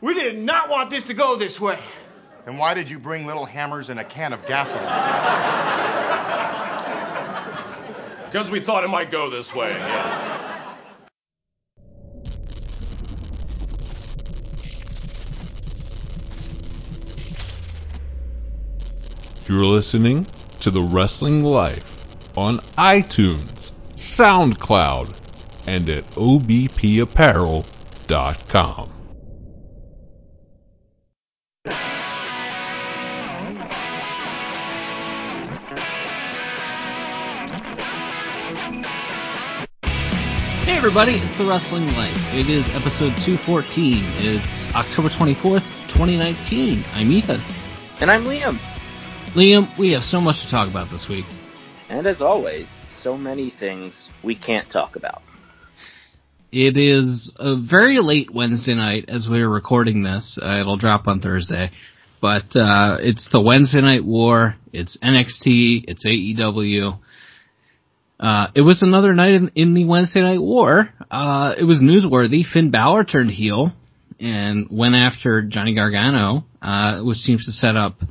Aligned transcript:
We 0.00 0.14
did 0.14 0.38
not 0.38 0.70
want 0.70 0.88
this 0.88 1.04
to 1.04 1.14
go 1.14 1.36
this 1.36 1.60
way. 1.60 1.78
Then 2.46 2.56
why 2.56 2.72
did 2.72 2.88
you 2.88 2.98
bring 2.98 3.26
little 3.26 3.44
hammers 3.44 3.90
and 3.90 4.00
a 4.00 4.04
can 4.04 4.32
of 4.32 4.46
gasoline? 4.46 4.86
Because 8.24 8.50
we 8.50 8.60
thought 8.60 8.84
it 8.84 8.88
might 8.88 9.10
go 9.10 9.28
this 9.28 9.54
way. 9.54 9.76
You're 19.46 19.66
listening 19.66 20.26
to 20.60 20.70
The 20.70 20.80
Wrestling 20.80 21.42
Life 21.42 22.06
on 22.36 22.60
iTunes, 22.78 23.72
SoundCloud, 23.96 25.12
and 25.66 25.90
at 25.90 26.08
obpapparel.com. 26.12 28.99
everybody, 40.80 41.12
it's 41.12 41.36
The 41.36 41.44
Wrestling 41.44 41.88
Life. 41.88 42.16
It 42.32 42.48
is 42.48 42.66
episode 42.70 43.12
214. 43.20 44.02
It's 44.16 44.74
October 44.74 45.10
24th, 45.10 45.68
2019. 45.92 46.82
I'm 46.94 47.12
Ethan. 47.12 47.38
And 48.00 48.10
I'm 48.10 48.24
Liam. 48.24 48.56
Liam, 49.36 49.78
we 49.78 49.92
have 49.92 50.04
so 50.04 50.22
much 50.22 50.40
to 50.40 50.50
talk 50.50 50.70
about 50.70 50.90
this 50.90 51.06
week. 51.06 51.26
And 51.90 52.06
as 52.06 52.22
always, 52.22 52.66
so 53.02 53.18
many 53.18 53.50
things 53.50 54.08
we 54.24 54.34
can't 54.34 54.70
talk 54.70 54.96
about. 54.96 55.20
It 56.50 56.78
is 56.78 57.30
a 57.36 57.60
very 57.60 57.98
late 57.98 58.32
Wednesday 58.32 58.72
night 58.72 59.04
as 59.08 59.28
we're 59.28 59.50
recording 59.50 60.02
this. 60.02 60.38
Uh, 60.40 60.60
it'll 60.60 60.78
drop 60.78 61.06
on 61.06 61.20
Thursday. 61.20 61.72
But 62.22 62.56
uh, 62.56 62.96
it's 63.00 63.28
the 63.30 63.42
Wednesday 63.42 63.82
Night 63.82 64.04
War. 64.04 64.56
It's 64.72 64.96
NXT. 64.96 65.84
It's 65.88 66.06
AEW. 66.06 66.98
Uh, 68.20 68.48
it 68.54 68.60
was 68.60 68.82
another 68.82 69.14
night 69.14 69.32
in, 69.32 69.50
in 69.54 69.72
the 69.72 69.86
Wednesday 69.86 70.20
Night 70.20 70.42
War. 70.42 70.90
Uh, 71.10 71.54
it 71.58 71.64
was 71.64 71.78
newsworthy. 71.78 72.44
Finn 72.44 72.70
Balor 72.70 73.04
turned 73.04 73.30
heel 73.30 73.72
and 74.20 74.68
went 74.70 74.94
after 74.94 75.40
Johnny 75.40 75.74
Gargano, 75.74 76.44
uh, 76.60 77.00
which 77.00 77.16
seems 77.16 77.46
to 77.46 77.52
set 77.52 77.76
up 77.76 78.02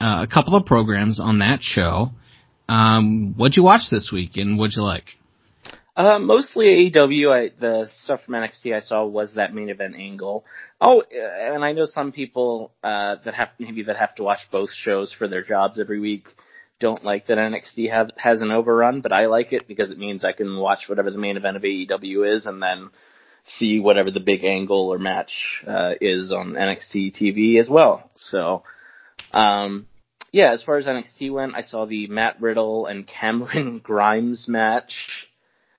uh, 0.00 0.22
a 0.22 0.28
couple 0.32 0.54
of 0.54 0.64
programs 0.64 1.18
on 1.18 1.40
that 1.40 1.58
show. 1.60 2.12
Um, 2.68 3.34
what'd 3.36 3.56
you 3.56 3.64
watch 3.64 3.90
this 3.90 4.10
week 4.12 4.36
and 4.36 4.58
what'd 4.58 4.76
you 4.76 4.84
like? 4.84 5.06
Uh, 5.96 6.20
mostly 6.20 6.90
AEW. 6.92 7.32
I, 7.32 7.50
the 7.58 7.88
stuff 8.02 8.20
from 8.24 8.34
NXT 8.34 8.76
I 8.76 8.80
saw 8.80 9.04
was 9.04 9.34
that 9.34 9.52
main 9.52 9.70
event 9.70 9.96
angle. 9.96 10.44
Oh, 10.80 11.02
and 11.10 11.64
I 11.64 11.72
know 11.72 11.86
some 11.86 12.12
people 12.12 12.70
uh, 12.84 13.16
that 13.24 13.34
have 13.34 13.48
maybe 13.58 13.82
that 13.84 13.96
have 13.96 14.14
to 14.16 14.22
watch 14.22 14.40
both 14.52 14.70
shows 14.72 15.12
for 15.12 15.26
their 15.26 15.42
jobs 15.42 15.80
every 15.80 15.98
week 15.98 16.28
don't 16.78 17.04
like 17.04 17.26
that 17.26 17.38
NXT 17.38 17.90
have, 17.90 18.10
has 18.16 18.42
an 18.42 18.50
overrun, 18.50 19.00
but 19.00 19.12
I 19.12 19.26
like 19.26 19.52
it 19.52 19.66
because 19.66 19.90
it 19.90 19.98
means 19.98 20.24
I 20.24 20.32
can 20.32 20.58
watch 20.58 20.88
whatever 20.88 21.10
the 21.10 21.18
main 21.18 21.36
event 21.36 21.56
of 21.56 21.62
AEW 21.62 22.34
is 22.34 22.46
and 22.46 22.62
then 22.62 22.90
see 23.44 23.80
whatever 23.80 24.10
the 24.10 24.20
big 24.20 24.44
angle 24.44 24.88
or 24.92 24.98
match 24.98 25.62
uh, 25.66 25.92
is 26.00 26.32
on 26.32 26.52
NXT 26.52 27.20
TV 27.20 27.60
as 27.60 27.68
well. 27.68 28.10
So, 28.16 28.62
um, 29.32 29.86
yeah, 30.32 30.52
as 30.52 30.62
far 30.62 30.76
as 30.76 30.86
NXT 30.86 31.32
went, 31.32 31.54
I 31.54 31.62
saw 31.62 31.86
the 31.86 32.08
Matt 32.08 32.40
Riddle 32.40 32.86
and 32.86 33.06
Cameron 33.06 33.78
Grimes 33.82 34.46
match. 34.48 34.92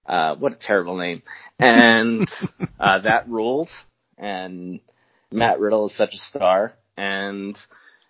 Uh, 0.06 0.36
what 0.36 0.54
a 0.54 0.56
terrible 0.56 0.98
name. 0.98 1.22
And, 1.60 2.30
uh, 2.80 3.00
that 3.00 3.30
ruled. 3.30 3.70
And 4.18 4.80
Matt 5.32 5.60
Riddle 5.60 5.88
is 5.88 5.98
such 5.98 6.14
a 6.14 6.18
star. 6.18 6.74
And 6.96 7.58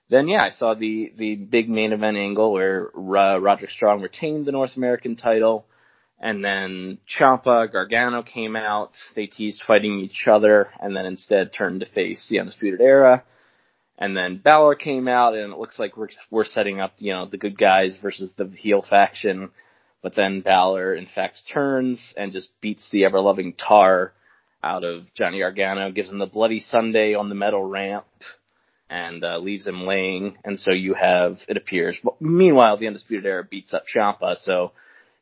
then, 0.09 0.27
yeah, 0.27 0.43
I 0.43 0.51
saw 0.51 0.73
the, 0.73 1.11
the 1.15 1.35
big 1.35 1.69
main 1.69 1.91
event 1.91 2.17
angle 2.17 2.53
where 2.53 2.91
uh, 2.95 3.37
Roderick 3.37 3.71
Strong 3.71 4.01
retained 4.01 4.45
the 4.45 4.53
North 4.53 4.77
American 4.77 5.15
title. 5.15 5.65
And 6.19 6.43
then 6.43 6.97
Ciampa, 7.07 7.71
Gargano 7.71 8.23
came 8.23 8.55
out. 8.55 8.91
They 9.15 9.27
teased 9.27 9.61
fighting 9.67 9.99
each 9.99 10.27
other 10.27 10.69
and 10.79 10.95
then 10.95 11.05
instead 11.05 11.53
turned 11.53 11.81
to 11.81 11.85
face 11.85 12.25
the 12.29 12.39
Undisputed 12.39 12.81
Era. 12.81 13.23
And 13.99 14.15
then 14.15 14.37
Balor 14.37 14.75
came 14.75 15.07
out 15.07 15.35
and 15.35 15.51
it 15.53 15.59
looks 15.59 15.77
like 15.77 15.97
we're, 15.97 16.09
we're 16.31 16.45
setting 16.45 16.79
up, 16.79 16.93
you 16.97 17.13
know, 17.13 17.27
the 17.27 17.37
good 17.37 17.57
guys 17.57 17.97
versus 18.01 18.31
the 18.37 18.47
heel 18.47 18.83
faction. 18.87 19.49
But 20.01 20.15
then 20.15 20.41
Balor, 20.41 20.95
in 20.95 21.07
fact, 21.07 21.43
turns 21.51 22.13
and 22.15 22.31
just 22.31 22.49
beats 22.61 22.89
the 22.91 23.05
ever 23.05 23.19
loving 23.19 23.53
tar 23.53 24.13
out 24.63 24.83
of 24.83 25.13
Johnny 25.13 25.39
Gargano, 25.39 25.91
gives 25.91 26.09
him 26.09 26.19
the 26.19 26.25
bloody 26.25 26.59
Sunday 26.59 27.13
on 27.13 27.29
the 27.29 27.35
metal 27.35 27.63
ramp, 27.63 28.05
and 28.89 29.23
uh, 29.23 29.37
leaves 29.37 29.67
him 29.67 29.85
laying. 29.85 30.37
And 30.43 30.59
so 30.59 30.71
you 30.71 30.93
have, 30.93 31.37
it 31.47 31.57
appears, 31.57 31.97
meanwhile, 32.19 32.77
the 32.77 32.87
Undisputed 32.87 33.25
Era 33.25 33.43
beats 33.43 33.73
up 33.73 33.83
Ciampa. 33.93 34.37
so 34.37 34.71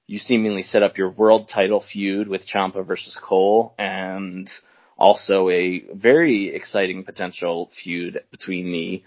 you 0.07 0.19
seemingly 0.19 0.63
set 0.63 0.83
up 0.83 0.97
your 0.97 1.09
world 1.09 1.49
title 1.51 1.81
feud 1.81 2.27
with 2.27 2.47
Ciampa 2.47 2.85
versus 2.85 3.17
Cole, 3.21 3.73
and 3.77 4.49
also 4.97 5.49
a 5.49 5.83
very 5.93 6.53
exciting 6.53 7.03
potential 7.03 7.71
feud 7.83 8.21
between 8.31 8.71
the 8.71 9.03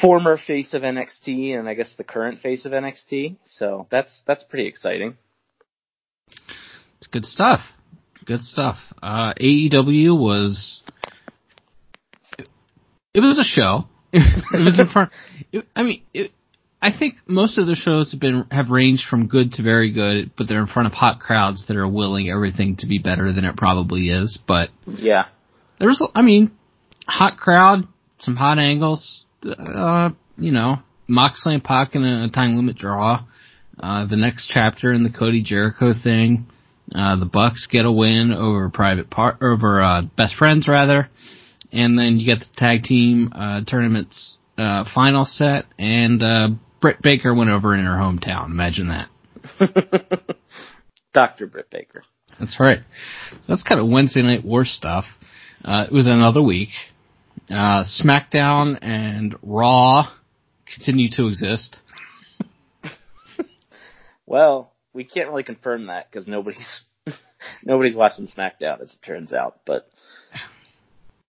former 0.00 0.36
face 0.36 0.74
of 0.74 0.82
NXT 0.82 1.58
and 1.58 1.68
I 1.68 1.74
guess 1.74 1.94
the 1.96 2.04
current 2.04 2.40
face 2.40 2.64
of 2.64 2.72
NXT. 2.72 3.36
So 3.44 3.86
that's 3.90 4.22
that's 4.26 4.42
pretty 4.44 4.66
exciting. 4.66 5.16
It's 6.98 7.06
good 7.06 7.24
stuff. 7.24 7.60
Good 8.26 8.42
stuff. 8.42 8.76
Uh, 9.02 9.32
AEW 9.40 10.18
was 10.18 10.82
it 13.14 13.20
was 13.20 13.38
a 13.38 13.44
show. 13.44 13.84
it 14.12 14.64
was 14.64 14.78
in 14.78 14.88
front. 14.88 15.10
It, 15.52 15.66
I 15.76 15.82
mean, 15.82 16.02
it, 16.14 16.32
I 16.80 16.96
think 16.96 17.16
most 17.26 17.58
of 17.58 17.66
the 17.66 17.74
shows 17.74 18.12
have 18.12 18.20
been 18.20 18.46
have 18.50 18.70
ranged 18.70 19.04
from 19.08 19.26
good 19.26 19.52
to 19.52 19.62
very 19.62 19.92
good, 19.92 20.30
but 20.36 20.46
they're 20.48 20.60
in 20.60 20.66
front 20.66 20.86
of 20.86 20.92
hot 20.92 21.20
crowds 21.20 21.66
that 21.66 21.76
are 21.76 21.88
willing 21.88 22.30
everything 22.30 22.76
to 22.76 22.86
be 22.86 22.98
better 22.98 23.32
than 23.32 23.44
it 23.44 23.56
probably 23.56 24.08
is. 24.10 24.38
But 24.46 24.70
Yeah. 24.86 25.26
there 25.78 25.88
was, 25.88 26.00
I 26.14 26.22
mean, 26.22 26.52
hot 27.06 27.36
crowd, 27.36 27.86
some 28.20 28.36
hot 28.36 28.58
angles. 28.58 29.24
Uh, 29.44 30.10
you 30.36 30.52
know, 30.52 30.78
Moxley 31.08 31.54
and 31.54 31.64
Pac 31.64 31.94
in 31.94 32.04
a 32.04 32.30
time 32.30 32.56
limit 32.56 32.76
draw. 32.76 33.24
Uh, 33.80 34.06
the 34.06 34.16
next 34.16 34.48
chapter 34.52 34.92
in 34.92 35.02
the 35.04 35.10
Cody 35.10 35.42
Jericho 35.42 35.92
thing. 36.02 36.46
Uh, 36.94 37.16
the 37.16 37.26
Bucks 37.26 37.68
get 37.70 37.84
a 37.84 37.92
win 37.92 38.32
over 38.32 38.68
private 38.70 39.10
part 39.10 39.36
over 39.42 39.80
uh, 39.82 40.02
best 40.16 40.34
friends 40.36 40.66
rather, 40.66 41.08
and 41.72 41.98
then 41.98 42.18
you 42.18 42.26
get 42.26 42.40
the 42.40 42.56
tag 42.56 42.82
team 42.82 43.32
uh, 43.34 43.62
tournaments 43.64 44.38
uh, 44.56 44.84
final 44.94 45.24
set, 45.24 45.66
and 45.78 46.22
uh, 46.22 46.48
Britt 46.80 47.02
Baker 47.02 47.34
went 47.34 47.50
over 47.50 47.74
in 47.74 47.84
her 47.84 47.96
hometown. 47.96 48.46
Imagine 48.46 48.88
that. 48.88 50.36
Dr. 51.12 51.46
Britt 51.46 51.70
Baker. 51.70 52.02
That's 52.38 52.58
right. 52.60 52.80
So 53.30 53.38
that's 53.48 53.62
kind 53.62 53.80
of 53.80 53.88
Wednesday 53.88 54.22
night 54.22 54.44
war 54.44 54.64
stuff. 54.64 55.04
Uh, 55.64 55.86
it 55.86 55.92
was 55.92 56.06
another 56.06 56.42
week. 56.42 56.70
Uh, 57.50 57.84
SmackDown 57.84 58.78
and 58.82 59.34
Raw 59.42 60.10
continue 60.66 61.10
to 61.12 61.26
exist. 61.26 61.80
Well, 64.26 64.74
we 64.92 65.04
can't 65.04 65.30
really 65.30 65.42
confirm 65.42 65.86
that 65.86 66.10
because 66.10 66.28
nobody's 66.28 66.82
nobody's 67.64 67.94
watching 67.94 68.26
SmackDown 68.26 68.82
as 68.82 68.92
it 68.92 69.02
turns 69.02 69.32
out. 69.32 69.60
But 69.64 69.88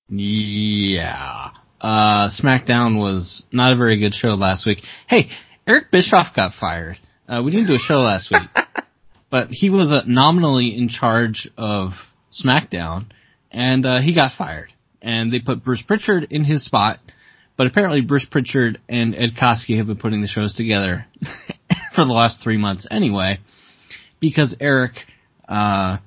Yeah. 0.10 1.52
Uh, 1.80 2.30
SmackDown 2.30 2.98
was 2.98 3.44
not 3.52 3.74
a 3.74 3.78
very 3.78 4.00
good 4.00 4.14
show 4.14 4.30
last 4.30 4.66
week. 4.66 4.80
Hey, 5.08 5.30
Eric 5.68 5.92
Bischoff 5.92 6.36
got 6.36 6.54
fired. 6.60 6.98
Uh, 7.28 7.42
we 7.46 7.52
didn't 7.52 7.68
do 7.68 7.76
a 7.76 7.80
show 7.80 7.98
last 7.98 8.32
week, 8.32 8.50
but 9.30 9.50
he 9.52 9.70
was 9.70 9.92
uh, 9.92 10.02
nominally 10.08 10.76
in 10.76 10.90
charge 10.90 11.48
of 11.58 11.92
SmackDown, 12.34 13.06
and 13.52 13.86
uh, 13.86 14.02
he 14.02 14.16
got 14.16 14.32
fired. 14.36 14.74
And 15.02 15.32
they 15.32 15.40
put 15.40 15.64
Bruce 15.64 15.84
Pritchard 15.86 16.28
in 16.32 16.44
his 16.44 16.66
spot, 16.66 17.00
but 17.56 17.68
apparently 17.68 18.02
Bruce 18.02 18.26
Pritchard 18.30 18.82
and 18.90 19.16
Ed 19.16 19.36
Koskey 19.40 19.78
have 19.78 19.88
been 19.88 19.98
putting 19.98 20.22
the 20.22 20.28
shows 20.28 20.56
together 20.56 21.06
for 21.96 22.04
the 22.04 22.12
last 22.12 22.42
three 22.44 22.58
months 22.58 22.88
anyway, 22.90 23.40
because 24.20 24.58
Eric 24.60 24.94
uh, 25.48 25.98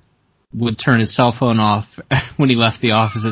would 0.53 0.79
turn 0.85 1.01
his 1.01 1.15
cell 1.17 1.35
phone 1.39 1.61
off 1.61 1.87
when 2.37 2.51
he 2.51 2.57
left 2.57 2.83
the 2.83 2.91
office. 2.91 3.25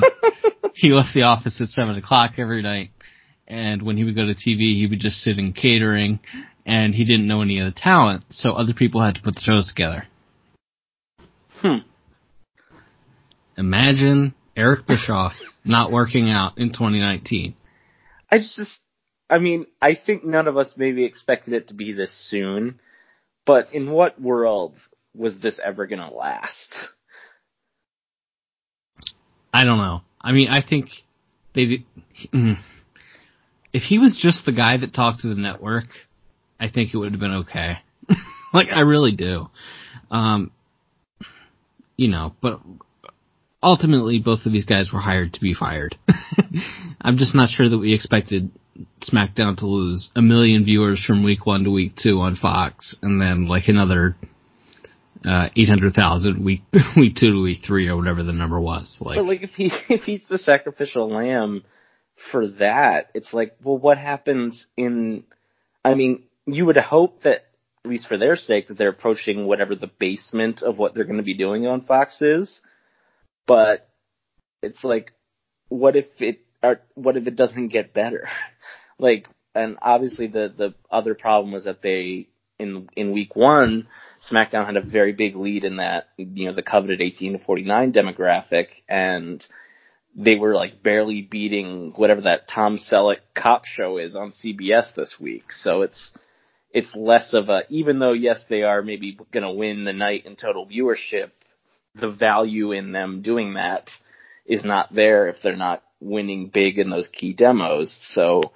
He 0.80 0.88
left 0.88 1.12
the 1.12 1.24
office 1.24 1.60
at 1.60 1.68
seven 1.68 1.96
o'clock 1.96 2.38
every 2.38 2.62
night, 2.62 2.88
and 3.46 3.82
when 3.82 3.98
he 3.98 4.04
would 4.04 4.16
go 4.16 4.24
to 4.24 4.32
TV, 4.32 4.78
he 4.78 4.86
would 4.88 4.98
just 4.98 5.18
sit 5.18 5.38
in 5.38 5.52
catering, 5.52 6.20
and 6.64 6.94
he 6.94 7.04
didn't 7.04 7.28
know 7.28 7.42
any 7.42 7.58
of 7.58 7.66
the 7.66 7.78
talent, 7.78 8.24
so 8.30 8.52
other 8.52 8.72
people 8.72 9.02
had 9.02 9.16
to 9.16 9.20
put 9.20 9.34
the 9.34 9.42
shows 9.42 9.68
together. 9.68 10.06
Hmm. 11.58 11.80
Imagine 13.58 14.34
Eric 14.56 14.86
Bischoff 14.86 15.34
not 15.66 15.92
working 15.92 16.30
out 16.30 16.56
in 16.56 16.68
2019. 16.68 17.54
I 18.30 18.38
just, 18.38 18.80
I 19.28 19.36
mean, 19.36 19.66
I 19.82 19.94
think 19.94 20.24
none 20.24 20.48
of 20.48 20.56
us 20.56 20.72
maybe 20.78 21.04
expected 21.04 21.52
it 21.52 21.68
to 21.68 21.74
be 21.74 21.92
this 21.92 22.10
soon. 22.30 22.80
But 23.44 23.74
in 23.74 23.90
what 23.90 24.18
world 24.18 24.76
was 25.14 25.38
this 25.40 25.60
ever 25.62 25.86
gonna 25.86 26.10
last? 26.10 26.74
I 29.52 29.64
don't 29.64 29.76
know. 29.76 30.00
I 30.20 30.32
mean, 30.32 30.48
I 30.48 30.62
think 30.66 30.90
they 31.54 31.84
mm. 32.32 32.56
if 33.72 33.82
he 33.82 33.98
was 33.98 34.18
just 34.20 34.44
the 34.44 34.52
guy 34.52 34.76
that 34.76 34.94
talked 34.94 35.20
to 35.20 35.28
the 35.28 35.40
network, 35.40 35.86
I 36.58 36.68
think 36.68 36.92
it 36.92 36.96
would 36.98 37.12
have 37.12 37.20
been 37.20 37.44
okay. 37.46 37.78
like 38.52 38.68
I 38.74 38.80
really 38.80 39.12
do. 39.12 39.48
Um, 40.10 40.50
you 41.96 42.08
know, 42.08 42.34
but 42.40 42.60
ultimately 43.62 44.18
both 44.18 44.46
of 44.46 44.52
these 44.52 44.64
guys 44.64 44.92
were 44.92 45.00
hired 45.00 45.34
to 45.34 45.40
be 45.40 45.54
fired. 45.54 45.96
I'm 47.00 47.16
just 47.16 47.34
not 47.34 47.50
sure 47.50 47.68
that 47.68 47.78
we 47.78 47.94
expected 47.94 48.50
SmackDown 49.02 49.56
to 49.58 49.66
lose 49.66 50.10
a 50.16 50.22
million 50.22 50.64
viewers 50.64 51.02
from 51.04 51.22
week 51.22 51.46
one 51.46 51.64
to 51.64 51.70
week 51.70 51.96
two 51.96 52.20
on 52.20 52.36
Fox, 52.36 52.96
and 53.02 53.20
then 53.20 53.46
like 53.46 53.68
another 53.68 54.16
uh, 55.26 55.48
eight 55.56 55.68
hundred 55.68 55.94
thousand 55.94 56.44
week 56.44 56.62
week 56.96 57.16
two 57.16 57.32
to 57.32 57.42
week 57.42 57.60
three 57.66 57.88
or 57.88 57.96
whatever 57.96 58.22
the 58.22 58.32
number 58.32 58.60
was. 58.60 58.98
Like, 59.00 59.16
but 59.16 59.26
like 59.26 59.42
if 59.42 59.50
he 59.50 59.72
if 59.88 60.02
he's 60.02 60.26
the 60.28 60.38
sacrificial 60.38 61.08
lamb 61.08 61.64
for 62.30 62.48
that, 62.48 63.10
it's 63.14 63.32
like, 63.32 63.56
well, 63.62 63.78
what 63.78 63.98
happens 63.98 64.66
in? 64.76 65.24
I 65.84 65.94
mean, 65.94 66.24
you 66.46 66.66
would 66.66 66.76
hope 66.76 67.22
that 67.22 67.46
at 67.84 67.90
least 67.90 68.06
for 68.06 68.18
their 68.18 68.36
sake 68.36 68.68
that 68.68 68.76
they're 68.76 68.90
approaching 68.90 69.46
whatever 69.46 69.74
the 69.74 69.90
basement 69.98 70.62
of 70.62 70.78
what 70.78 70.94
they're 70.94 71.04
going 71.04 71.16
to 71.16 71.22
be 71.22 71.36
doing 71.36 71.66
on 71.66 71.80
Fox 71.82 72.20
is, 72.20 72.60
but 73.46 73.88
it's 74.62 74.84
like, 74.84 75.12
what 75.68 75.96
if 75.96 76.06
it? 76.18 76.40
Or 76.62 76.80
what 76.94 77.16
if 77.16 77.26
it 77.26 77.36
doesn't 77.36 77.68
get 77.68 77.94
better? 77.94 78.28
like, 78.98 79.26
and 79.54 79.78
obviously 79.80 80.26
the 80.26 80.52
the 80.54 80.74
other 80.90 81.14
problem 81.14 81.52
was 81.52 81.64
that 81.64 81.82
they 81.82 82.28
in 82.60 82.88
in 82.96 83.12
week 83.12 83.34
one 83.34 83.88
SmackDown 84.28 84.66
had 84.66 84.76
a 84.76 84.82
very 84.82 85.12
big 85.12 85.34
lead 85.34 85.64
in 85.64 85.76
that, 85.76 86.08
you 86.16 86.46
know, 86.46 86.54
the 86.54 86.62
coveted 86.62 87.00
18 87.00 87.34
to 87.34 87.38
49 87.38 87.92
demographic, 87.92 88.66
and 88.88 89.44
they 90.14 90.36
were 90.36 90.54
like 90.54 90.82
barely 90.82 91.22
beating 91.22 91.92
whatever 91.96 92.22
that 92.22 92.48
Tom 92.48 92.78
Selleck 92.78 93.18
cop 93.34 93.64
show 93.64 93.96
is 93.98 94.14
on 94.16 94.32
CBS 94.32 94.94
this 94.94 95.16
week. 95.18 95.52
So 95.52 95.82
it's 95.82 96.10
it's 96.72 96.94
less 96.94 97.32
of 97.32 97.48
a 97.48 97.62
even 97.70 97.98
though 97.98 98.12
yes 98.12 98.44
they 98.48 98.62
are 98.62 98.82
maybe 98.82 99.18
going 99.32 99.42
to 99.44 99.52
win 99.52 99.84
the 99.84 99.92
night 99.92 100.26
in 100.26 100.36
total 100.36 100.66
viewership, 100.66 101.30
the 101.94 102.10
value 102.10 102.72
in 102.72 102.92
them 102.92 103.22
doing 103.22 103.54
that 103.54 103.88
is 104.44 104.64
not 104.64 104.94
there 104.94 105.28
if 105.28 105.36
they're 105.42 105.56
not 105.56 105.82
winning 106.00 106.48
big 106.48 106.78
in 106.78 106.90
those 106.90 107.08
key 107.08 107.32
demos. 107.32 107.98
So 108.02 108.52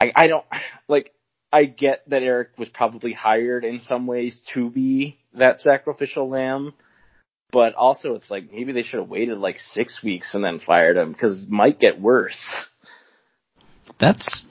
I 0.00 0.12
I 0.16 0.26
don't 0.26 0.46
like 0.88 1.12
I 1.52 1.64
get 1.64 2.08
that 2.08 2.22
Eric 2.22 2.50
was 2.58 2.68
probably 2.68 3.12
hired 3.12 3.64
in 3.64 3.80
some 3.80 4.06
ways 4.06 4.40
to 4.54 4.70
be 4.70 5.18
that 5.34 5.60
sacrificial 5.60 6.28
lamb, 6.28 6.74
but 7.50 7.74
also 7.74 8.14
it's 8.14 8.30
like 8.30 8.52
maybe 8.52 8.72
they 8.72 8.82
should 8.82 9.00
have 9.00 9.08
waited 9.08 9.38
like 9.38 9.58
six 9.58 10.00
weeks 10.02 10.34
and 10.34 10.44
then 10.44 10.60
fired 10.60 10.96
him 10.96 11.12
because 11.12 11.44
it 11.44 11.50
might 11.50 11.80
get 11.80 12.00
worse. 12.00 12.40
That's 13.98 14.46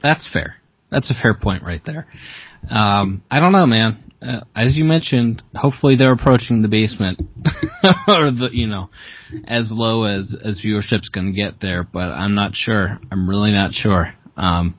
that's 0.00 0.28
fair. 0.32 0.56
That's 0.90 1.10
a 1.10 1.14
fair 1.14 1.34
point 1.34 1.62
right 1.62 1.82
there. 1.84 2.06
Um, 2.68 3.22
I 3.30 3.40
don't 3.40 3.52
know, 3.52 3.66
man. 3.66 4.12
Uh, 4.20 4.40
as 4.54 4.76
you 4.76 4.84
mentioned, 4.84 5.42
hopefully 5.54 5.96
they're 5.96 6.12
approaching 6.12 6.62
the 6.62 6.68
basement, 6.68 7.20
or 8.08 8.30
the 8.30 8.48
you 8.52 8.66
know, 8.66 8.88
as 9.46 9.70
low 9.72 10.04
as 10.04 10.34
as 10.44 10.60
viewership's 10.64 11.08
going 11.08 11.26
to 11.26 11.32
get 11.32 11.60
there. 11.60 11.82
But 11.82 12.08
I'm 12.08 12.34
not 12.34 12.54
sure. 12.54 12.98
I'm 13.10 13.28
really 13.28 13.52
not 13.52 13.72
sure. 13.72 14.14
Um, 14.36 14.78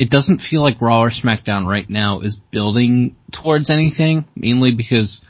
it 0.00 0.08
doesn't 0.08 0.40
feel 0.40 0.62
like 0.62 0.80
Raw 0.80 1.02
or 1.02 1.10
SmackDown 1.10 1.66
right 1.66 1.88
now 1.88 2.22
is 2.22 2.34
building 2.50 3.16
towards 3.30 3.68
anything, 3.68 4.24
mainly 4.34 4.72
because 4.74 5.20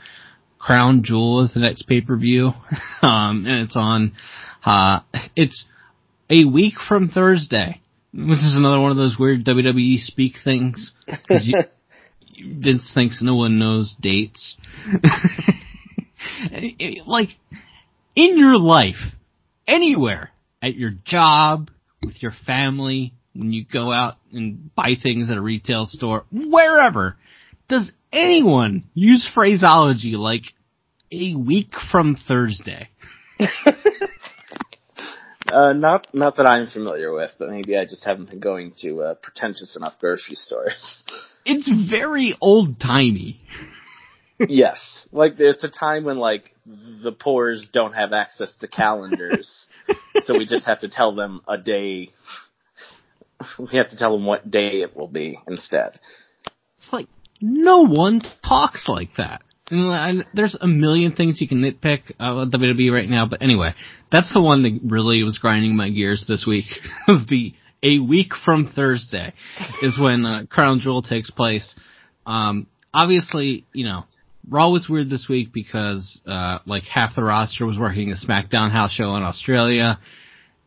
Crown 0.57 1.03
Jewel 1.03 1.43
is 1.43 1.53
the 1.53 1.59
next 1.59 1.89
pay 1.89 1.99
per 1.99 2.15
view, 2.15 2.53
um, 3.01 3.45
and 3.45 3.65
it's 3.65 3.75
on. 3.75 4.13
Uh, 4.63 5.01
it's 5.35 5.65
a 6.29 6.45
week 6.45 6.75
from 6.87 7.09
Thursday, 7.09 7.81
which 8.13 8.39
is 8.39 8.55
another 8.55 8.79
one 8.79 8.91
of 8.91 8.97
those 8.97 9.17
weird 9.19 9.43
WWE 9.43 9.97
speak 9.99 10.35
things. 10.41 10.93
You, 11.29 11.59
Vince 12.61 12.93
thinks 12.93 13.21
no 13.21 13.35
one 13.35 13.59
knows 13.59 13.93
dates. 13.99 14.55
like 17.05 17.29
in 18.15 18.37
your 18.37 18.57
life, 18.57 19.03
anywhere, 19.67 20.29
at 20.61 20.75
your 20.75 20.91
job, 20.91 21.69
with 22.01 22.23
your 22.23 22.33
family, 22.45 23.13
when 23.33 23.51
you 23.51 23.65
go 23.65 23.91
out 23.91 24.15
and 24.31 24.73
buy 24.75 24.95
things 25.01 25.29
at 25.29 25.37
a 25.37 25.41
retail 25.41 25.85
store, 25.85 26.25
wherever, 26.31 27.17
does 27.69 27.91
anyone 28.11 28.83
use 28.93 29.29
phraseology 29.33 30.15
like 30.15 30.43
a 31.11 31.35
week 31.35 31.73
from 31.91 32.15
Thursday? 32.15 32.89
uh, 35.51 35.73
not 35.73 36.07
not 36.13 36.35
that 36.37 36.45
I'm 36.45 36.67
familiar 36.67 37.13
with, 37.13 37.31
but 37.39 37.49
maybe 37.49 37.77
I 37.77 37.85
just 37.85 38.03
haven't 38.05 38.29
been 38.29 38.39
going 38.39 38.73
to 38.81 39.01
uh, 39.01 39.13
pretentious 39.15 39.75
enough 39.75 39.93
grocery 39.99 40.35
stores. 40.35 41.03
It's 41.43 41.67
very 41.89 42.37
old 42.39 42.79
timey. 42.79 43.41
yes, 44.47 45.07
like 45.11 45.39
it's 45.39 45.63
a 45.63 45.71
time 45.71 46.03
when 46.03 46.17
like 46.17 46.53
the 46.65 47.11
poors 47.11 47.67
don't 47.73 47.93
have 47.93 48.13
access 48.13 48.53
to 48.59 48.67
calendars, 48.67 49.67
so 50.19 50.37
we 50.37 50.45
just 50.45 50.67
have 50.67 50.81
to 50.81 50.87
tell 50.87 51.15
them 51.15 51.41
a 51.47 51.57
day 51.57 52.09
we 53.59 53.77
have 53.77 53.89
to 53.89 53.97
tell 53.97 54.13
them 54.13 54.25
what 54.25 54.49
day 54.49 54.81
it 54.81 54.95
will 54.95 55.07
be 55.07 55.39
instead. 55.47 55.99
It's 56.77 56.91
like 56.91 57.07
no 57.41 57.85
one 57.85 58.21
talks 58.47 58.87
like 58.87 59.15
that. 59.17 59.41
And 59.69 60.25
there's 60.33 60.55
a 60.59 60.67
million 60.67 61.13
things 61.15 61.39
you 61.39 61.47
can 61.47 61.61
nitpick 61.61 62.11
about 62.19 62.51
WWE 62.51 62.91
right 62.91 63.07
now, 63.07 63.25
but 63.25 63.41
anyway, 63.41 63.73
that's 64.11 64.33
the 64.33 64.41
one 64.41 64.63
that 64.63 64.79
really 64.83 65.23
was 65.23 65.37
grinding 65.37 65.77
my 65.77 65.89
gears 65.89 66.25
this 66.27 66.45
week. 66.45 66.65
was 67.07 67.25
the 67.27 67.53
a 67.83 67.99
week 67.99 68.33
from 68.45 68.67
Thursday 68.67 69.33
is 69.81 69.99
when 69.99 70.25
uh, 70.25 70.45
Crown 70.49 70.81
Jewel 70.81 71.01
takes 71.01 71.31
place. 71.31 71.73
Um, 72.25 72.67
obviously, 72.93 73.65
you 73.73 73.85
know, 73.85 74.03
Raw 74.47 74.69
was 74.69 74.89
weird 74.89 75.09
this 75.09 75.27
week 75.29 75.53
because 75.53 76.19
uh, 76.25 76.59
like 76.65 76.83
half 76.83 77.15
the 77.15 77.23
roster 77.23 77.65
was 77.65 77.79
working 77.79 78.11
a 78.11 78.15
SmackDown 78.15 78.71
house 78.71 78.91
show 78.91 79.15
in 79.15 79.23
Australia, 79.23 79.99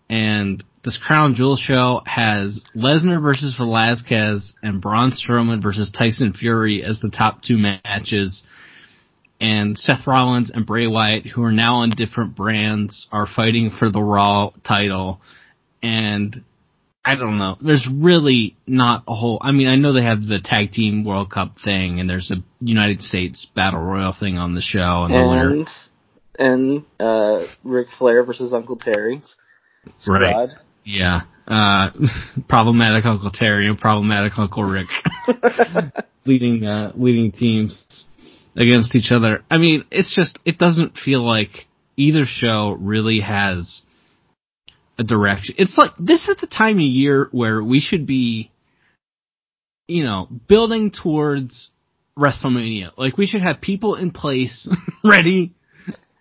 and 0.08 0.64
this 0.84 0.98
Crown 0.98 1.34
Jewel 1.34 1.56
show 1.56 2.02
has 2.04 2.60
Lesnar 2.76 3.22
versus 3.22 3.56
Velasquez 3.56 4.54
and 4.62 4.82
Braun 4.82 5.12
Strowman 5.12 5.62
versus 5.62 5.90
Tyson 5.90 6.34
Fury 6.34 6.84
as 6.84 7.00
the 7.00 7.08
top 7.08 7.42
two 7.42 7.56
matches. 7.56 8.42
And 9.40 9.78
Seth 9.78 10.06
Rollins 10.06 10.50
and 10.50 10.66
Bray 10.66 10.86
Wyatt, 10.86 11.26
who 11.26 11.42
are 11.42 11.52
now 11.52 11.76
on 11.76 11.90
different 11.90 12.36
brands, 12.36 13.08
are 13.10 13.26
fighting 13.26 13.70
for 13.76 13.90
the 13.90 14.02
Raw 14.02 14.50
title. 14.62 15.20
And 15.82 16.44
I 17.04 17.16
don't 17.16 17.38
know. 17.38 17.56
There's 17.60 17.88
really 17.90 18.56
not 18.66 19.04
a 19.08 19.14
whole. 19.14 19.38
I 19.42 19.52
mean, 19.52 19.68
I 19.68 19.76
know 19.76 19.92
they 19.92 20.04
have 20.04 20.22
the 20.22 20.40
tag 20.42 20.72
team 20.72 21.04
World 21.04 21.30
Cup 21.30 21.56
thing, 21.64 21.98
and 21.98 22.08
there's 22.08 22.30
a 22.30 22.36
United 22.60 23.00
States 23.00 23.46
Battle 23.54 23.80
Royal 23.80 24.14
thing 24.18 24.38
on 24.38 24.54
the 24.54 24.62
show, 24.62 25.04
and 25.04 25.12
and, 26.38 26.84
and 26.98 27.06
uh, 27.06 27.46
Ric 27.64 27.88
Flair 27.98 28.22
versus 28.24 28.54
Uncle 28.54 28.76
Terry. 28.76 29.20
Squad. 29.98 30.20
Right. 30.20 30.50
Yeah. 30.84 31.22
Uh, 31.46 31.90
problematic 32.48 33.04
Uncle 33.04 33.30
Terry 33.30 33.68
and 33.68 33.78
problematic 33.78 34.38
Uncle 34.38 34.64
Ric 34.64 34.88
leading, 36.26 36.64
uh, 36.64 36.92
leading 36.94 37.32
teams 37.32 38.04
against 38.56 38.94
each 38.94 39.10
other. 39.10 39.42
I 39.50 39.58
mean, 39.58 39.84
it's 39.90 40.14
just, 40.14 40.38
it 40.44 40.58
doesn't 40.58 40.96
feel 40.96 41.24
like 41.24 41.66
either 41.96 42.24
show 42.24 42.76
really 42.80 43.20
has 43.20 43.82
a 44.98 45.04
direction. 45.04 45.56
It's 45.58 45.76
like, 45.76 45.92
this 45.98 46.28
is 46.28 46.36
the 46.40 46.46
time 46.46 46.76
of 46.76 46.84
year 46.84 47.28
where 47.32 47.62
we 47.62 47.80
should 47.80 48.06
be, 48.06 48.50
you 49.86 50.04
know, 50.04 50.28
building 50.48 50.90
towards 50.90 51.70
WrestleMania. 52.18 52.92
Like, 52.96 53.18
we 53.18 53.26
should 53.26 53.42
have 53.42 53.60
people 53.60 53.96
in 53.96 54.12
place 54.12 54.68
ready 55.04 55.52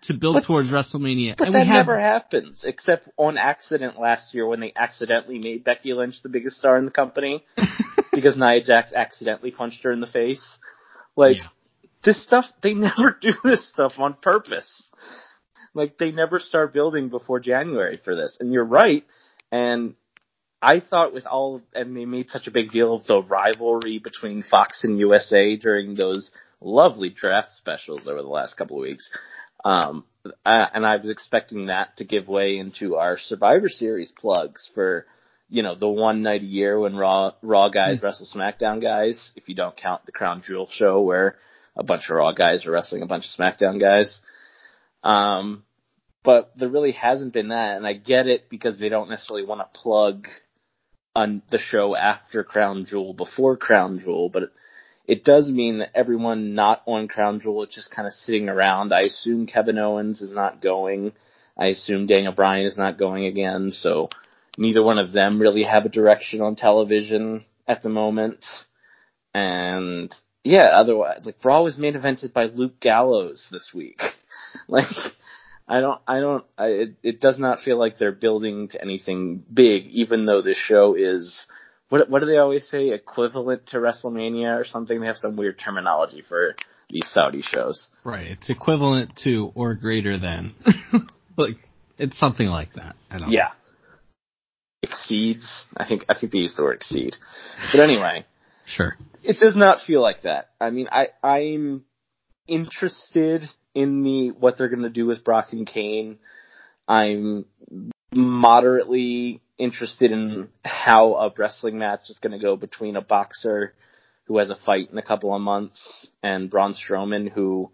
to 0.06 0.14
build 0.14 0.34
but, 0.34 0.44
towards 0.44 0.70
WrestleMania. 0.70 1.36
But 1.36 1.48
and 1.48 1.54
that 1.54 1.66
have... 1.66 1.86
never 1.86 1.98
happens, 1.98 2.64
except 2.66 3.08
on 3.16 3.36
accident 3.36 3.98
last 3.98 4.34
year 4.34 4.46
when 4.46 4.60
they 4.60 4.72
accidentally 4.76 5.38
made 5.38 5.64
Becky 5.64 5.92
Lynch 5.92 6.22
the 6.22 6.28
biggest 6.28 6.58
star 6.58 6.78
in 6.78 6.84
the 6.84 6.90
company 6.90 7.44
because 8.12 8.36
Nia 8.36 8.62
Jax 8.62 8.92
accidentally 8.92 9.50
punched 9.50 9.82
her 9.84 9.92
in 9.92 10.00
the 10.00 10.06
face. 10.06 10.58
Like 11.16 11.38
yeah. 11.38 11.48
this 12.04 12.22
stuff, 12.22 12.46
they 12.62 12.74
never 12.74 13.16
do 13.20 13.32
this 13.44 13.68
stuff 13.68 13.94
on 13.98 14.14
purpose. 14.14 14.90
Like 15.74 15.98
they 15.98 16.12
never 16.12 16.38
start 16.38 16.72
building 16.72 17.08
before 17.08 17.40
January 17.40 17.98
for 18.02 18.14
this. 18.14 18.36
And 18.40 18.52
you're 18.52 18.64
right. 18.64 19.04
And 19.50 19.94
I 20.62 20.80
thought 20.80 21.12
with 21.12 21.26
all, 21.26 21.60
and 21.74 21.96
they 21.96 22.06
made 22.06 22.30
such 22.30 22.46
a 22.46 22.50
big 22.50 22.70
deal 22.70 22.94
of 22.94 23.06
the 23.06 23.22
rivalry 23.22 23.98
between 23.98 24.42
Fox 24.42 24.82
and 24.84 24.98
USA 24.98 25.56
during 25.56 25.94
those 25.94 26.32
lovely 26.60 27.10
draft 27.10 27.52
specials 27.52 28.08
over 28.08 28.22
the 28.22 28.28
last 28.28 28.56
couple 28.56 28.78
of 28.78 28.82
weeks. 28.82 29.10
Um, 29.64 30.04
uh, 30.44 30.66
and 30.74 30.86
I 30.86 30.96
was 30.96 31.10
expecting 31.10 31.66
that 31.66 31.96
to 31.98 32.04
give 32.04 32.28
way 32.28 32.58
into 32.58 32.96
our 32.96 33.18
Survivor 33.18 33.68
Series 33.68 34.12
plugs 34.12 34.70
for, 34.74 35.06
you 35.48 35.62
know, 35.62 35.74
the 35.74 35.88
one 35.88 36.22
night 36.22 36.42
a 36.42 36.46
year 36.46 36.78
when 36.78 36.96
Raw 36.96 37.32
Raw 37.42 37.68
guys 37.68 37.98
mm-hmm. 37.98 38.06
wrestle 38.06 38.28
SmackDown 38.34 38.82
guys. 38.82 39.32
If 39.36 39.48
you 39.48 39.54
don't 39.54 39.76
count 39.76 40.06
the 40.06 40.12
Crown 40.12 40.42
Jewel 40.46 40.68
show 40.70 41.00
where 41.02 41.36
a 41.76 41.82
bunch 41.82 42.08
of 42.08 42.16
Raw 42.16 42.32
guys 42.32 42.66
are 42.66 42.70
wrestling 42.70 43.02
a 43.02 43.06
bunch 43.06 43.24
of 43.26 43.38
SmackDown 43.38 43.80
guys. 43.80 44.20
Um, 45.02 45.64
but 46.22 46.52
there 46.56 46.70
really 46.70 46.92
hasn't 46.92 47.34
been 47.34 47.48
that, 47.48 47.76
and 47.76 47.86
I 47.86 47.92
get 47.92 48.26
it 48.26 48.48
because 48.48 48.78
they 48.78 48.88
don't 48.88 49.10
necessarily 49.10 49.44
want 49.44 49.60
to 49.60 49.78
plug 49.78 50.26
on 51.14 51.42
the 51.50 51.58
show 51.58 51.94
after 51.94 52.42
Crown 52.42 52.86
Jewel 52.86 53.12
before 53.12 53.56
Crown 53.56 54.00
Jewel, 54.00 54.30
but 54.30 54.44
it, 55.06 55.24
does 55.24 55.50
mean 55.50 55.78
that 55.78 55.90
everyone 55.94 56.54
not 56.54 56.82
on 56.86 57.08
Crown 57.08 57.40
Jewel 57.40 57.64
is 57.64 57.74
just 57.74 57.90
kind 57.90 58.06
of 58.06 58.14
sitting 58.14 58.48
around. 58.48 58.92
I 58.92 59.02
assume 59.02 59.46
Kevin 59.46 59.78
Owens 59.78 60.20
is 60.20 60.32
not 60.32 60.62
going. 60.62 61.12
I 61.56 61.68
assume 61.68 62.06
Daniel 62.06 62.32
Bryan 62.32 62.66
is 62.66 62.76
not 62.76 62.98
going 62.98 63.26
again, 63.26 63.70
so 63.70 64.08
neither 64.58 64.82
one 64.82 64.98
of 64.98 65.12
them 65.12 65.40
really 65.40 65.64
have 65.64 65.84
a 65.84 65.90
direction 65.90 66.40
on 66.40 66.56
television 66.56 67.44
at 67.66 67.82
the 67.82 67.88
moment. 67.88 68.44
And 69.32 70.14
yeah, 70.44 70.66
otherwise, 70.66 71.20
like 71.24 71.42
Raw 71.44 71.62
was 71.62 71.78
main 71.78 71.94
evented 71.94 72.32
by 72.32 72.44
Luke 72.44 72.80
Gallows 72.80 73.48
this 73.50 73.70
week. 73.74 74.00
like, 74.68 74.86
I 75.66 75.80
don't, 75.80 76.00
I 76.06 76.20
don't, 76.20 76.44
I, 76.58 76.66
it, 76.66 76.94
it 77.02 77.20
does 77.20 77.38
not 77.38 77.60
feel 77.60 77.78
like 77.78 77.98
they're 77.98 78.12
building 78.12 78.68
to 78.68 78.80
anything 78.80 79.42
big, 79.52 79.86
even 79.86 80.26
though 80.26 80.42
this 80.42 80.58
show 80.58 80.94
is, 80.94 81.46
what, 81.88 82.08
what 82.08 82.20
do 82.20 82.26
they 82.26 82.38
always 82.38 82.68
say, 82.68 82.90
equivalent 82.90 83.66
to 83.68 83.78
WrestleMania 83.78 84.58
or 84.58 84.64
something? 84.64 85.00
They 85.00 85.06
have 85.06 85.16
some 85.16 85.36
weird 85.36 85.58
terminology 85.58 86.22
for 86.26 86.56
these 86.90 87.06
Saudi 87.08 87.42
shows. 87.42 87.88
Right. 88.04 88.26
It's 88.28 88.50
equivalent 88.50 89.16
to 89.24 89.52
or 89.54 89.74
greater 89.74 90.18
than. 90.18 90.54
like, 91.36 91.56
it's 91.98 92.18
something 92.18 92.46
like 92.46 92.74
that. 92.74 92.96
I 93.10 93.18
don't 93.18 93.30
Yeah. 93.30 93.50
Exceeds. 94.82 95.66
I 95.76 95.86
think, 95.86 96.04
I 96.08 96.14
think 96.18 96.32
they 96.32 96.40
use 96.40 96.54
the 96.56 96.62
word 96.62 96.76
exceed. 96.76 97.16
But 97.72 97.80
anyway. 97.80 98.26
Sure. 98.66 98.96
It 99.22 99.36
does 99.40 99.54
not 99.54 99.82
feel 99.86 100.00
like 100.00 100.22
that. 100.22 100.48
I 100.58 100.70
mean, 100.70 100.88
I, 100.90 101.08
I'm 101.22 101.84
interested 102.48 103.42
in 103.74 104.02
the, 104.02 104.30
what 104.30 104.56
they're 104.56 104.70
gonna 104.70 104.88
do 104.88 105.04
with 105.04 105.22
Brock 105.22 105.52
and 105.52 105.66
Cain. 105.66 106.16
I'm 106.88 107.44
moderately 108.14 109.42
interested 109.58 110.10
in 110.10 110.48
how 110.64 111.14
a 111.14 111.32
wrestling 111.36 111.78
match 111.78 112.10
is 112.10 112.18
gonna 112.18 112.38
go 112.38 112.56
between 112.56 112.96
a 112.96 113.00
boxer 113.02 113.74
who 114.26 114.38
has 114.38 114.50
a 114.50 114.56
fight 114.56 114.90
in 114.90 114.98
a 114.98 115.02
couple 115.02 115.34
of 115.34 115.40
months 115.40 116.08
and 116.22 116.50
Braun 116.50 116.74
Strowman 116.74 117.30
who 117.30 117.70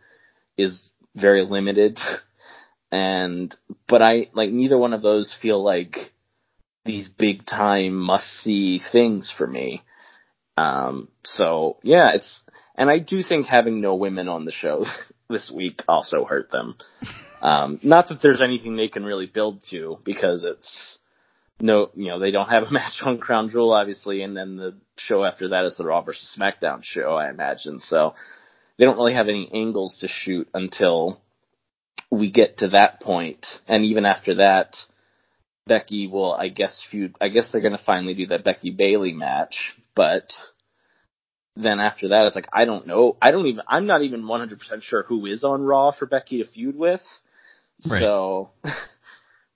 is 0.57 0.89
very 1.15 1.43
limited. 1.43 1.99
And, 2.93 3.55
but 3.87 4.03
I, 4.03 4.31
like, 4.33 4.51
neither 4.51 4.77
one 4.77 4.95
of 4.95 5.01
those 5.01 5.33
feel 5.41 5.63
like 5.63 6.13
these 6.85 7.09
big 7.09 7.47
time 7.47 7.95
must 7.95 8.27
see 8.27 8.81
things 8.91 9.33
for 9.39 9.47
me. 9.47 9.83
Um, 10.57 11.09
so 11.25 11.77
yeah, 11.85 12.11
it's, 12.15 12.43
and 12.75 12.91
I 12.91 12.99
do 12.99 13.23
think 13.23 13.47
having 13.47 13.81
no 13.81 13.95
women 13.95 14.29
on 14.29 14.45
the 14.45 14.51
show 14.51 14.87
this 15.29 15.51
week 15.55 15.83
also 15.87 16.25
hurt 16.25 16.51
them. 16.51 16.77
Um, 17.43 17.81
not 17.83 18.09
that 18.09 18.21
there's 18.21 18.43
anything 18.43 18.77
they 18.77 18.89
can 18.89 19.03
really 19.03 19.25
build 19.25 19.63
to 19.71 19.99
because 20.05 20.45
it's 20.45 20.99
no, 21.61 21.91
you 21.95 22.09
know, 22.09 22.19
they 22.19 22.31
don't 22.31 22.49
have 22.49 22.65
a 22.65 22.71
match 22.73 23.01
on 23.03 23.19
Crown 23.19 23.49
Jewel 23.51 23.73
obviously, 23.73 24.23
and 24.23 24.37
then 24.37 24.57
the 24.57 24.77
show 24.97 25.25
after 25.25 25.49
that 25.51 25.65
is 25.65 25.77
the 25.77 25.85
Raw 25.85 26.03
versus 26.03 26.37
SmackDown 26.39 26.81
show, 26.83 27.15
I 27.15 27.31
imagine. 27.31 27.81
So 27.81 28.15
they 28.79 28.85
don't 28.85 28.97
really 28.97 29.15
have 29.15 29.29
any 29.29 29.51
angles 29.53 29.99
to 30.01 30.09
shoot 30.09 30.49
until 30.55 31.21
we 32.11 32.31
get 32.31 32.59
to 32.59 32.69
that 32.69 33.01
point. 33.01 33.47
and 33.69 33.85
even 33.85 34.05
after 34.05 34.37
that, 34.37 34.77
Becky 35.67 36.09
will, 36.09 36.33
I 36.35 36.49
guess, 36.49 36.83
feud. 36.91 37.15
I 37.21 37.29
guess 37.29 37.51
they're 37.51 37.61
going 37.61 37.77
to 37.77 37.85
finally 37.85 38.15
do 38.15 38.27
that 38.27 38.43
Becky 38.45 38.73
Bailey 38.73 39.13
match, 39.13 39.75
but 39.95 40.33
then 41.55 41.79
after 41.79 42.09
that, 42.09 42.27
it's 42.27 42.35
like 42.35 42.49
I 42.53 42.65
don't 42.65 42.87
know. 42.87 43.17
I 43.23 43.31
don't 43.31 43.47
even. 43.47 43.63
I'm 43.69 43.87
not 43.87 44.03
even 44.03 44.27
100 44.27 44.59
percent 44.59 44.83
sure 44.83 45.05
who 45.05 45.27
is 45.27 45.45
on 45.45 45.63
Raw 45.63 45.93
for 45.93 46.07
Becky 46.07 46.43
to 46.43 46.49
feud 46.49 46.77
with. 46.77 47.03
Right. 47.89 48.01
So, 48.01 48.51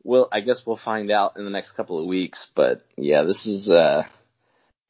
we'll. 0.05 0.29
I 0.31 0.41
guess 0.41 0.63
we'll 0.67 0.77
find 0.77 1.11
out 1.11 1.37
in 1.37 1.45
the 1.45 1.51
next 1.51 1.73
couple 1.73 1.99
of 2.01 2.07
weeks. 2.07 2.49
But 2.55 2.83
yeah, 2.97 3.23
this 3.23 3.47
is. 3.47 3.69
uh 3.69 4.05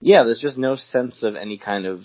Yeah, 0.01 0.25
there's 0.25 0.41
just 0.43 0.59
no 0.59 0.77
sense 0.77 1.23
of 1.23 1.37
any 1.37 1.57
kind 1.57 1.87
of 1.87 2.01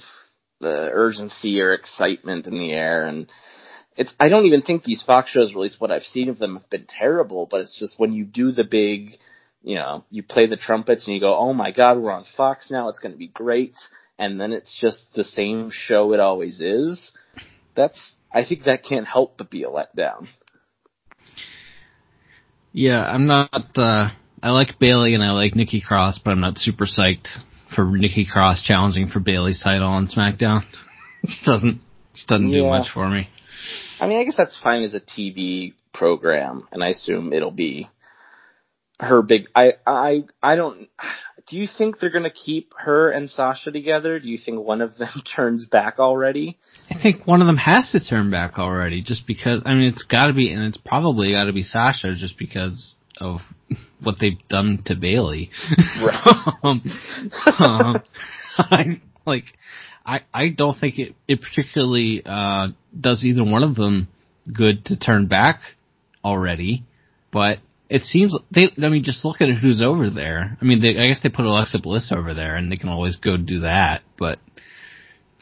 uh, 0.63 0.89
urgency 0.91 1.59
or 1.61 1.73
excitement 1.73 2.47
in 2.47 2.57
the 2.57 2.71
air, 2.71 3.05
and 3.05 3.29
it's 3.97 4.13
I 4.19 4.29
don't 4.29 4.45
even 4.45 4.61
think 4.61 4.83
these 4.83 5.03
Fox 5.03 5.29
shows, 5.29 5.49
at 5.51 5.55
least 5.57 5.81
what 5.81 5.91
I've 5.91 6.03
seen 6.03 6.29
of 6.29 6.37
them, 6.37 6.55
have 6.55 6.69
been 6.69 6.85
terrible. 6.87 7.47
But 7.49 7.61
it's 7.61 7.77
just 7.77 7.99
when 7.99 8.13
you 8.13 8.23
do 8.25 8.51
the 8.51 8.63
big, 8.63 9.15
you 9.61 9.75
know, 9.75 10.05
you 10.09 10.23
play 10.23 10.47
the 10.47 10.55
trumpets 10.55 11.05
and 11.05 11.13
you 11.15 11.19
go, 11.21 11.35
oh 11.37 11.53
my 11.53 11.71
god, 11.71 11.97
we're 11.97 12.11
on 12.11 12.25
Fox 12.37 12.69
now, 12.71 12.89
it's 12.89 12.99
going 12.99 13.11
to 13.11 13.17
be 13.17 13.27
great, 13.27 13.75
and 14.17 14.39
then 14.39 14.53
it's 14.53 14.77
just 14.79 15.07
the 15.15 15.23
same 15.23 15.69
show 15.71 16.13
it 16.13 16.19
always 16.19 16.61
is. 16.61 17.11
That's 17.75 18.15
I 18.31 18.45
think 18.45 18.63
that 18.63 18.83
can't 18.83 19.07
help 19.07 19.37
but 19.37 19.49
be 19.49 19.63
a 19.63 19.69
letdown. 19.69 20.27
Yeah, 22.71 23.03
I'm 23.03 23.25
not, 23.27 23.49
uh, 23.75 24.09
I 24.41 24.51
like 24.51 24.79
Bailey 24.79 25.15
and 25.15 25.23
I 25.23 25.31
like 25.31 25.55
Nikki 25.55 25.81
Cross, 25.81 26.19
but 26.23 26.31
I'm 26.31 26.39
not 26.39 26.57
super 26.57 26.85
psyched 26.85 27.27
for 27.75 27.85
Nikki 27.85 28.25
Cross 28.25 28.63
challenging 28.63 29.07
for 29.07 29.19
Bailey's 29.19 29.61
title 29.61 29.87
on 29.87 30.07
SmackDown. 30.07 30.63
just 31.25 31.45
doesn't, 31.45 31.81
just 32.13 32.27
doesn't 32.27 32.51
do 32.51 32.65
much 32.65 32.89
for 32.93 33.09
me. 33.09 33.27
I 33.99 34.07
mean, 34.07 34.19
I 34.19 34.23
guess 34.23 34.37
that's 34.37 34.57
fine 34.61 34.83
as 34.83 34.93
a 34.93 34.99
TV 34.99 35.73
program, 35.93 36.67
and 36.71 36.83
I 36.83 36.89
assume 36.89 37.33
it'll 37.33 37.51
be 37.51 37.89
her 38.99 39.21
big. 39.21 39.47
I 39.55 39.73
I 39.85 40.23
I 40.41 40.55
don't. 40.55 40.89
Do 41.49 41.57
you 41.57 41.67
think 41.67 41.99
they're 41.99 42.11
gonna 42.11 42.29
keep 42.29 42.73
her 42.77 43.09
and 43.09 43.27
Sasha 43.27 43.71
together? 43.71 44.19
Do 44.19 44.29
you 44.29 44.37
think 44.37 44.59
one 44.59 44.81
of 44.81 44.95
them 44.97 45.09
turns 45.35 45.65
back 45.65 45.97
already? 45.97 46.57
I 46.91 47.01
think 47.01 47.25
one 47.25 47.41
of 47.41 47.47
them 47.47 47.57
has 47.57 47.91
to 47.91 47.99
turn 47.99 48.29
back 48.29 48.59
already, 48.59 49.01
just 49.01 49.25
because. 49.25 49.63
I 49.65 49.73
mean, 49.73 49.91
it's 49.91 50.03
got 50.03 50.27
to 50.27 50.33
be, 50.33 50.51
and 50.51 50.63
it's 50.63 50.77
probably 50.77 51.31
got 51.31 51.45
to 51.45 51.53
be 51.53 51.63
Sasha, 51.63 52.13
just 52.15 52.37
because 52.37 52.95
of 53.19 53.39
what 54.03 54.17
they've 54.19 54.37
done 54.47 54.83
to 54.85 54.95
Bailey. 54.95 55.49
Right. 56.03 56.53
um, 56.63 56.83
um, 57.59 58.03
I 58.57 59.01
like. 59.25 59.45
I 60.05 60.21
I 60.31 60.49
don't 60.49 60.79
think 60.79 60.99
it 60.99 61.15
it 61.27 61.41
particularly 61.41 62.21
uh, 62.23 62.69
does 62.99 63.23
either 63.25 63.43
one 63.43 63.63
of 63.63 63.75
them 63.75 64.07
good 64.51 64.85
to 64.85 64.99
turn 64.99 65.27
back 65.27 65.61
already, 66.23 66.83
but. 67.31 67.57
It 67.89 68.03
seems 68.03 68.37
they. 68.51 68.69
I 68.81 68.89
mean, 68.89 69.03
just 69.03 69.25
look 69.25 69.41
at 69.41 69.49
who's 69.57 69.81
over 69.81 70.09
there. 70.09 70.57
I 70.61 70.65
mean, 70.65 70.81
they, 70.81 70.89
I 70.97 71.07
guess 71.07 71.21
they 71.23 71.29
put 71.29 71.45
Alexa 71.45 71.79
Bliss 71.79 72.11
over 72.15 72.33
there, 72.33 72.55
and 72.55 72.71
they 72.71 72.75
can 72.75 72.89
always 72.89 73.15
go 73.15 73.35
do 73.37 73.61
that. 73.61 74.01
But 74.17 74.37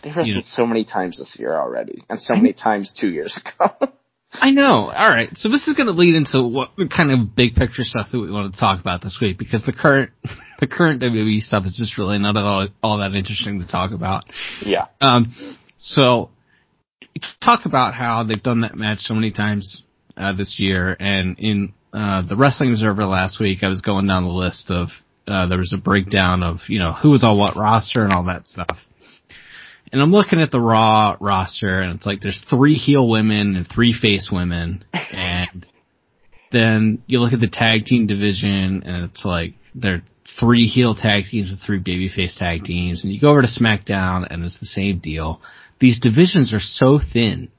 They 0.01 0.09
wrestled 0.09 0.27
Yeah. 0.27 0.41
so 0.45 0.65
many 0.65 0.85
times 0.85 1.17
this 1.17 1.35
year 1.37 1.53
already, 1.53 2.03
and 2.09 2.21
so 2.21 2.35
many 2.35 2.53
times 2.53 2.93
two 2.97 3.09
years 3.09 3.37
ago. 3.59 3.91
I 4.31 4.51
know. 4.51 4.89
All 4.91 5.09
right. 5.09 5.29
So 5.37 5.49
this 5.49 5.67
is 5.67 5.75
going 5.75 5.87
to 5.87 5.93
lead 5.93 6.15
into 6.15 6.41
what 6.47 6.71
kind 6.95 7.11
of 7.11 7.33
big 7.35 7.55
picture 7.55 7.83
stuff 7.83 8.07
that 8.11 8.19
we 8.19 8.29
want 8.29 8.53
to 8.53 8.59
talk 8.59 8.79
about 8.79 9.01
this 9.01 9.17
week 9.21 9.37
because 9.37 9.63
the 9.65 9.71
current 9.73 10.11
the 10.59 10.67
current 10.67 11.01
WWE 11.01 11.39
stuff 11.41 11.65
is 11.65 11.75
just 11.77 11.97
really 11.97 12.17
not 12.17 12.35
at 12.37 12.43
all 12.43 12.67
all 12.83 12.97
that 12.99 13.15
interesting 13.15 13.59
to 13.61 13.67
talk 13.67 13.91
about. 13.91 14.23
yeah. 14.65 14.87
Um, 15.01 15.33
so 15.77 16.29
talk 17.41 17.65
about 17.65 17.93
how 17.93 18.23
they've 18.23 18.41
done 18.41 18.61
that 18.61 18.75
match 18.75 18.99
so 18.99 19.13
many 19.13 19.31
times 19.31 19.83
uh, 20.15 20.33
this 20.33 20.55
year, 20.59 20.95
and 20.99 21.37
in 21.39 21.73
uh, 21.93 22.21
the 22.27 22.35
Wrestling 22.35 22.71
Observer 22.71 23.05
last 23.05 23.39
week, 23.39 23.59
I 23.63 23.69
was 23.69 23.81
going 23.81 24.07
down 24.07 24.23
the 24.23 24.29
list 24.29 24.69
of 24.69 24.89
uh, 25.27 25.47
there 25.47 25.57
was 25.57 25.73
a 25.73 25.77
breakdown 25.77 26.43
of 26.43 26.57
you 26.67 26.79
know 26.79 26.93
who 26.93 27.09
was 27.09 27.23
on 27.23 27.37
what 27.37 27.55
roster 27.55 28.03
and 28.03 28.13
all 28.13 28.25
that 28.25 28.47
stuff. 28.47 28.77
And 29.91 30.01
I'm 30.01 30.11
looking 30.11 30.41
at 30.41 30.51
the 30.51 30.59
Raw 30.59 31.15
roster, 31.21 31.79
and 31.79 31.95
it's 31.95 32.05
like 32.05 32.21
there's 32.21 32.43
three 32.49 32.73
heel 32.75 33.07
women 33.07 33.55
and 33.55 33.65
three 33.73 33.93
face 33.93 34.29
women, 34.31 34.83
and 34.93 35.65
then 36.51 37.03
you 37.07 37.19
look 37.19 37.33
at 37.33 37.39
the 37.39 37.47
tag 37.47 37.85
team 37.85 38.07
division, 38.07 38.83
and 38.85 39.05
it's 39.09 39.23
like 39.23 39.53
there 39.75 39.95
are 39.95 40.03
three 40.39 40.67
heel 40.67 40.93
tag 40.93 41.23
teams 41.29 41.51
and 41.51 41.59
three 41.65 41.79
babyface 41.81 42.37
tag 42.37 42.63
teams, 42.65 43.03
and 43.03 43.13
you 43.13 43.19
go 43.19 43.27
over 43.29 43.41
to 43.41 43.47
SmackDown, 43.47 44.27
and 44.29 44.43
it's 44.43 44.59
the 44.59 44.65
same 44.65 44.99
deal. 44.99 45.41
These 45.79 45.99
divisions 45.99 46.53
are 46.53 46.59
so 46.59 46.99
thin 46.99 47.49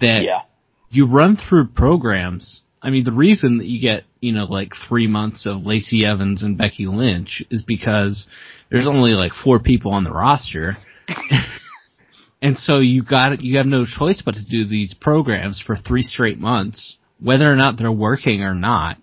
that 0.00 0.22
Yeah. 0.24 0.42
you 0.90 1.06
run 1.06 1.36
through 1.36 1.68
programs. 1.68 2.62
I 2.82 2.90
mean, 2.90 3.04
the 3.04 3.12
reason 3.12 3.58
that 3.58 3.66
you 3.66 3.80
get, 3.80 4.04
you 4.20 4.32
know, 4.32 4.44
like 4.44 4.72
three 4.88 5.06
months 5.06 5.46
of 5.46 5.64
Lacey 5.64 6.04
Evans 6.04 6.42
and 6.42 6.58
Becky 6.58 6.86
Lynch 6.86 7.44
is 7.48 7.62
because 7.62 8.26
there's 8.70 8.88
only 8.88 9.12
like 9.12 9.32
four 9.32 9.60
people 9.60 9.92
on 9.92 10.02
the 10.02 10.10
roster. 10.10 10.72
and 12.42 12.58
so 12.58 12.80
you 12.80 13.04
got 13.04 13.40
you 13.40 13.58
have 13.58 13.66
no 13.66 13.86
choice 13.86 14.20
but 14.24 14.34
to 14.34 14.44
do 14.44 14.66
these 14.66 14.94
programs 14.94 15.62
for 15.64 15.76
three 15.76 16.02
straight 16.02 16.38
months, 16.38 16.96
whether 17.20 17.50
or 17.50 17.54
not 17.54 17.78
they're 17.78 17.92
working 17.92 18.42
or 18.42 18.54
not. 18.54 18.98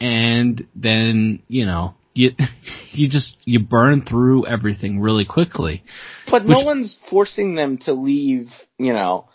And 0.00 0.66
then, 0.74 1.42
you 1.46 1.66
know, 1.66 1.94
you, 2.12 2.30
you 2.90 3.08
just, 3.08 3.36
you 3.44 3.60
burn 3.60 4.04
through 4.04 4.46
everything 4.46 5.00
really 5.00 5.24
quickly. 5.24 5.84
But 6.28 6.44
no 6.44 6.64
one's 6.64 6.96
forcing 7.08 7.54
them 7.54 7.78
to 7.78 7.92
leave, 7.92 8.48
you 8.78 8.92
know, 8.92 9.26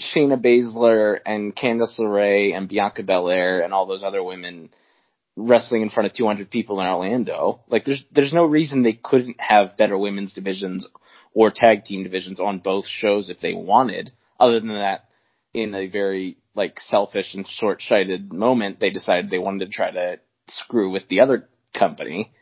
Shayna 0.00 0.40
Baszler 0.40 1.18
and 1.24 1.54
Candice 1.56 1.98
LeRae 1.98 2.56
and 2.56 2.68
Bianca 2.68 3.02
Belair 3.02 3.60
and 3.60 3.72
all 3.72 3.86
those 3.86 4.02
other 4.02 4.22
women 4.22 4.70
wrestling 5.36 5.82
in 5.82 5.90
front 5.90 6.08
of 6.08 6.14
200 6.14 6.50
people 6.50 6.80
in 6.80 6.86
Orlando. 6.86 7.60
Like 7.68 7.84
there's 7.84 8.04
there's 8.12 8.32
no 8.32 8.44
reason 8.44 8.82
they 8.82 8.98
couldn't 9.02 9.36
have 9.38 9.76
better 9.76 9.96
women's 9.96 10.32
divisions 10.32 10.86
or 11.32 11.50
tag 11.50 11.84
team 11.84 12.02
divisions 12.02 12.40
on 12.40 12.58
both 12.58 12.86
shows 12.86 13.30
if 13.30 13.40
they 13.40 13.54
wanted. 13.54 14.10
Other 14.38 14.60
than 14.60 14.70
that, 14.70 15.04
in 15.54 15.74
a 15.74 15.86
very 15.86 16.36
like 16.54 16.80
selfish 16.80 17.34
and 17.34 17.46
short-sighted 17.46 18.32
moment, 18.32 18.80
they 18.80 18.90
decided 18.90 19.30
they 19.30 19.38
wanted 19.38 19.66
to 19.66 19.70
try 19.70 19.90
to 19.90 20.18
screw 20.48 20.90
with 20.90 21.08
the 21.08 21.20
other 21.20 21.48
company. 21.78 22.32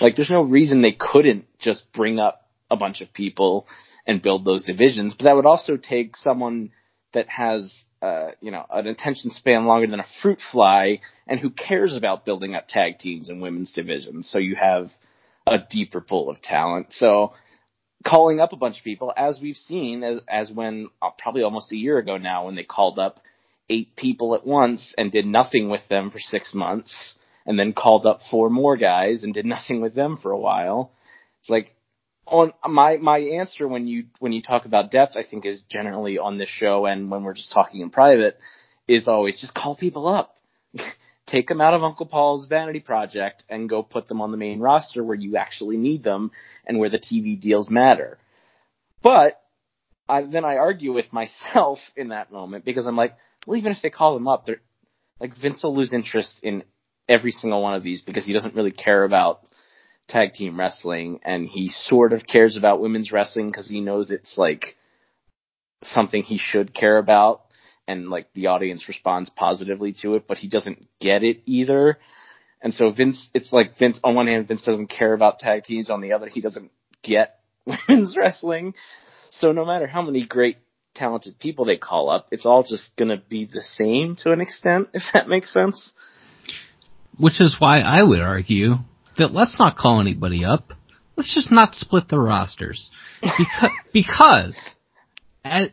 Like 0.00 0.16
there's 0.16 0.30
no 0.30 0.42
reason 0.42 0.82
they 0.82 0.96
couldn't 0.98 1.46
just 1.58 1.90
bring 1.92 2.18
up 2.18 2.48
a 2.70 2.76
bunch 2.76 3.00
of 3.00 3.12
people 3.12 3.66
and 4.06 4.22
build 4.22 4.44
those 4.44 4.64
divisions, 4.64 5.14
but 5.14 5.26
that 5.26 5.36
would 5.36 5.46
also 5.46 5.76
take 5.76 6.16
someone 6.16 6.70
that 7.14 7.28
has 7.28 7.84
uh, 8.02 8.32
you 8.42 8.50
know, 8.50 8.66
an 8.68 8.86
attention 8.86 9.30
span 9.30 9.64
longer 9.64 9.86
than 9.86 10.00
a 10.00 10.06
fruit 10.20 10.38
fly 10.52 11.00
and 11.26 11.40
who 11.40 11.48
cares 11.48 11.94
about 11.94 12.26
building 12.26 12.54
up 12.54 12.68
tag 12.68 12.98
teams 12.98 13.30
and 13.30 13.40
women's 13.40 13.72
divisions. 13.72 14.28
So 14.28 14.36
you 14.36 14.56
have 14.56 14.90
a 15.46 15.58
deeper 15.58 16.02
pool 16.02 16.28
of 16.28 16.42
talent. 16.42 16.88
So 16.90 17.32
calling 18.04 18.40
up 18.40 18.52
a 18.52 18.56
bunch 18.56 18.78
of 18.78 18.84
people, 18.84 19.12
as 19.16 19.40
we've 19.40 19.56
seen, 19.56 20.02
as, 20.02 20.20
as 20.28 20.52
when 20.52 20.88
uh, 21.00 21.10
probably 21.18 21.42
almost 21.42 21.72
a 21.72 21.76
year 21.76 21.96
ago 21.96 22.18
now, 22.18 22.44
when 22.44 22.56
they 22.56 22.62
called 22.62 22.98
up 22.98 23.20
eight 23.70 23.96
people 23.96 24.34
at 24.34 24.46
once 24.46 24.94
and 24.98 25.10
did 25.10 25.24
nothing 25.24 25.70
with 25.70 25.88
them 25.88 26.10
for 26.10 26.18
six 26.18 26.52
months, 26.52 27.16
and 27.46 27.58
then 27.58 27.72
called 27.72 28.04
up 28.04 28.20
four 28.30 28.50
more 28.50 28.76
guys 28.76 29.22
and 29.22 29.32
did 29.32 29.46
nothing 29.54 29.80
with 29.80 29.94
them 29.94 30.18
for 30.22 30.30
a 30.30 30.38
while. 30.38 30.92
It's 31.40 31.48
like 31.48 31.74
on 32.26 32.52
my 32.66 32.96
my 32.96 33.18
answer 33.18 33.68
when 33.68 33.86
you 33.86 34.06
when 34.18 34.32
you 34.32 34.42
talk 34.42 34.64
about 34.64 34.90
depth, 34.90 35.16
I 35.16 35.24
think 35.24 35.44
is 35.44 35.62
generally 35.68 36.18
on 36.18 36.38
this 36.38 36.48
show 36.48 36.86
and 36.86 37.10
when 37.10 37.22
we're 37.22 37.34
just 37.34 37.52
talking 37.52 37.80
in 37.80 37.90
private 37.90 38.38
is 38.88 39.08
always 39.08 39.40
just 39.40 39.54
call 39.54 39.76
people 39.76 40.08
up. 40.08 40.36
Take 41.26 41.48
them 41.48 41.62
out 41.62 41.72
of 41.72 41.82
Uncle 41.82 42.04
Paul's 42.04 42.46
vanity 42.46 42.80
project 42.80 43.44
and 43.48 43.68
go 43.68 43.82
put 43.82 44.08
them 44.08 44.20
on 44.20 44.30
the 44.30 44.36
main 44.36 44.60
roster 44.60 45.02
where 45.02 45.16
you 45.16 45.36
actually 45.36 45.78
need 45.78 46.02
them 46.02 46.30
and 46.66 46.78
where 46.78 46.90
the 46.90 46.98
TV 46.98 47.40
deals 47.40 47.70
matter. 47.70 48.18
But 49.02 49.40
I, 50.06 50.22
then 50.22 50.44
I 50.44 50.56
argue 50.56 50.92
with 50.92 51.12
myself 51.12 51.78
in 51.96 52.08
that 52.08 52.30
moment 52.30 52.64
because 52.64 52.86
I'm 52.86 52.96
like, 52.96 53.16
well, 53.46 53.58
even 53.58 53.72
if 53.72 53.78
they 53.82 53.90
call 53.90 54.14
them 54.14 54.28
up, 54.28 54.46
they're 54.46 54.60
like 55.20 55.36
Vince 55.38 55.62
will 55.62 55.76
lose 55.76 55.92
interest 55.92 56.40
in 56.42 56.64
every 57.08 57.30
single 57.30 57.62
one 57.62 57.74
of 57.74 57.82
these 57.82 58.02
because 58.02 58.26
he 58.26 58.32
doesn't 58.32 58.54
really 58.54 58.72
care 58.72 59.04
about 59.04 59.40
tag 60.08 60.32
team 60.32 60.58
wrestling 60.58 61.20
and 61.24 61.48
he 61.48 61.68
sort 61.68 62.12
of 62.12 62.26
cares 62.26 62.56
about 62.56 62.80
women's 62.80 63.12
wrestling 63.12 63.50
because 63.50 63.68
he 63.68 63.80
knows 63.80 64.10
it's 64.10 64.36
like 64.36 64.76
something 65.82 66.22
he 66.22 66.38
should 66.38 66.74
care 66.74 66.98
about 66.98 67.42
and 67.86 68.08
like 68.08 68.32
the 68.34 68.46
audience 68.46 68.88
responds 68.88 69.30
positively 69.30 69.94
to 70.02 70.14
it, 70.14 70.26
but 70.26 70.38
he 70.38 70.48
doesn't 70.48 70.86
get 71.00 71.22
it 71.22 71.42
either. 71.46 71.98
And 72.62 72.72
so 72.72 72.90
Vince, 72.90 73.30
it's 73.34 73.52
like 73.52 73.78
Vince, 73.78 74.00
on 74.02 74.14
one 74.14 74.26
hand, 74.26 74.48
Vince 74.48 74.62
doesn't 74.62 74.86
care 74.86 75.12
about 75.12 75.38
tag 75.38 75.64
teams. 75.64 75.90
On 75.90 76.00
the 76.00 76.12
other, 76.12 76.28
he 76.28 76.40
doesn't 76.40 76.70
get 77.02 77.40
women's 77.66 78.16
wrestling. 78.16 78.74
So 79.30 79.52
no 79.52 79.66
matter 79.66 79.86
how 79.86 80.02
many 80.02 80.24
great 80.26 80.58
talented 80.94 81.38
people 81.38 81.64
they 81.64 81.76
call 81.76 82.08
up, 82.08 82.28
it's 82.30 82.46
all 82.46 82.62
just 82.62 82.96
gonna 82.96 83.20
be 83.28 83.44
the 83.44 83.60
same 83.60 84.16
to 84.16 84.30
an 84.30 84.40
extent, 84.40 84.88
if 84.94 85.02
that 85.12 85.28
makes 85.28 85.52
sense. 85.52 85.92
Which 87.18 87.40
is 87.40 87.56
why 87.58 87.80
I 87.80 88.02
would 88.02 88.20
argue 88.20 88.76
that 89.18 89.32
let's 89.32 89.58
not 89.58 89.76
call 89.76 90.00
anybody 90.00 90.44
up. 90.44 90.72
Let's 91.16 91.34
just 91.34 91.52
not 91.52 91.74
split 91.74 92.08
the 92.08 92.18
rosters. 92.18 92.90
Because, 93.22 93.70
because 93.92 94.58
at, 95.44 95.70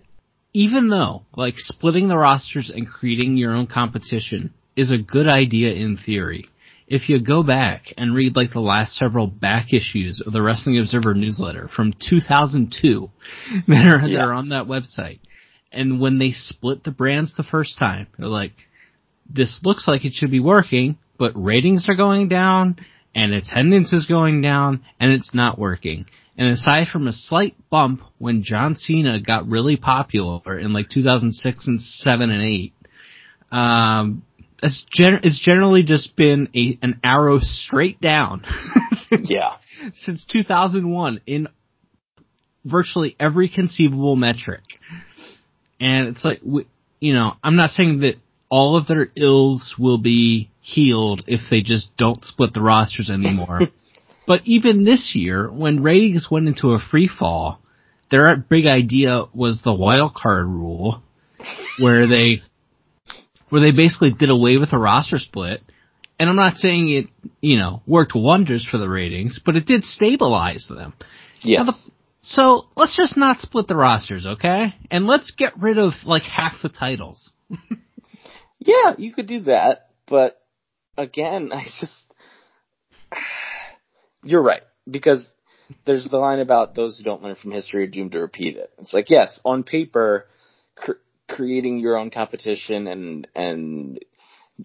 even 0.53 0.89
though, 0.89 1.24
like, 1.36 1.55
splitting 1.57 2.07
the 2.07 2.17
rosters 2.17 2.71
and 2.74 2.88
creating 2.88 3.38
your 3.38 3.53
own 3.53 3.67
competition 3.67 4.53
is 4.75 4.91
a 4.91 4.98
good 4.98 5.27
idea 5.27 5.74
in 5.74 5.98
theory, 5.98 6.45
if 6.88 7.07
you 7.07 7.19
go 7.19 7.41
back 7.43 7.93
and 7.98 8.15
read, 8.15 8.36
like, 8.36 8.51
the 8.51 8.60
last 8.60 8.95
several 8.95 9.27
back 9.27 9.74
issues 9.74 10.21
of 10.25 10.33
the 10.33 10.41
Wrestling 10.41 10.77
Observer 10.77 11.13
newsletter 11.13 11.69
from 11.74 11.93
2002 12.10 13.10
that 13.67 13.86
are, 13.86 14.07
yeah. 14.07 14.17
that 14.17 14.24
are 14.24 14.33
on 14.33 14.50
that 14.50 14.65
website, 14.65 15.19
and 15.71 16.01
when 16.01 16.19
they 16.19 16.31
split 16.31 16.83
the 16.83 16.91
brands 16.91 17.33
the 17.36 17.43
first 17.43 17.79
time, 17.79 18.07
they're 18.17 18.27
like, 18.27 18.53
this 19.29 19.62
looks 19.63 19.88
like 19.88 20.03
it 20.03 20.13
should 20.13 20.31
be 20.31 20.41
working, 20.41 20.98
but 21.17 21.31
ratings 21.36 21.88
are 21.88 21.95
going 21.95 22.27
down, 22.27 22.75
and 23.13 23.34
attendance 23.34 23.94
is 23.94 24.06
going 24.06 24.41
down 24.41 24.84
and 25.00 25.12
it's 25.12 25.34
not 25.34 25.60
working. 25.60 26.05
And 26.38 26.53
aside 26.53 26.88
from 26.88 27.07
a 27.07 27.14
slight 27.14 27.55
bump 27.70 28.01
when 28.18 28.44
John 28.44 28.75
Cena 28.75 29.20
got 29.22 29.48
really 29.48 29.77
popular 29.77 30.57
in 30.57 30.74
like 30.74 30.90
2006 30.90 31.68
and 31.68 31.81
7 31.81 32.31
and 32.31 32.42
8, 32.42 32.74
um, 33.51 34.24
it's, 34.64 34.85
gen- 34.92 35.22
it's 35.24 35.40
generally 35.40 35.83
just 35.83 36.16
been 36.16 36.50
a, 36.55 36.79
an 36.81 37.00
arrow 37.03 37.40
straight 37.40 38.00
down. 38.00 38.46
since, 39.09 39.27
yeah. 39.29 39.55
Since 39.94 40.25
2001 40.31 41.22
in 41.27 41.48
virtually 42.64 43.16
every 43.20 43.50
conceivable 43.50 44.16
metric. 44.16 44.64
And 45.79 46.09
it's 46.09 46.24
like, 46.24 46.42
you 47.00 47.14
know, 47.14 47.33
I'm 47.44 47.55
not 47.55 47.72
saying 47.72 48.01
that 48.01 48.16
all 48.51 48.75
of 48.75 48.85
their 48.85 49.07
ills 49.16 49.75
will 49.79 49.98
be 49.98 50.51
healed 50.59 51.24
if 51.25 51.40
they 51.50 51.61
just 51.61 51.96
don't 51.98 52.24
split 52.24 52.53
the 52.53 52.61
rosters 52.61 53.09
anymore. 53.09 53.61
but 54.27 54.42
even 54.46 54.83
this 54.83 55.14
year, 55.16 55.50
when 55.50 55.81
ratings 55.81 56.27
went 56.29 56.48
into 56.48 56.72
a 56.72 56.79
free 56.79 57.07
fall, 57.07 57.61
their 58.11 58.35
big 58.35 58.66
idea 58.66 59.24
was 59.33 59.61
the 59.61 59.74
wild 59.74 60.14
card 60.14 60.46
rule, 60.46 61.01
where 61.79 62.07
they 62.07 62.42
where 63.50 63.61
they 63.61 63.72
basically 63.72 64.11
did 64.11 64.29
away 64.29 64.57
with 64.57 64.72
the 64.72 64.77
roster 64.77 65.18
split. 65.18 65.61
And 66.20 66.29
I'm 66.29 66.35
not 66.35 66.57
saying 66.57 66.90
it, 66.90 67.31
you 67.42 67.57
know, 67.57 67.81
worked 67.87 68.14
wonders 68.14 68.68
for 68.70 68.77
the 68.77 68.87
ratings, 68.87 69.40
but 69.44 69.55
it 69.55 69.66
did 69.66 69.83
stabilize 69.83 70.68
them. 70.70 70.94
Yes. 71.42 71.66
The, 71.66 71.92
so 72.22 72.66
let's 72.75 72.96
just 72.96 73.18
not 73.18 73.40
split 73.40 73.68
the 73.68 73.75
rosters, 73.75 74.25
okay? 74.25 74.75
And 74.92 75.07
let's 75.07 75.31
get 75.31 75.57
rid 75.57 75.79
of 75.79 75.94
like 76.05 76.22
half 76.22 76.61
the 76.61 76.70
titles. 76.70 77.31
yeah, 78.61 78.93
you 78.97 79.11
could 79.11 79.27
do 79.27 79.41
that, 79.41 79.89
but 80.07 80.39
again, 80.97 81.51
I 81.53 81.65
just 81.79 82.03
you're 84.24 84.43
right 84.43 84.61
because 84.89 85.27
there's 85.85 86.05
the 86.05 86.17
line 86.17 86.39
about 86.39 86.75
those 86.75 86.97
who 86.97 87.03
don't 87.03 87.24
learn 87.24 87.35
from 87.35 87.51
history 87.51 87.83
are 87.83 87.87
doomed 87.87 88.11
to 88.11 88.19
repeat 88.19 88.55
it. 88.55 88.71
It's 88.79 88.93
like 88.93 89.09
yes, 89.09 89.39
on 89.43 89.63
paper, 89.63 90.27
cr- 90.75 91.01
creating 91.27 91.79
your 91.79 91.97
own 91.97 92.11
competition 92.11 92.87
and 92.87 93.27
and 93.35 94.00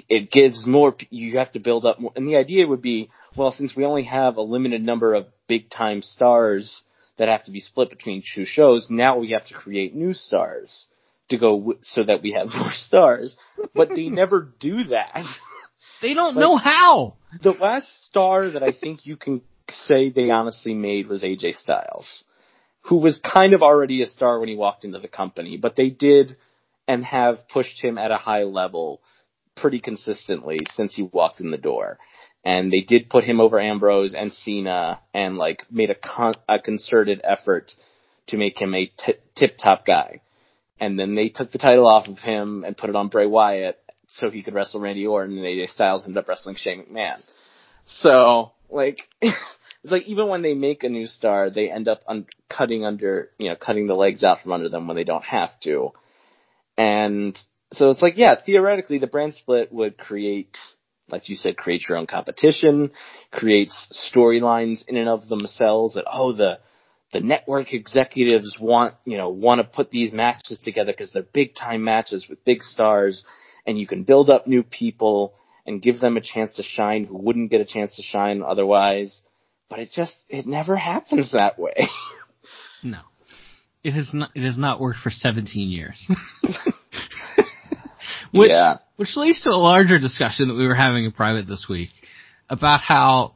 it 0.08 0.30
gives 0.30 0.66
more. 0.66 0.94
You 1.08 1.38
have 1.38 1.52
to 1.52 1.58
build 1.58 1.86
up 1.86 1.98
more, 1.98 2.12
and 2.14 2.28
the 2.28 2.36
idea 2.36 2.66
would 2.66 2.82
be 2.82 3.08
well, 3.34 3.50
since 3.50 3.74
we 3.74 3.86
only 3.86 4.04
have 4.04 4.36
a 4.36 4.42
limited 4.42 4.82
number 4.82 5.14
of 5.14 5.26
big 5.48 5.70
time 5.70 6.02
stars 6.02 6.82
that 7.16 7.28
have 7.28 7.44
to 7.46 7.50
be 7.50 7.60
split 7.60 7.88
between 7.88 8.22
two 8.34 8.44
shows, 8.44 8.88
now 8.90 9.16
we 9.16 9.30
have 9.30 9.46
to 9.46 9.54
create 9.54 9.94
new 9.94 10.12
stars 10.12 10.86
to 11.28 11.38
go 11.38 11.58
w- 11.58 11.78
so 11.82 12.02
that 12.04 12.22
we 12.22 12.32
have 12.32 12.48
more 12.54 12.72
stars. 12.72 13.36
But 13.74 13.90
they 13.90 14.08
never 14.08 14.52
do 14.58 14.84
that. 14.84 15.24
They 16.02 16.14
don't 16.14 16.34
like, 16.34 16.42
know 16.42 16.56
how. 16.56 17.14
The 17.42 17.52
last 17.52 18.06
star 18.06 18.50
that 18.50 18.62
I 18.62 18.72
think 18.72 19.06
you 19.06 19.16
can 19.16 19.42
say 19.68 20.10
they 20.10 20.30
honestly 20.30 20.74
made 20.74 21.08
was 21.08 21.22
AJ 21.22 21.56
Styles, 21.56 22.24
who 22.82 22.96
was 22.96 23.18
kind 23.18 23.52
of 23.52 23.62
already 23.62 24.02
a 24.02 24.06
star 24.06 24.38
when 24.38 24.48
he 24.48 24.56
walked 24.56 24.84
into 24.84 24.98
the 24.98 25.08
company, 25.08 25.56
but 25.56 25.76
they 25.76 25.90
did 25.90 26.36
and 26.88 27.04
have 27.04 27.48
pushed 27.52 27.82
him 27.82 27.98
at 27.98 28.10
a 28.10 28.16
high 28.16 28.44
level 28.44 29.00
pretty 29.56 29.80
consistently 29.80 30.60
since 30.70 30.94
he 30.94 31.02
walked 31.02 31.40
in 31.40 31.50
the 31.50 31.56
door. 31.56 31.98
And 32.44 32.72
they 32.72 32.80
did 32.80 33.10
put 33.10 33.24
him 33.24 33.40
over 33.40 33.58
Ambrose 33.58 34.14
and 34.14 34.32
Cena 34.32 35.00
and 35.12 35.36
like 35.36 35.64
made 35.70 35.90
a 35.90 35.96
con- 35.96 36.34
a 36.48 36.60
concerted 36.60 37.20
effort 37.24 37.72
to 38.28 38.36
make 38.36 38.60
him 38.60 38.74
a 38.74 38.86
t- 38.86 39.14
tip 39.34 39.56
top 39.58 39.84
guy. 39.84 40.20
And 40.78 40.98
then 40.98 41.14
they 41.14 41.28
took 41.28 41.52
the 41.52 41.58
title 41.58 41.86
off 41.86 42.06
of 42.08 42.18
him 42.18 42.64
and 42.64 42.76
put 42.76 42.90
it 42.90 42.96
on 42.96 43.08
Bray 43.08 43.26
Wyatt 43.26 43.78
so 44.08 44.30
he 44.30 44.42
could 44.42 44.54
wrestle 44.54 44.80
Randy 44.80 45.06
Orton, 45.06 45.36
and 45.36 45.46
AJ 45.46 45.70
Styles 45.70 46.04
ended 46.04 46.18
up 46.18 46.28
wrestling 46.28 46.56
Shane 46.56 46.84
McMahon. 46.84 47.22
So, 47.86 48.52
like, 48.70 48.98
it's 49.20 49.92
like 49.92 50.06
even 50.06 50.28
when 50.28 50.42
they 50.42 50.54
make 50.54 50.84
a 50.84 50.88
new 50.88 51.06
star, 51.06 51.50
they 51.50 51.70
end 51.70 51.88
up 51.88 52.02
un- 52.06 52.26
cutting 52.48 52.84
under, 52.84 53.30
you 53.38 53.48
know, 53.48 53.56
cutting 53.56 53.86
the 53.86 53.94
legs 53.94 54.22
out 54.22 54.40
from 54.42 54.52
under 54.52 54.68
them 54.68 54.86
when 54.86 54.96
they 54.96 55.04
don't 55.04 55.24
have 55.24 55.58
to. 55.60 55.90
And 56.76 57.38
so 57.72 57.90
it's 57.90 58.02
like, 58.02 58.16
yeah, 58.16 58.34
theoretically, 58.44 58.98
the 58.98 59.06
brand 59.06 59.34
split 59.34 59.72
would 59.72 59.96
create, 59.96 60.56
like 61.08 61.28
you 61.28 61.36
said, 61.36 61.56
create 61.56 61.88
your 61.88 61.98
own 61.98 62.06
competition, 62.06 62.90
creates 63.32 64.10
storylines 64.14 64.84
in 64.86 64.96
and 64.96 65.08
of 65.08 65.28
themselves 65.28 65.94
that, 65.94 66.04
oh, 66.10 66.32
the, 66.32 66.58
the 67.12 67.20
network 67.20 67.72
executives 67.72 68.56
want, 68.60 68.94
you 69.04 69.16
know, 69.16 69.28
want 69.28 69.60
to 69.60 69.64
put 69.64 69.90
these 69.90 70.12
matches 70.12 70.58
together 70.58 70.92
because 70.92 71.12
they're 71.12 71.22
big 71.22 71.54
time 71.54 71.84
matches 71.84 72.26
with 72.28 72.44
big 72.44 72.62
stars 72.62 73.24
and 73.66 73.78
you 73.78 73.86
can 73.86 74.02
build 74.02 74.30
up 74.30 74.46
new 74.46 74.62
people 74.62 75.34
and 75.66 75.82
give 75.82 76.00
them 76.00 76.16
a 76.16 76.20
chance 76.20 76.54
to 76.54 76.62
shine 76.62 77.04
who 77.04 77.16
wouldn't 77.16 77.50
get 77.50 77.60
a 77.60 77.64
chance 77.64 77.96
to 77.96 78.02
shine 78.02 78.42
otherwise. 78.42 79.22
But 79.68 79.80
it 79.80 79.90
just, 79.92 80.14
it 80.28 80.46
never 80.46 80.76
happens 80.76 81.32
that 81.32 81.58
way. 81.58 81.88
no. 82.82 83.00
It 83.82 83.92
has 83.92 84.10
not, 84.12 84.30
it 84.34 84.42
has 84.42 84.58
not 84.58 84.80
worked 84.80 85.00
for 85.00 85.10
17 85.10 85.68
years. 85.68 86.04
which, 88.32 88.50
yeah. 88.50 88.78
which 88.96 89.16
leads 89.16 89.42
to 89.42 89.50
a 89.50 89.58
larger 89.58 89.98
discussion 89.98 90.48
that 90.48 90.54
we 90.54 90.66
were 90.66 90.74
having 90.74 91.04
in 91.04 91.12
private 91.12 91.46
this 91.46 91.66
week 91.68 91.90
about 92.48 92.80
how 92.80 93.34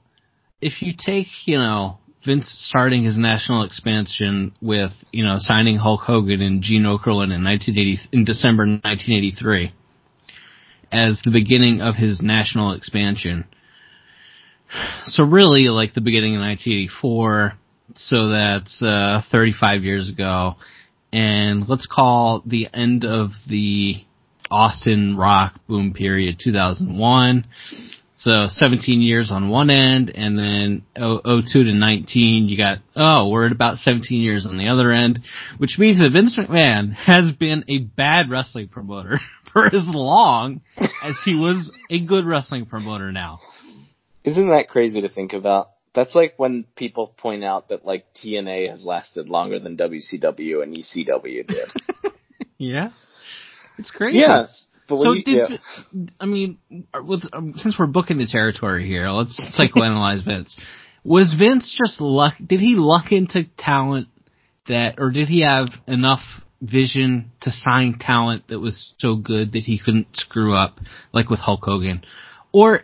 if 0.60 0.82
you 0.82 0.92
take, 0.96 1.28
you 1.46 1.58
know, 1.58 1.98
Vince 2.24 2.54
starting 2.68 3.04
his 3.04 3.16
national 3.16 3.62
expansion 3.62 4.52
with, 4.60 4.90
you 5.10 5.24
know, 5.24 5.36
signing 5.38 5.76
Hulk 5.76 6.02
Hogan 6.02 6.42
and 6.42 6.62
Gene 6.62 6.82
Okerlund 6.82 7.32
in 7.32 7.42
1980, 7.42 7.98
in 8.12 8.24
December 8.24 8.64
1983, 8.64 9.72
as 10.92 11.20
the 11.24 11.30
beginning 11.30 11.80
of 11.80 11.94
his 11.94 12.20
national 12.20 12.72
expansion. 12.72 13.46
So 15.04 15.24
really, 15.24 15.68
like 15.68 15.94
the 15.94 16.02
beginning 16.02 16.36
of 16.36 16.42
1984. 16.42 17.54
So 17.96 18.28
that's 18.28 18.82
uh, 18.82 19.22
35 19.32 19.82
years 19.82 20.10
ago, 20.10 20.56
and 21.12 21.68
let's 21.68 21.86
call 21.86 22.42
the 22.46 22.68
end 22.72 23.04
of 23.04 23.30
the 23.48 24.04
Austin 24.50 25.16
rock 25.16 25.54
boom 25.66 25.92
period 25.94 26.38
2001. 26.42 27.46
So 28.20 28.48
17 28.48 29.00
years 29.00 29.30
on 29.30 29.48
one 29.48 29.70
end, 29.70 30.12
and 30.14 30.38
then 30.38 30.82
02 30.94 31.64
to 31.64 31.72
19, 31.72 32.48
you 32.48 32.56
got, 32.58 32.80
oh, 32.94 33.30
we're 33.30 33.46
at 33.46 33.52
about 33.52 33.78
17 33.78 34.20
years 34.20 34.44
on 34.44 34.58
the 34.58 34.68
other 34.68 34.92
end, 34.92 35.20
which 35.56 35.76
means 35.78 35.98
that 36.00 36.10
Vince 36.12 36.38
McMahon 36.38 36.92
has 36.92 37.32
been 37.32 37.64
a 37.66 37.78
bad 37.78 38.28
wrestling 38.28 38.68
promoter 38.68 39.20
for 39.54 39.66
as 39.66 39.86
long 39.88 40.60
as 40.76 41.16
he 41.24 41.34
was 41.34 41.72
a 41.88 42.04
good 42.04 42.26
wrestling 42.26 42.66
promoter 42.66 43.10
now. 43.10 43.40
Isn't 44.22 44.50
that 44.50 44.68
crazy 44.68 45.00
to 45.00 45.08
think 45.08 45.32
about? 45.32 45.70
That's 45.94 46.14
like 46.14 46.34
when 46.36 46.66
people 46.76 47.14
point 47.16 47.42
out 47.42 47.70
that 47.70 47.86
like 47.86 48.04
TNA 48.22 48.68
has 48.68 48.84
lasted 48.84 49.30
longer 49.30 49.58
than 49.58 49.78
WCW 49.78 50.62
and 50.62 50.76
ECW 50.76 51.46
did. 51.46 51.72
yeah. 52.58 52.90
It's 53.78 53.90
crazy. 53.90 54.18
Yes. 54.18 54.66
So 54.90 55.14
did 55.14 55.26
yeah. 55.26 55.56
I 56.18 56.26
mean, 56.26 56.58
with, 56.94 57.24
um, 57.32 57.54
since 57.56 57.76
we're 57.78 57.86
booking 57.86 58.18
the 58.18 58.26
territory 58.26 58.86
here, 58.86 59.08
let's 59.08 59.40
psychoanalyze 59.58 60.24
Vince. 60.24 60.58
Was 61.04 61.34
Vince 61.38 61.76
just 61.82 62.00
luck? 62.00 62.34
Did 62.44 62.60
he 62.60 62.74
luck 62.76 63.12
into 63.12 63.44
talent 63.56 64.08
that, 64.68 64.96
or 64.98 65.10
did 65.10 65.28
he 65.28 65.42
have 65.42 65.68
enough 65.86 66.20
vision 66.60 67.32
to 67.40 67.50
sign 67.50 67.98
talent 67.98 68.48
that 68.48 68.60
was 68.60 68.94
so 68.98 69.16
good 69.16 69.52
that 69.52 69.62
he 69.62 69.80
couldn't 69.82 70.08
screw 70.12 70.54
up, 70.54 70.78
like 71.12 71.30
with 71.30 71.40
Hulk 71.40 71.60
Hogan, 71.62 72.04
or 72.52 72.82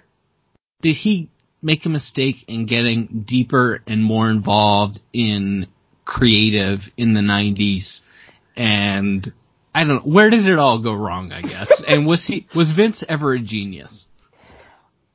did 0.80 0.94
he 0.94 1.30
make 1.62 1.84
a 1.84 1.88
mistake 1.90 2.36
in 2.48 2.66
getting 2.66 3.24
deeper 3.26 3.82
and 3.86 4.02
more 4.02 4.30
involved 4.30 4.98
in 5.12 5.66
creative 6.04 6.80
in 6.96 7.12
the 7.12 7.20
'90s 7.20 8.00
and 8.56 9.32
I 9.76 9.84
don't 9.84 10.06
know. 10.06 10.10
Where 10.10 10.30
did 10.30 10.46
it 10.46 10.58
all 10.58 10.82
go 10.82 10.94
wrong, 10.94 11.32
I 11.32 11.42
guess? 11.42 11.70
and 11.86 12.06
was 12.06 12.24
he, 12.24 12.46
was 12.56 12.72
Vince 12.74 13.04
ever 13.06 13.34
a 13.34 13.40
genius? 13.40 14.06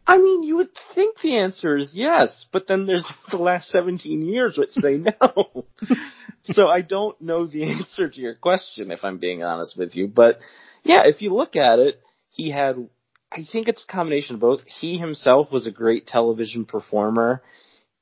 I 0.06 0.20
mean, 0.20 0.44
you 0.44 0.58
would 0.58 0.70
think 0.94 1.20
the 1.20 1.40
answer 1.40 1.76
is 1.76 1.94
yes, 1.96 2.46
but 2.52 2.68
then 2.68 2.86
there's 2.86 3.12
the 3.32 3.38
last 3.38 3.72
17 3.72 4.22
years 4.22 4.60
which 4.60 4.70
say 4.74 4.98
no. 4.98 5.66
so 6.44 6.68
I 6.68 6.82
don't 6.82 7.20
know 7.20 7.48
the 7.48 7.64
answer 7.64 8.08
to 8.08 8.22
your 8.22 8.36
question 8.36 8.92
if 8.92 9.00
I'm 9.04 9.18
being 9.18 9.42
honest 9.42 9.76
with 9.76 9.96
you. 9.96 10.08
But 10.08 10.38
yeah, 10.84 11.02
if 11.06 11.24
you 11.24 11.34
look 11.34 11.56
at 11.56 11.80
it, 11.80 12.00
he 12.30 12.52
had, 12.52 12.88
I 13.32 13.48
think 13.52 13.68
it's 13.68 13.84
a 13.90 13.92
combination 13.92 14.36
of 14.36 14.42
both. 14.42 14.60
He 14.68 15.00
himself 15.00 15.52
was 15.52 15.66
a 15.66 15.72
great 15.72 16.06
television 16.06 16.66
performer 16.66 17.42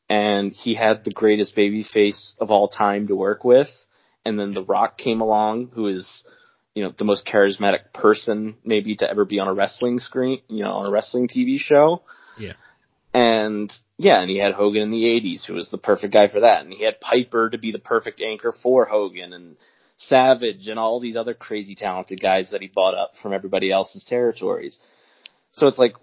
and 0.09 0.51
he 0.51 0.75
had 0.75 1.05
the 1.05 1.11
greatest 1.11 1.55
baby 1.55 1.83
face 1.83 2.35
of 2.37 2.51
all 2.51 2.67
time 2.67 3.07
to 3.07 3.15
work 3.15 3.45
with. 3.45 3.69
And 4.25 4.37
then 4.37 4.53
The 4.53 4.63
Rock 4.63 4.97
came 4.97 5.21
along, 5.21 5.69
who 5.73 5.87
is, 5.87 6.23
you 6.79 6.85
know, 6.85 6.93
the 6.97 7.03
most 7.03 7.27
charismatic 7.27 7.91
person 7.93 8.55
maybe 8.63 8.95
to 8.95 9.09
ever 9.09 9.25
be 9.25 9.37
on 9.39 9.49
a 9.49 9.53
wrestling 9.53 9.99
screen, 9.99 10.39
you 10.47 10.63
know, 10.63 10.71
on 10.71 10.85
a 10.85 10.89
wrestling 10.89 11.27
TV 11.27 11.59
show. 11.59 12.03
Yeah. 12.39 12.53
And 13.13 13.69
yeah, 13.97 14.21
and 14.21 14.29
he 14.29 14.37
had 14.37 14.53
Hogan 14.53 14.83
in 14.83 14.91
the 14.91 15.03
80s, 15.03 15.43
who 15.45 15.55
was 15.55 15.67
the 15.69 15.77
perfect 15.77 16.13
guy 16.13 16.29
for 16.29 16.39
that. 16.39 16.63
And 16.63 16.71
he 16.71 16.85
had 16.85 17.01
Piper 17.01 17.49
to 17.49 17.57
be 17.57 17.73
the 17.73 17.79
perfect 17.79 18.21
anchor 18.21 18.53
for 18.63 18.85
Hogan 18.85 19.33
and 19.33 19.57
Savage 19.97 20.69
and 20.69 20.79
all 20.79 21.01
these 21.01 21.17
other 21.17 21.33
crazy 21.33 21.75
talented 21.75 22.21
guys 22.21 22.51
that 22.51 22.61
he 22.61 22.71
bought 22.73 22.95
up 22.95 23.15
from 23.21 23.33
everybody 23.33 23.73
else's 23.73 24.05
territories. 24.05 24.79
So 25.51 25.67
it's 25.67 25.79
like, 25.79 25.95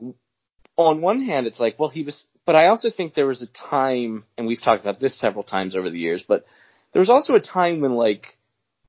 on 0.76 1.00
one 1.00 1.22
hand, 1.22 1.46
it's 1.46 1.58
like, 1.58 1.78
well, 1.78 1.88
he 1.88 2.02
was, 2.02 2.22
but 2.44 2.54
I 2.54 2.66
also 2.66 2.90
think 2.90 3.14
there 3.14 3.26
was 3.26 3.40
a 3.40 3.46
time, 3.46 4.24
and 4.36 4.46
we've 4.46 4.60
talked 4.60 4.82
about 4.82 5.00
this 5.00 5.18
several 5.18 5.42
times 5.42 5.74
over 5.74 5.88
the 5.88 5.98
years, 5.98 6.22
but 6.28 6.44
there 6.92 7.00
was 7.00 7.08
also 7.08 7.32
a 7.32 7.40
time 7.40 7.80
when 7.80 7.94
like, 7.94 8.36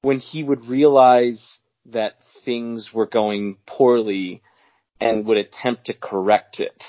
when 0.01 0.19
he 0.19 0.43
would 0.43 0.65
realize 0.65 1.59
that 1.91 2.15
things 2.45 2.89
were 2.93 3.07
going 3.07 3.57
poorly 3.65 4.41
and 4.99 5.25
would 5.25 5.37
attempt 5.37 5.85
to 5.85 5.93
correct 5.93 6.59
it. 6.59 6.83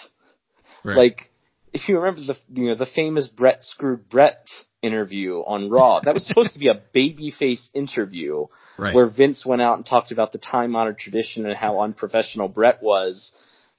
Right. 0.85 0.97
Like, 0.97 1.31
if 1.73 1.89
you 1.89 1.99
remember 1.99 2.21
the 2.21 2.37
you 2.53 2.69
know 2.69 2.75
the 2.75 2.87
famous 2.87 3.27
Brett 3.29 3.63
screwed 3.63 4.09
Brett 4.09 4.47
interview 4.83 5.37
on 5.37 5.69
Raw, 5.71 6.01
that 6.01 6.15
was 6.15 6.27
supposed 6.27 6.55
to 6.55 6.59
be 6.59 6.69
a 6.69 6.81
babyface 6.95 7.69
interview 7.75 8.47
right. 8.79 8.95
where 8.95 9.09
Vince 9.09 9.45
went 9.45 9.63
out 9.63 9.77
and 9.77 9.85
talked 9.85 10.13
about 10.13 10.33
the 10.33 10.39
time 10.39 10.75
honored 10.75 10.99
tradition 10.99 11.47
and 11.47 11.57
how 11.57 11.81
unprofessional 11.81 12.49
Brett 12.49 12.83
was 12.83 13.33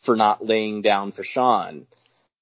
for 0.06 0.16
not 0.16 0.46
laying 0.46 0.82
down 0.82 1.12
for 1.12 1.24
Shawn. 1.24 1.88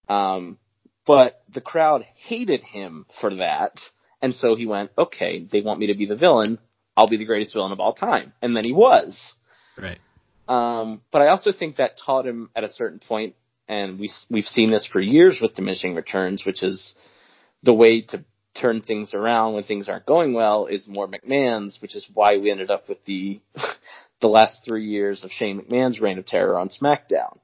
Um, 0.09 0.57
but 1.05 1.41
the 1.53 1.61
crowd 1.61 2.05
hated 2.27 2.63
him 2.63 3.05
for 3.21 3.35
that, 3.35 3.79
and 4.21 4.33
so 4.33 4.55
he 4.55 4.65
went, 4.65 4.91
"Okay, 4.97 5.47
they 5.49 5.61
want 5.61 5.79
me 5.79 5.87
to 5.87 5.95
be 5.95 6.05
the 6.05 6.15
villain. 6.15 6.59
I'll 6.97 7.07
be 7.07 7.17
the 7.17 7.25
greatest 7.25 7.53
villain 7.53 7.71
of 7.71 7.79
all 7.79 7.93
time," 7.93 8.33
and 8.41 8.57
then 8.57 8.65
he 8.65 8.73
was. 8.73 9.36
right. 9.77 9.99
Um, 10.49 11.01
but 11.12 11.21
I 11.21 11.27
also 11.27 11.51
think 11.51 11.75
that 11.75 11.97
taught 12.03 12.25
him 12.25 12.49
at 12.55 12.63
a 12.63 12.69
certain 12.69 12.99
point, 12.99 13.36
and 13.67 13.99
we 13.99 14.12
we've 14.29 14.45
seen 14.45 14.71
this 14.71 14.86
for 14.86 14.99
years 14.99 15.39
with 15.41 15.55
diminishing 15.55 15.93
returns, 15.93 16.45
which 16.45 16.63
is 16.63 16.95
the 17.63 17.73
way 17.73 18.01
to 18.01 18.23
turn 18.60 18.81
things 18.81 19.13
around 19.13 19.53
when 19.53 19.63
things 19.63 19.88
aren't 19.88 20.05
going 20.05 20.33
well 20.33 20.65
is 20.65 20.88
more 20.88 21.07
McMahon's, 21.07 21.79
which 21.81 21.95
is 21.95 22.07
why 22.13 22.38
we 22.38 22.49
ended 22.49 22.71
up 22.71 22.89
with 22.89 23.03
the 23.05 23.39
the 24.21 24.27
last 24.27 24.63
three 24.65 24.86
years 24.86 25.23
of 25.23 25.31
Shane 25.31 25.62
McMahon's 25.62 25.99
reign 25.99 26.17
of 26.17 26.25
terror 26.25 26.57
on 26.57 26.69
SmackDown. 26.69 27.38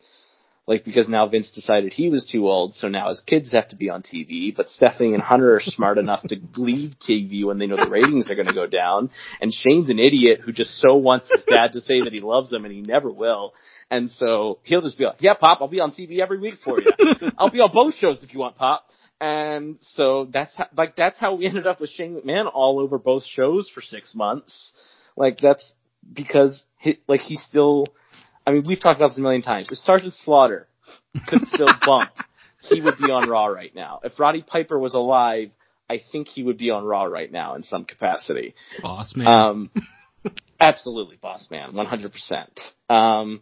Like 0.66 0.86
because 0.86 1.10
now 1.10 1.28
Vince 1.28 1.52
decided 1.52 1.92
he 1.92 2.08
was 2.08 2.26
too 2.26 2.48
old, 2.48 2.74
so 2.74 2.88
now 2.88 3.10
his 3.10 3.20
kids 3.20 3.52
have 3.52 3.68
to 3.70 3.76
be 3.76 3.90
on 3.90 4.02
TV. 4.02 4.56
But 4.56 4.70
Stephanie 4.70 5.14
and 5.14 5.22
Hunter 5.22 5.56
are 5.56 5.60
smart 5.60 5.98
enough 5.98 6.22
to 6.30 6.38
leave 6.56 6.94
TV 7.06 7.46
when 7.46 7.58
they 7.58 7.68
know 7.68 7.76
the 7.76 7.90
ratings 7.90 8.32
are 8.32 8.36
going 8.36 8.48
to 8.48 8.54
go 8.54 8.66
down. 8.66 9.10
And 9.42 9.54
Shane's 9.54 9.90
an 9.90 10.00
idiot 10.00 10.40
who 10.40 10.54
just 10.54 10.80
so 10.80 10.96
wants 10.96 11.30
his 11.34 11.44
dad 11.44 11.74
to 11.74 11.82
say 11.82 12.02
that 12.04 12.14
he 12.14 12.22
loves 12.22 12.54
him, 12.54 12.64
and 12.64 12.74
he 12.74 12.82
never 12.82 13.12
will. 13.12 13.54
And 13.92 14.10
so 14.10 14.60
he'll 14.64 14.82
just 14.82 14.98
be 14.98 15.04
like, 15.04 15.18
"Yeah, 15.22 15.34
Pop, 15.34 15.60
I'll 15.60 15.68
be 15.68 15.82
on 15.82 15.92
TV 15.92 16.20
every 16.22 16.40
week 16.40 16.56
for 16.64 16.80
you. 16.82 16.92
I'll 17.38 17.50
be 17.50 17.60
on 17.60 17.72
both 17.74 17.96
shows 17.96 18.24
if 18.24 18.34
you 18.34 18.40
want, 18.40 18.56
Pop." 18.56 18.86
And 19.20 19.78
so 19.82 20.30
that's 20.32 20.56
how, 20.56 20.68
like 20.78 20.96
that's 20.96 21.20
how 21.20 21.36
we 21.36 21.46
ended 21.46 21.68
up 21.68 21.82
with 21.82 21.90
Shane 21.90 22.16
McMahon 22.16 22.50
all 22.52 22.80
over 22.80 22.98
both 22.98 23.26
shows 23.26 23.70
for 23.74 23.82
six 23.82 24.16
months. 24.16 24.72
Like 25.18 25.40
that's 25.40 25.74
because 26.12 26.64
he, 26.78 27.00
like 27.08 27.22
he 27.22 27.36
still 27.36 27.88
I 28.46 28.52
mean, 28.52 28.64
we've 28.68 28.80
talked 28.80 28.98
about 28.98 29.10
this 29.10 29.18
a 29.18 29.22
million 29.22 29.42
times. 29.42 29.72
If 29.72 29.78
Sergeant 29.80 30.14
Slaughter 30.14 30.68
could 31.28 31.44
still 31.44 31.68
bump, 31.86 32.12
he 32.62 32.82
would 32.82 32.98
be 32.98 33.12
on 33.12 33.30
Raw 33.30 33.46
right 33.46 33.74
now. 33.74 34.00
If 34.04 34.20
Roddy 34.20 34.42
Piper 34.42 34.78
was 34.78 34.94
alive, 34.94 35.52
I 35.90 36.00
think 36.12 36.28
he 36.28 36.44
would 36.44 36.58
be 36.58 36.70
on 36.70 36.84
Raw 36.84 37.04
right 37.04 37.32
now 37.32 37.56
in 37.56 37.64
some 37.64 37.86
capacity. 37.86 38.56
Boss 38.82 39.16
man. 39.16 39.28
Um, 39.28 39.72
absolutely, 40.60 41.18
boss 41.18 41.48
man, 41.52 41.74
100%. 41.74 42.48
Um, 42.90 43.42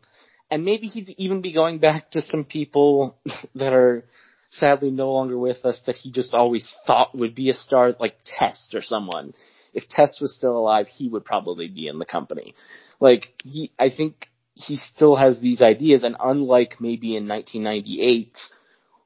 and 0.49 0.65
maybe 0.65 0.87
he'd 0.87 1.15
even 1.17 1.41
be 1.41 1.53
going 1.53 1.79
back 1.79 2.11
to 2.11 2.21
some 2.21 2.43
people 2.43 3.17
that 3.55 3.73
are 3.73 4.03
sadly 4.49 4.91
no 4.91 5.11
longer 5.13 5.37
with 5.37 5.63
us 5.65 5.81
that 5.85 5.95
he 5.95 6.11
just 6.11 6.33
always 6.33 6.73
thought 6.85 7.17
would 7.17 7.33
be 7.33 7.49
a 7.49 7.53
star, 7.53 7.95
like 7.99 8.17
Test 8.25 8.75
or 8.75 8.81
someone. 8.81 9.33
If 9.73 9.87
Test 9.87 10.19
was 10.19 10.35
still 10.35 10.57
alive, 10.57 10.87
he 10.87 11.07
would 11.07 11.23
probably 11.23 11.69
be 11.69 11.87
in 11.87 11.99
the 11.99 12.05
company. 12.05 12.53
Like, 12.99 13.33
he, 13.43 13.71
I 13.79 13.89
think 13.89 14.27
he 14.61 14.77
still 14.77 15.15
has 15.15 15.39
these 15.39 15.61
ideas, 15.61 16.03
and 16.03 16.15
unlike 16.19 16.79
maybe 16.79 17.15
in 17.15 17.27
1998, 17.27 18.37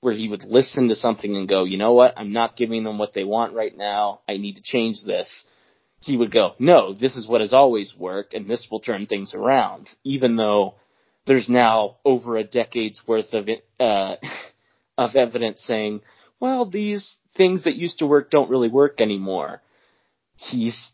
where 0.02 0.14
he 0.14 0.28
would 0.28 0.44
listen 0.44 0.90
to 0.90 0.96
something 0.96 1.36
and 1.36 1.50
go, 1.50 1.64
you 1.64 1.78
know 1.78 1.94
what, 1.94 2.14
I'm 2.18 2.34
not 2.34 2.58
giving 2.58 2.84
them 2.84 2.98
what 2.98 3.14
they 3.14 3.24
want 3.24 3.54
right 3.54 3.76
now, 3.76 4.22
I 4.28 4.38
need 4.38 4.56
to 4.56 4.62
change 4.62 5.04
this, 5.04 5.46
he 6.02 6.18
would 6.18 6.32
go, 6.32 6.54
no, 6.60 6.94
this 6.94 7.16
is 7.16 7.28
what 7.28 7.42
has 7.42 7.54
always 7.54 7.96
worked, 7.98 8.34
and 8.34 8.48
this 8.48 8.68
will 8.70 8.80
turn 8.80 9.08
things 9.08 9.34
around, 9.34 9.90
even 10.04 10.36
though 10.36 10.76
there's 11.26 11.50
now 11.50 11.98
over 12.06 12.38
a 12.38 12.44
decade's 12.44 13.02
worth 13.08 13.34
of, 13.34 13.50
uh, 13.80 14.16
of 14.98 15.16
evidence 15.16 15.64
saying, 15.66 16.02
well, 16.40 16.70
these 16.70 17.16
things 17.36 17.64
that 17.64 17.76
used 17.76 18.00
to 18.00 18.06
work 18.06 18.30
don't 18.30 18.50
really 18.50 18.70
work 18.70 19.02
anymore. 19.02 19.62
He's 20.38 20.92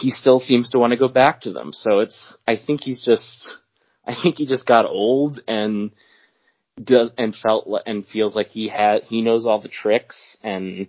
he 0.00 0.10
still 0.10 0.40
seems 0.40 0.70
to 0.70 0.78
want 0.78 0.92
to 0.92 0.98
go 0.98 1.08
back 1.08 1.42
to 1.42 1.52
them. 1.52 1.72
So 1.72 2.00
it's, 2.00 2.36
I 2.46 2.56
think 2.56 2.82
he's 2.82 3.04
just, 3.04 3.48
I 4.10 4.22
think 4.22 4.36
he 4.36 4.46
just 4.46 4.66
got 4.66 4.86
old 4.86 5.40
and 5.46 5.92
does, 6.82 7.10
and 7.16 7.34
felt, 7.34 7.68
and 7.86 8.06
feels 8.06 8.34
like 8.34 8.48
he 8.48 8.68
had, 8.68 9.02
he 9.02 9.22
knows 9.22 9.46
all 9.46 9.60
the 9.60 9.68
tricks 9.68 10.36
and, 10.42 10.88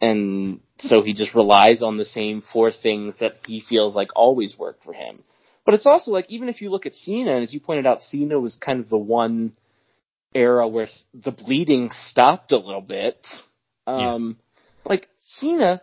and 0.00 0.60
so 0.78 1.02
he 1.02 1.12
just 1.12 1.34
relies 1.34 1.82
on 1.82 1.96
the 1.96 2.04
same 2.04 2.42
four 2.52 2.70
things 2.70 3.14
that 3.20 3.36
he 3.46 3.62
feels 3.68 3.94
like 3.94 4.08
always 4.14 4.56
work 4.58 4.82
for 4.84 4.92
him. 4.92 5.22
But 5.64 5.74
it's 5.74 5.86
also 5.86 6.12
like, 6.12 6.26
even 6.30 6.48
if 6.48 6.62
you 6.62 6.70
look 6.70 6.86
at 6.86 6.94
Cena, 6.94 7.34
and 7.34 7.42
as 7.42 7.52
you 7.52 7.60
pointed 7.60 7.86
out, 7.86 8.00
Cena 8.00 8.40
was 8.40 8.56
kind 8.56 8.80
of 8.80 8.88
the 8.88 8.96
one 8.96 9.52
era 10.34 10.66
where 10.66 10.88
the 11.12 11.32
bleeding 11.32 11.90
stopped 11.92 12.52
a 12.52 12.58
little 12.58 12.80
bit. 12.80 13.26
Um, 13.86 14.38
yeah. 14.38 14.90
like 14.90 15.08
Cena 15.18 15.82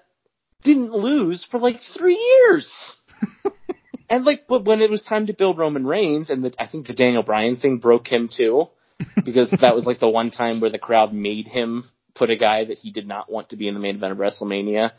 didn't 0.63 0.91
lose 0.91 1.45
for 1.51 1.59
like 1.59 1.81
three 1.95 2.17
years. 2.17 2.97
And 4.09 4.25
like, 4.25 4.47
but 4.47 4.65
when 4.65 4.81
it 4.81 4.89
was 4.89 5.03
time 5.03 5.27
to 5.27 5.33
build 5.33 5.57
Roman 5.57 5.85
Reigns, 5.85 6.29
and 6.29 6.43
the, 6.43 6.53
I 6.59 6.67
think 6.67 6.87
the 6.87 6.93
Daniel 6.93 7.23
Bryan 7.23 7.57
thing 7.57 7.77
broke 7.77 8.07
him 8.07 8.29
too, 8.35 8.67
because 9.25 9.51
that 9.61 9.75
was 9.75 9.85
like 9.85 9.99
the 9.99 10.09
one 10.09 10.31
time 10.31 10.59
where 10.59 10.69
the 10.69 10.79
crowd 10.79 11.13
made 11.13 11.47
him 11.47 11.83
put 12.13 12.29
a 12.29 12.37
guy 12.37 12.65
that 12.65 12.77
he 12.77 12.91
did 12.91 13.07
not 13.07 13.31
want 13.31 13.49
to 13.49 13.57
be 13.57 13.67
in 13.67 13.73
the 13.73 13.79
main 13.79 13.95
event 13.95 14.13
of 14.13 14.17
WrestleMania 14.17 14.91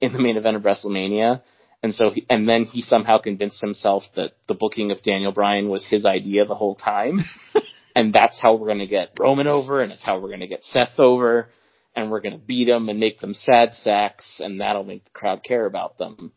in 0.00 0.12
the 0.12 0.20
main 0.20 0.36
event 0.36 0.56
of 0.56 0.62
WrestleMania. 0.62 1.42
And 1.82 1.94
so, 1.94 2.10
he, 2.10 2.26
and 2.28 2.48
then 2.48 2.64
he 2.64 2.82
somehow 2.82 3.18
convinced 3.18 3.60
himself 3.60 4.04
that 4.16 4.32
the 4.48 4.54
booking 4.54 4.90
of 4.90 5.02
Daniel 5.02 5.32
Bryan 5.32 5.68
was 5.68 5.86
his 5.86 6.04
idea 6.04 6.44
the 6.44 6.54
whole 6.54 6.74
time. 6.74 7.20
and 7.96 8.12
that's 8.12 8.40
how 8.40 8.54
we're 8.54 8.68
going 8.68 8.78
to 8.78 8.86
get 8.86 9.12
Roman 9.18 9.46
over, 9.46 9.80
and 9.80 9.92
it's 9.92 10.04
how 10.04 10.18
we're 10.18 10.28
going 10.28 10.40
to 10.40 10.46
get 10.46 10.62
Seth 10.62 10.98
over, 10.98 11.48
and 11.94 12.10
we're 12.10 12.20
going 12.20 12.38
to 12.38 12.44
beat 12.44 12.66
them 12.66 12.88
and 12.88 13.00
make 13.00 13.18
them 13.18 13.34
sad 13.34 13.74
sacks, 13.74 14.40
and 14.40 14.60
that'll 14.60 14.84
make 14.84 15.04
the 15.04 15.10
crowd 15.10 15.42
care 15.42 15.66
about 15.66 15.98
them. 15.98 16.32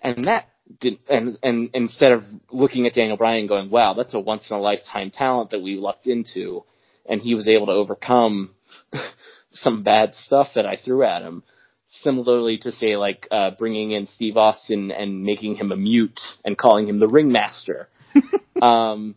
And 0.00 0.24
that 0.24 0.48
did, 0.80 0.98
and 1.08 1.38
and 1.42 1.70
instead 1.74 2.12
of 2.12 2.24
looking 2.50 2.86
at 2.86 2.94
Daniel 2.94 3.16
Bryan 3.16 3.46
going, 3.46 3.70
"Wow, 3.70 3.94
that's 3.94 4.14
a 4.14 4.20
once 4.20 4.48
in 4.50 4.56
a 4.56 4.60
lifetime 4.60 5.10
talent 5.10 5.50
that 5.50 5.62
we 5.62 5.76
lucked 5.76 6.06
into," 6.06 6.64
and 7.06 7.20
he 7.20 7.34
was 7.34 7.48
able 7.48 7.66
to 7.66 7.72
overcome 7.72 8.54
some 9.52 9.82
bad 9.82 10.14
stuff 10.14 10.48
that 10.54 10.66
I 10.66 10.76
threw 10.76 11.02
at 11.02 11.22
him. 11.22 11.42
Similarly 11.86 12.58
to 12.58 12.72
say 12.72 12.96
like 12.96 13.28
uh, 13.30 13.50
bringing 13.58 13.92
in 13.92 14.06
Steve 14.06 14.36
Austin 14.36 14.90
and 14.90 15.22
making 15.22 15.56
him 15.56 15.70
a 15.70 15.76
mute 15.76 16.20
and 16.44 16.56
calling 16.56 16.88
him 16.88 16.98
the 16.98 17.08
ringmaster 17.08 17.88
um, 18.62 19.16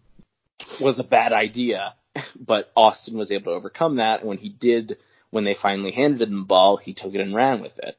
was 0.81 0.99
a 0.99 1.03
bad 1.03 1.31
idea, 1.31 1.95
but 2.35 2.69
Austin 2.75 3.17
was 3.17 3.31
able 3.31 3.45
to 3.45 3.57
overcome 3.57 3.95
that. 3.95 4.19
And 4.19 4.29
when 4.29 4.37
he 4.37 4.49
did, 4.49 4.97
when 5.31 5.43
they 5.43 5.55
finally 5.59 5.91
handed 5.91 6.27
him 6.27 6.41
the 6.41 6.45
ball, 6.45 6.77
he 6.77 6.93
took 6.93 7.13
it 7.13 7.21
and 7.21 7.33
ran 7.33 7.61
with 7.61 7.79
it. 7.79 7.95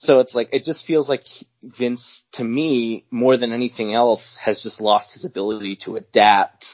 So 0.00 0.20
it's 0.20 0.34
like 0.34 0.48
it 0.52 0.64
just 0.64 0.86
feels 0.86 1.08
like 1.10 1.24
Vince, 1.62 2.22
to 2.32 2.44
me, 2.44 3.04
more 3.10 3.36
than 3.36 3.52
anything 3.52 3.94
else, 3.94 4.38
has 4.42 4.60
just 4.62 4.80
lost 4.80 5.12
his 5.14 5.26
ability 5.26 5.76
to 5.84 5.96
adapt 5.96 6.64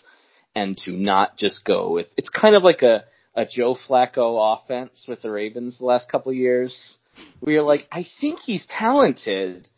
and 0.54 0.78
to 0.78 0.92
not 0.92 1.36
just 1.36 1.64
go 1.64 1.90
with. 1.90 2.06
It's 2.16 2.28
kind 2.28 2.54
of 2.56 2.62
like 2.62 2.82
a 2.82 3.04
a 3.34 3.44
Joe 3.44 3.74
Flacco 3.76 4.56
offense 4.56 5.04
with 5.06 5.22
the 5.22 5.30
Ravens 5.30 5.78
the 5.78 5.84
last 5.84 6.10
couple 6.10 6.30
of 6.30 6.36
years. 6.38 6.96
We 7.40 7.56
are 7.56 7.62
like, 7.62 7.86
I 7.92 8.06
think 8.20 8.38
he's 8.40 8.64
talented, 8.66 9.68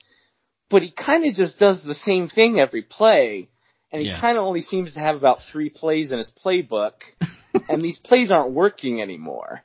but 0.71 0.83
he 0.83 0.93
kind 0.93 1.25
of 1.27 1.35
just 1.35 1.59
does 1.59 1.83
the 1.83 1.95
same 1.95 2.29
thing 2.29 2.61
every 2.61 2.83
play, 2.83 3.49
and 3.91 4.03
he 4.03 4.09
Yeah. 4.09 4.21
kind 4.21 4.37
of 4.39 4.45
only 4.45 4.61
seems 4.63 4.95
to 4.95 5.01
have 5.01 5.17
about 5.17 5.41
three 5.51 5.71
plays 5.71 6.13
in 6.13 6.19
his 6.19 6.31
playbook, 6.45 6.93
and 7.69 7.83
these 7.83 7.99
plays 7.99 8.31
aren't 8.31 8.53
working 8.53 9.01
anymore. 9.01 9.63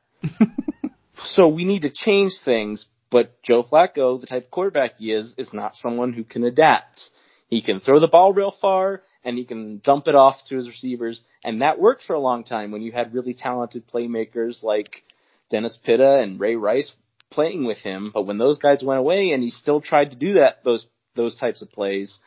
so 1.23 1.47
we 1.47 1.65
need 1.65 1.81
to 1.83 1.91
change 1.91 2.31
things. 2.45 2.87
But 3.13 3.43
Joe 3.43 3.62
Flacco, 3.62 4.19
the 4.19 4.26
type 4.26 4.45
of 4.45 4.49
quarterback 4.52 4.97
he 4.97 5.12
is, 5.12 5.36
is 5.38 5.54
not 5.54 5.76
someone 5.76 6.13
who 6.13 6.23
can 6.23 6.43
adapt. 6.43 7.12
He 7.47 7.62
can 7.62 7.80
throw 7.80 7.99
the 7.99 8.08
ball 8.08 8.34
real 8.34 8.49
far 8.60 9.04
and 9.23 9.38
he 9.38 9.45
can 9.45 9.82
dump 9.84 10.08
it 10.08 10.15
off 10.15 10.38
to 10.47 10.56
his 10.56 10.67
receivers. 10.67 11.21
And 11.43 11.62
that 11.62 11.80
worked 11.80 12.02
for 12.02 12.15
a 12.15 12.19
long 12.19 12.43
time 12.43 12.71
when 12.71 12.82
you 12.82 12.91
had 12.91 13.13
really 13.13 13.36
talented 13.36 13.88
playmakers 13.88 14.63
like 14.63 15.04
Dennis 15.52 15.78
Pitta 15.86 16.21
and 16.23 16.39
Ray 16.39 16.56
Rice 16.56 16.91
playing 17.30 17.65
with 17.65 17.78
him. 17.78 18.10
But 18.12 18.23
when 18.23 18.39
those 18.39 18.58
guys 18.58 18.84
went 18.84 18.99
away 18.99 19.30
and 19.30 19.43
he 19.43 19.52
still 19.52 19.80
tried 19.80 20.10
to 20.10 20.17
do 20.17 20.34
that, 20.34 20.63
those, 20.63 20.88
those 21.15 21.36
types 21.36 21.62
of 21.62 21.71
plays, 21.71 22.17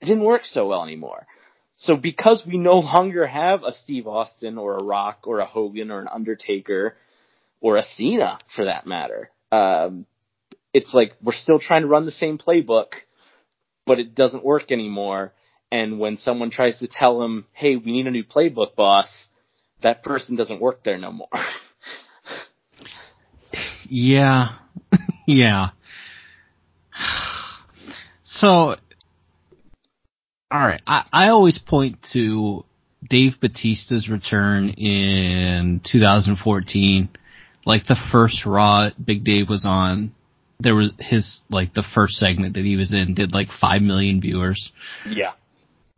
it 0.00 0.06
didn't 0.06 0.22
work 0.22 0.44
so 0.44 0.68
well 0.68 0.84
anymore. 0.84 1.26
So 1.74 1.96
because 1.96 2.44
we 2.46 2.58
no 2.58 2.78
longer 2.78 3.26
have 3.26 3.64
a 3.64 3.72
Steve 3.72 4.06
Austin 4.06 4.56
or 4.56 4.76
a 4.76 4.84
Rock 4.84 5.22
or 5.24 5.40
a 5.40 5.46
Hogan 5.46 5.90
or 5.90 5.98
an 5.98 6.06
Undertaker 6.06 6.94
or 7.60 7.76
a 7.76 7.82
Cena 7.82 8.38
for 8.54 8.66
that 8.66 8.86
matter, 8.86 9.32
um, 9.50 10.06
it's 10.72 10.94
like 10.94 11.12
we're 11.22 11.32
still 11.32 11.58
trying 11.58 11.82
to 11.82 11.88
run 11.88 12.04
the 12.04 12.12
same 12.12 12.38
playbook, 12.38 12.88
but 13.86 13.98
it 13.98 14.14
doesn't 14.14 14.44
work 14.44 14.70
anymore. 14.70 15.32
And 15.70 15.98
when 15.98 16.16
someone 16.16 16.50
tries 16.50 16.78
to 16.78 16.88
tell 16.88 17.22
him, 17.22 17.46
"Hey, 17.52 17.76
we 17.76 17.92
need 17.92 18.06
a 18.06 18.10
new 18.10 18.24
playbook, 18.24 18.74
boss," 18.74 19.28
that 19.82 20.02
person 20.02 20.36
doesn't 20.36 20.60
work 20.60 20.82
there 20.84 20.98
no 20.98 21.12
more. 21.12 21.28
Yeah. 23.88 24.56
yeah. 25.26 25.68
So, 28.24 28.76
alright, 30.52 30.82
I, 30.86 31.04
I 31.12 31.28
always 31.28 31.58
point 31.58 31.98
to 32.12 32.64
Dave 33.08 33.40
Batista's 33.40 34.08
return 34.08 34.70
in 34.70 35.80
2014, 35.90 37.08
like 37.64 37.86
the 37.86 37.96
first 38.12 38.44
Raw 38.44 38.90
Big 39.02 39.24
Dave 39.24 39.48
was 39.48 39.64
on. 39.64 40.14
There 40.60 40.74
was 40.74 40.90
his, 40.98 41.40
like 41.48 41.74
the 41.74 41.84
first 41.94 42.14
segment 42.14 42.54
that 42.54 42.64
he 42.64 42.76
was 42.76 42.92
in 42.92 43.14
did 43.14 43.32
like 43.32 43.48
5 43.60 43.80
million 43.82 44.20
viewers. 44.20 44.72
yeah, 45.08 45.32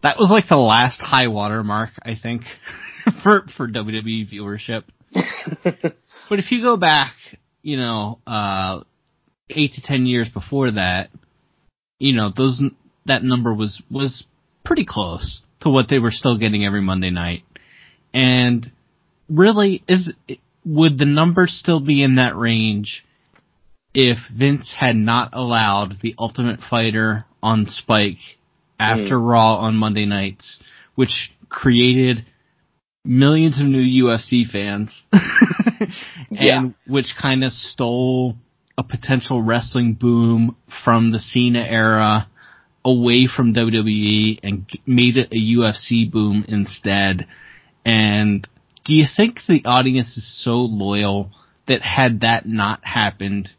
That 0.02 0.18
was 0.18 0.30
like 0.30 0.48
the 0.48 0.56
last 0.56 1.00
high 1.00 1.28
water 1.28 1.62
mark, 1.62 1.90
I 2.02 2.14
think, 2.20 2.42
for, 3.22 3.46
for 3.56 3.68
WWE 3.68 4.32
viewership. 4.32 4.84
But 6.30 6.38
if 6.38 6.52
you 6.52 6.62
go 6.62 6.76
back, 6.76 7.14
you 7.60 7.76
know, 7.76 8.20
uh, 8.24 8.82
eight 9.50 9.72
to 9.72 9.82
ten 9.82 10.06
years 10.06 10.28
before 10.28 10.70
that, 10.70 11.10
you 11.98 12.14
know, 12.14 12.30
those 12.34 12.62
that 13.06 13.24
number 13.24 13.52
was 13.52 13.82
was 13.90 14.24
pretty 14.64 14.86
close 14.88 15.42
to 15.62 15.68
what 15.68 15.88
they 15.90 15.98
were 15.98 16.12
still 16.12 16.38
getting 16.38 16.64
every 16.64 16.80
Monday 16.80 17.10
night. 17.10 17.42
And 18.14 18.70
really, 19.28 19.82
is 19.88 20.12
would 20.64 20.98
the 20.98 21.04
number 21.04 21.48
still 21.48 21.80
be 21.80 22.04
in 22.04 22.14
that 22.14 22.36
range 22.36 23.04
if 23.94 24.18
Vince 24.34 24.72
had 24.78 24.96
not 24.96 25.30
allowed 25.32 25.96
the 26.00 26.14
Ultimate 26.18 26.60
Fighter 26.68 27.24
on 27.42 27.66
Spike 27.66 28.18
after 28.78 29.16
mm. 29.16 29.30
Raw 29.30 29.56
on 29.56 29.76
Monday 29.76 30.06
nights, 30.06 30.58
which 30.94 31.32
created 31.48 32.24
millions 33.04 33.60
of 33.60 33.66
new 33.66 34.04
UFC 34.04 34.48
fans, 34.48 35.04
Yeah. 36.30 36.58
and 36.58 36.74
which 36.86 37.14
kind 37.20 37.42
of 37.42 37.52
stole 37.52 38.36
a 38.78 38.82
potential 38.82 39.42
wrestling 39.42 39.94
boom 39.94 40.56
from 40.84 41.12
the 41.12 41.18
Cena 41.18 41.60
era 41.60 42.28
away 42.84 43.26
from 43.26 43.54
WWE 43.54 44.40
and 44.42 44.66
made 44.86 45.16
it 45.16 45.32
a 45.32 45.56
UFC 45.56 46.10
boom 46.10 46.44
instead. 46.48 47.26
And 47.84 48.46
do 48.84 48.94
you 48.94 49.04
think 49.14 49.40
the 49.46 49.62
audience 49.66 50.16
is 50.16 50.42
so 50.42 50.56
loyal 50.56 51.30
that 51.66 51.82
had 51.82 52.20
that 52.20 52.46
not 52.46 52.80
happened, 52.84 53.50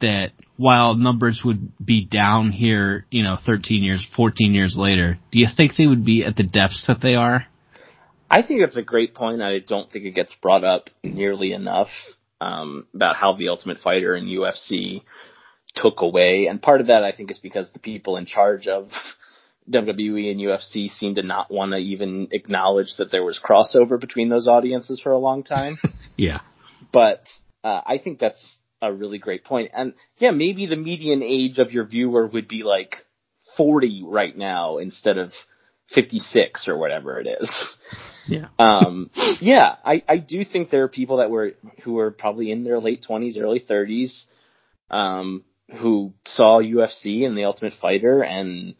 that 0.00 0.32
while 0.56 0.94
numbers 0.94 1.42
would 1.44 1.72
be 1.84 2.04
down 2.04 2.50
here, 2.50 3.06
you 3.10 3.22
know, 3.22 3.36
13 3.44 3.82
years, 3.82 4.06
14 4.16 4.54
years 4.54 4.76
later, 4.76 5.18
do 5.30 5.38
you 5.38 5.46
think 5.56 5.72
they 5.76 5.86
would 5.86 6.04
be 6.04 6.24
at 6.24 6.36
the 6.36 6.42
depths 6.42 6.86
that 6.86 7.00
they 7.00 7.14
are? 7.14 7.46
I 8.30 8.42
think 8.42 8.60
that's 8.60 8.76
a 8.76 8.82
great 8.82 9.14
point. 9.14 9.40
I 9.40 9.60
don't 9.60 9.90
think 9.90 10.04
it 10.04 10.14
gets 10.14 10.34
brought 10.34 10.64
up 10.64 10.90
nearly 11.02 11.52
enough 11.52 11.88
um, 12.40 12.86
about 12.94 13.16
how 13.16 13.34
the 13.34 13.48
Ultimate 13.48 13.78
Fighter 13.78 14.14
and 14.14 14.28
UFC 14.28 15.02
took 15.74 16.00
away, 16.00 16.46
and 16.46 16.60
part 16.60 16.80
of 16.80 16.88
that 16.88 17.04
I 17.04 17.12
think 17.12 17.30
is 17.30 17.38
because 17.38 17.70
the 17.72 17.78
people 17.78 18.16
in 18.16 18.26
charge 18.26 18.66
of 18.66 18.88
WWE 19.70 20.30
and 20.30 20.40
UFC 20.40 20.88
seem 20.88 21.14
to 21.16 21.22
not 21.22 21.50
want 21.50 21.72
to 21.72 21.78
even 21.78 22.28
acknowledge 22.32 22.96
that 22.98 23.10
there 23.10 23.24
was 23.24 23.40
crossover 23.42 24.00
between 24.00 24.28
those 24.28 24.48
audiences 24.48 25.00
for 25.02 25.12
a 25.12 25.18
long 25.18 25.42
time. 25.42 25.78
Yeah. 26.20 26.40
but 26.92 27.22
uh, 27.62 27.80
I 27.86 27.98
think 27.98 28.18
that's 28.18 28.57
a 28.80 28.92
really 28.92 29.18
great 29.18 29.44
point. 29.44 29.70
And 29.74 29.94
yeah, 30.18 30.30
maybe 30.30 30.66
the 30.66 30.76
median 30.76 31.22
age 31.22 31.58
of 31.58 31.72
your 31.72 31.84
viewer 31.84 32.26
would 32.26 32.48
be 32.48 32.62
like 32.62 33.04
40 33.56 34.04
right 34.06 34.36
now 34.36 34.78
instead 34.78 35.18
of 35.18 35.32
56 35.94 36.68
or 36.68 36.78
whatever 36.78 37.18
it 37.20 37.26
is. 37.26 37.76
Yeah. 38.28 38.48
Um, 38.58 39.10
yeah, 39.40 39.76
I, 39.84 40.02
I 40.06 40.18
do 40.18 40.44
think 40.44 40.70
there 40.70 40.84
are 40.84 40.88
people 40.88 41.16
that 41.16 41.30
were 41.30 41.52
who 41.82 41.94
were 41.94 42.10
probably 42.10 42.50
in 42.52 42.62
their 42.62 42.78
late 42.78 43.04
20s, 43.08 43.38
early 43.38 43.60
30s, 43.60 44.24
um, 44.90 45.44
who 45.80 46.12
saw 46.26 46.60
UFC 46.60 47.26
and 47.26 47.36
the 47.36 47.44
Ultimate 47.44 47.74
Fighter 47.80 48.22
and 48.22 48.74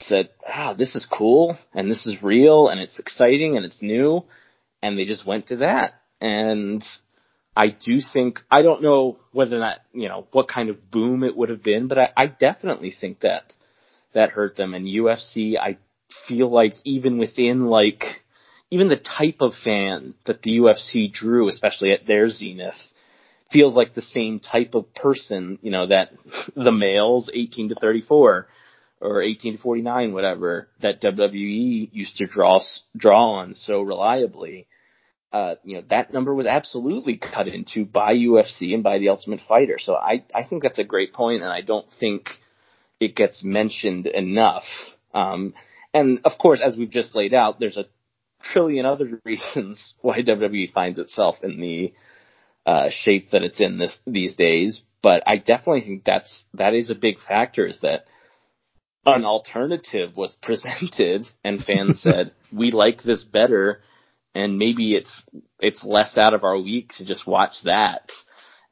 said, 0.00 0.30
"Ah, 0.46 0.74
this 0.74 0.96
is 0.96 1.06
cool 1.06 1.56
and 1.72 1.88
this 1.88 2.04
is 2.06 2.22
real 2.22 2.68
and 2.68 2.80
it's 2.80 2.98
exciting 2.98 3.56
and 3.56 3.64
it's 3.64 3.80
new," 3.80 4.24
and 4.82 4.98
they 4.98 5.04
just 5.04 5.24
went 5.24 5.48
to 5.48 5.58
that. 5.58 5.92
And 6.20 6.84
I 7.56 7.68
do 7.68 8.00
think 8.00 8.40
I 8.50 8.62
don't 8.62 8.82
know 8.82 9.16
whether 9.32 9.60
that 9.60 9.82
you 9.92 10.08
know 10.08 10.26
what 10.32 10.48
kind 10.48 10.70
of 10.70 10.90
boom 10.90 11.22
it 11.22 11.36
would 11.36 11.50
have 11.50 11.62
been, 11.62 11.88
but 11.88 11.98
I, 11.98 12.10
I 12.16 12.26
definitely 12.26 12.90
think 12.90 13.20
that 13.20 13.52
that 14.12 14.30
hurt 14.30 14.56
them. 14.56 14.74
And 14.74 14.86
UFC, 14.86 15.58
I 15.58 15.78
feel 16.26 16.50
like 16.50 16.74
even 16.84 17.18
within 17.18 17.66
like 17.66 18.22
even 18.70 18.88
the 18.88 18.96
type 18.96 19.36
of 19.40 19.54
fan 19.62 20.14
that 20.26 20.42
the 20.42 20.58
UFC 20.58 21.12
drew, 21.12 21.48
especially 21.48 21.92
at 21.92 22.06
their 22.06 22.28
zenith, 22.28 22.74
feels 23.52 23.76
like 23.76 23.94
the 23.94 24.02
same 24.02 24.40
type 24.40 24.74
of 24.74 24.92
person, 24.94 25.58
you 25.62 25.70
know, 25.70 25.86
that 25.86 26.12
the 26.56 26.72
males 26.72 27.30
18 27.32 27.68
to 27.68 27.74
34 27.76 28.46
or 29.00 29.22
18 29.22 29.56
to 29.56 29.62
49, 29.62 30.12
whatever, 30.12 30.68
that 30.80 31.00
WWE 31.00 31.90
used 31.92 32.16
to 32.16 32.26
draw, 32.26 32.60
draw 32.96 33.32
on 33.34 33.54
so 33.54 33.80
reliably. 33.82 34.66
Uh, 35.34 35.56
you 35.64 35.76
know, 35.76 35.82
that 35.90 36.12
number 36.12 36.32
was 36.32 36.46
absolutely 36.46 37.16
cut 37.16 37.48
into 37.48 37.84
by 37.84 38.14
UFC 38.14 38.72
and 38.72 38.84
by 38.84 38.98
the 38.98 39.08
Ultimate 39.08 39.40
Fighter. 39.48 39.78
So 39.80 39.96
I, 39.96 40.22
I 40.32 40.44
think 40.48 40.62
that's 40.62 40.78
a 40.78 40.84
great 40.84 41.12
point, 41.12 41.42
and 41.42 41.50
I 41.50 41.60
don't 41.60 41.90
think 41.98 42.28
it 43.00 43.16
gets 43.16 43.42
mentioned 43.42 44.06
enough. 44.06 44.62
Um, 45.12 45.54
and 45.92 46.20
of 46.24 46.38
course, 46.38 46.60
as 46.64 46.76
we've 46.76 46.88
just 46.88 47.16
laid 47.16 47.34
out, 47.34 47.58
there's 47.58 47.76
a 47.76 47.86
trillion 48.44 48.86
other 48.86 49.20
reasons 49.24 49.94
why 50.00 50.22
WWE 50.22 50.72
finds 50.72 51.00
itself 51.00 51.38
in 51.42 51.60
the 51.60 51.92
uh, 52.64 52.90
shape 52.90 53.30
that 53.30 53.42
it's 53.42 53.60
in 53.60 53.78
this 53.78 53.98
these 54.06 54.36
days. 54.36 54.84
But 55.02 55.24
I 55.26 55.38
definitely 55.38 55.80
think 55.80 56.04
that's 56.04 56.44
that 56.54 56.74
is 56.74 56.90
a 56.90 56.94
big 56.94 57.16
factor. 57.18 57.66
Is 57.66 57.80
that 57.82 58.04
an 59.04 59.24
alternative 59.24 60.16
was 60.16 60.36
presented 60.42 61.26
and 61.42 61.60
fans 61.60 62.02
said 62.02 62.30
we 62.56 62.70
like 62.70 63.02
this 63.02 63.24
better, 63.24 63.80
and 64.34 64.58
maybe 64.58 64.94
it's 64.94 65.24
it's 65.60 65.84
less 65.84 66.16
out 66.16 66.34
of 66.34 66.44
our 66.44 66.58
week 66.58 66.92
to 66.98 67.04
just 67.04 67.26
watch 67.26 67.54
that, 67.64 68.10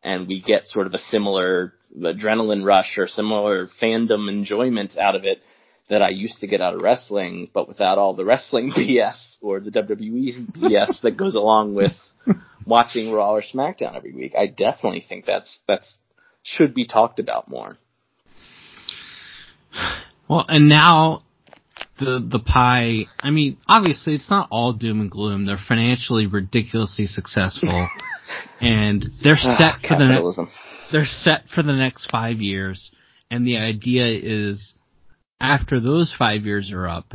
and 0.02 0.26
we 0.26 0.42
get 0.42 0.66
sort 0.66 0.86
of 0.86 0.94
a 0.94 0.98
similar 0.98 1.74
adrenaline 1.96 2.64
rush 2.64 2.96
or 2.98 3.06
similar 3.06 3.68
fandom 3.80 4.28
enjoyment 4.28 4.96
out 4.98 5.14
of 5.14 5.24
it 5.24 5.40
that 5.88 6.02
I 6.02 6.08
used 6.08 6.40
to 6.40 6.46
get 6.46 6.60
out 6.60 6.74
of 6.74 6.82
wrestling, 6.82 7.50
but 7.52 7.68
without 7.68 7.98
all 7.98 8.14
the 8.14 8.24
wrestling 8.24 8.72
BS 8.76 9.36
or 9.40 9.60
the 9.60 9.70
WWE 9.70 10.52
BS 10.52 11.02
that 11.02 11.16
goes 11.16 11.34
along 11.34 11.74
with 11.74 11.92
watching 12.66 13.12
Raw 13.12 13.34
or 13.34 13.42
SmackDown 13.42 13.96
every 13.96 14.12
week. 14.12 14.34
I 14.38 14.46
definitely 14.46 15.04
think 15.06 15.24
that's 15.24 15.60
that's 15.68 15.98
should 16.42 16.74
be 16.74 16.86
talked 16.86 17.18
about 17.18 17.48
more. 17.48 17.78
Well, 20.28 20.44
and 20.48 20.68
now 20.68 21.22
the 22.04 22.26
the 22.30 22.38
pie. 22.38 23.06
I 23.20 23.30
mean, 23.30 23.58
obviously, 23.68 24.14
it's 24.14 24.30
not 24.30 24.48
all 24.50 24.72
doom 24.72 25.00
and 25.00 25.10
gloom. 25.10 25.46
They're 25.46 25.58
financially 25.68 26.26
ridiculously 26.26 27.06
successful, 27.06 27.88
and 28.60 29.04
they're 29.22 29.36
Ah, 29.38 29.56
set 29.58 29.88
for 29.88 29.98
the 29.98 30.06
next 30.06 30.40
they're 30.92 31.06
set 31.06 31.48
for 31.54 31.62
the 31.62 31.72
next 31.72 32.10
five 32.10 32.38
years, 32.38 32.90
and 33.30 33.46
the 33.46 33.56
idea 33.56 34.06
is 34.06 34.74
after 35.40 35.80
those 35.80 36.14
five 36.16 36.44
years 36.44 36.70
are 36.70 36.88
up, 36.88 37.12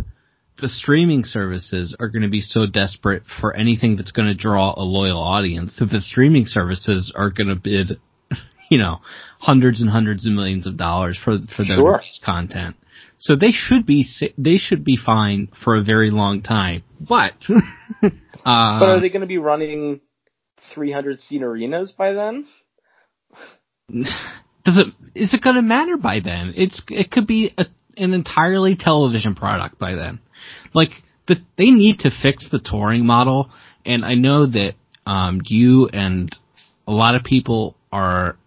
the 0.60 0.68
streaming 0.70 1.24
services 1.24 1.96
are 2.00 2.10
going 2.10 2.24
to 2.24 2.30
be 2.30 2.42
so 2.42 2.66
desperate 2.66 3.24
for 3.40 3.56
anything 3.56 3.96
that's 3.96 4.12
going 4.12 4.28
to 4.28 4.36
draw 4.36 4.74
a 4.76 4.84
loyal 4.84 5.20
audience 5.20 5.76
that 5.80 5.90
the 5.90 6.02
streaming 6.02 6.46
services 6.46 7.12
are 7.16 7.30
going 7.30 7.48
to 7.48 7.56
bid, 7.56 8.00
you 8.70 8.78
know, 8.78 8.98
hundreds 9.40 9.82
and 9.82 9.90
hundreds 9.90 10.26
of 10.26 10.34
millions 10.34 10.66
of 10.66 10.78
dollars 10.78 11.20
for 11.24 11.38
for 11.56 11.64
their 11.64 11.78
content. 12.26 12.76
So 13.18 13.36
they 13.36 13.52
should 13.52 13.86
be 13.86 14.06
they 14.38 14.58
should 14.58 14.84
be 14.84 14.98
fine 14.98 15.50
for 15.64 15.76
a 15.76 15.84
very 15.84 16.12
long 16.12 16.42
time, 16.42 16.84
but. 17.00 17.34
uh, 18.04 18.10
But 18.44 18.90
are 18.90 19.00
they 19.00 19.10
going 19.10 19.22
to 19.22 19.28
be 19.28 19.40
running 19.40 20.02
300 20.74 21.20
seat 21.22 21.42
arenas 21.42 21.92
by 21.92 22.14
then? 22.14 22.46
does 24.68 24.78
it 24.80 24.88
is 25.16 25.34
it 25.34 25.42
going 25.42 25.56
to 25.56 25.62
matter 25.62 25.98
by 25.98 26.20
then? 26.20 26.54
It's 26.56 26.82
it 26.90 27.10
could 27.10 27.26
be 27.26 27.54
a, 27.58 27.66
an 27.96 28.14
entirely 28.14 28.76
television 28.76 29.34
product 29.34 29.80
by 29.80 29.96
then. 29.96 30.20
Like 30.74 30.92
the 31.28 31.38
they 31.58 31.72
need 31.72 32.00
to 32.00 32.12
fix 32.22 32.50
the 32.52 32.60
touring 32.60 33.06
model, 33.06 33.50
and 33.86 34.04
I 34.04 34.16
know 34.16 34.46
that 34.46 34.74
um, 35.06 35.42
you 35.46 35.88
and 35.88 36.36
a 36.86 36.92
lot 36.92 37.16
of 37.16 37.24
people 37.24 37.78
are 37.92 38.38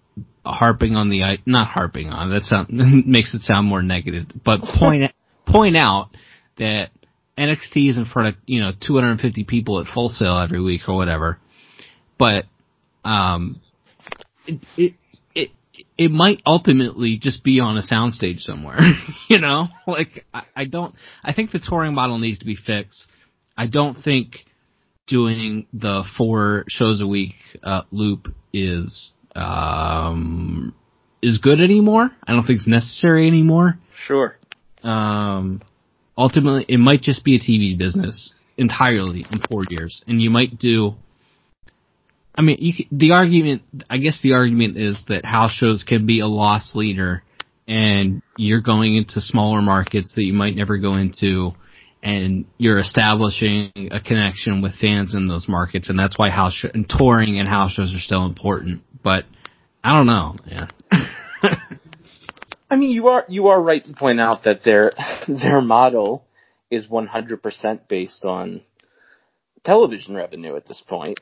harping 0.44 0.96
on 0.96 1.10
the 1.10 1.22
i- 1.24 1.42
not 1.46 1.68
harping 1.68 2.10
on 2.10 2.30
that 2.30 2.42
sound 2.42 2.68
makes 3.06 3.34
it 3.34 3.42
sound 3.42 3.66
more 3.66 3.82
negative, 3.82 4.26
but 4.44 4.60
point 4.78 5.12
point 5.46 5.76
out 5.76 6.10
that 6.58 6.90
NXT 7.38 7.90
is 7.90 7.98
in 7.98 8.04
front 8.06 8.28
of 8.28 8.34
you 8.46 8.60
know 8.60 8.72
250 8.86 9.44
people 9.44 9.80
at 9.80 9.86
Full 9.86 10.08
Sail 10.08 10.38
every 10.38 10.60
week 10.60 10.82
or 10.88 10.96
whatever, 10.96 11.38
but 12.18 12.44
um, 13.04 13.60
it, 14.46 14.60
it 14.76 14.94
it 15.34 15.50
it 15.96 16.10
might 16.10 16.42
ultimately 16.46 17.18
just 17.20 17.42
be 17.44 17.60
on 17.60 17.76
a 17.78 17.82
soundstage 17.82 18.40
somewhere. 18.40 18.78
you 19.28 19.38
know, 19.38 19.68
like 19.86 20.24
I, 20.32 20.44
I 20.54 20.64
don't. 20.64 20.94
I 21.22 21.32
think 21.32 21.50
the 21.50 21.60
touring 21.60 21.94
model 21.94 22.18
needs 22.18 22.38
to 22.40 22.46
be 22.46 22.56
fixed. 22.56 23.06
I 23.56 23.66
don't 23.66 23.96
think 24.02 24.44
doing 25.06 25.66
the 25.72 26.04
four 26.16 26.64
shows 26.68 27.00
a 27.00 27.06
week 27.06 27.34
uh, 27.62 27.82
loop 27.90 28.28
is 28.52 29.12
um 29.34 30.74
is 31.22 31.38
good 31.38 31.60
anymore. 31.60 32.10
I 32.26 32.32
don't 32.32 32.44
think 32.44 32.58
it's 32.58 32.68
necessary 32.68 33.26
anymore. 33.26 33.78
Sure. 34.06 34.36
Um, 34.82 35.60
ultimately, 36.16 36.64
it 36.68 36.78
might 36.78 37.02
just 37.02 37.24
be 37.24 37.36
a 37.36 37.38
TV 37.38 37.76
business 37.76 38.32
entirely 38.56 39.26
in 39.30 39.40
four 39.50 39.64
years, 39.68 40.02
and 40.06 40.20
you 40.20 40.30
might 40.30 40.58
do. 40.58 40.94
I 42.34 42.42
mean, 42.42 42.56
you, 42.60 42.86
the 42.90 43.12
argument, 43.12 43.62
I 43.88 43.98
guess 43.98 44.20
the 44.22 44.32
argument 44.32 44.76
is 44.76 45.02
that 45.08 45.24
house 45.24 45.52
shows 45.52 45.84
can 45.86 46.06
be 46.06 46.20
a 46.20 46.26
loss 46.26 46.74
leader, 46.74 47.22
and 47.68 48.22
you're 48.36 48.62
going 48.62 48.96
into 48.96 49.20
smaller 49.20 49.60
markets 49.60 50.12
that 50.14 50.24
you 50.24 50.32
might 50.32 50.56
never 50.56 50.78
go 50.78 50.94
into, 50.94 51.52
and 52.02 52.46
you're 52.56 52.78
establishing 52.78 53.70
a 53.90 54.00
connection 54.00 54.62
with 54.62 54.74
fans 54.76 55.14
in 55.14 55.28
those 55.28 55.48
markets, 55.48 55.88
and 55.88 55.98
that's 55.98 56.18
why 56.18 56.30
house 56.30 56.54
show, 56.54 56.68
and 56.72 56.88
touring 56.88 57.38
and 57.38 57.48
house 57.48 57.72
shows 57.72 57.94
are 57.94 58.00
still 58.00 58.24
important. 58.24 58.82
But 59.02 59.24
I 59.84 59.92
don't 59.92 60.06
know, 60.06 60.36
yeah. 60.46 60.68
I 62.70 62.76
mean, 62.76 62.90
you 62.90 63.08
are 63.08 63.24
you 63.28 63.48
are 63.48 63.60
right 63.60 63.84
to 63.84 63.92
point 63.92 64.20
out 64.20 64.44
that 64.44 64.62
their 64.62 64.92
their 65.28 65.60
model 65.60 66.24
is 66.70 66.86
100% 66.86 67.88
based 67.88 68.24
on 68.24 68.62
television 69.64 70.14
revenue 70.14 70.56
at 70.56 70.66
this 70.66 70.82
point, 70.86 71.18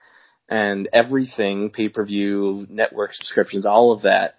and 0.48 0.88
everything 0.92 1.70
pay 1.70 1.88
per 1.88 2.04
view, 2.04 2.66
network 2.70 3.12
subscriptions, 3.12 3.66
all 3.66 3.92
of 3.92 4.02
that, 4.02 4.36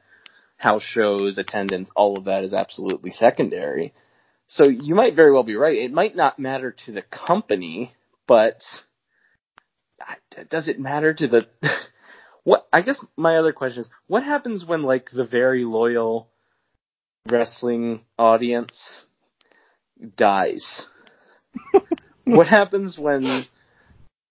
house 0.58 0.84
shows, 0.84 1.38
attendance, 1.38 1.89
all 1.95 2.17
of 2.17 2.25
that 2.25 2.43
is 2.43 2.53
absolutely 2.53 3.12
secondary. 3.12 3.93
So 4.54 4.66
you 4.66 4.94
might 4.94 5.16
very 5.16 5.34
well 5.34 5.42
be 5.42 5.56
right. 5.56 5.76
It 5.78 5.92
might 5.92 6.16
not 6.16 6.38
matter 6.38 6.76
to 6.86 6.92
the 6.92 7.02
company, 7.02 7.92
but 8.28 8.62
does 10.48 10.68
it 10.68 10.80
matter 10.80 11.12
to 11.12 11.28
the 11.28 11.48
what 12.44 12.68
I 12.72 12.84
guess 12.84 13.04
my 13.18 13.38
other 13.38 13.52
question 13.52 13.82
is 13.82 13.89
what 14.06 14.22
happens 14.22 14.63
when 14.63 14.84
like 14.84 15.10
the 15.10 15.24
very 15.24 15.66
loyal 15.66 16.30
wrestling 17.28 18.02
audience 18.20 19.04
dies? 20.18 20.86
what 22.24 22.46
happens 22.46 22.96
when 22.96 23.46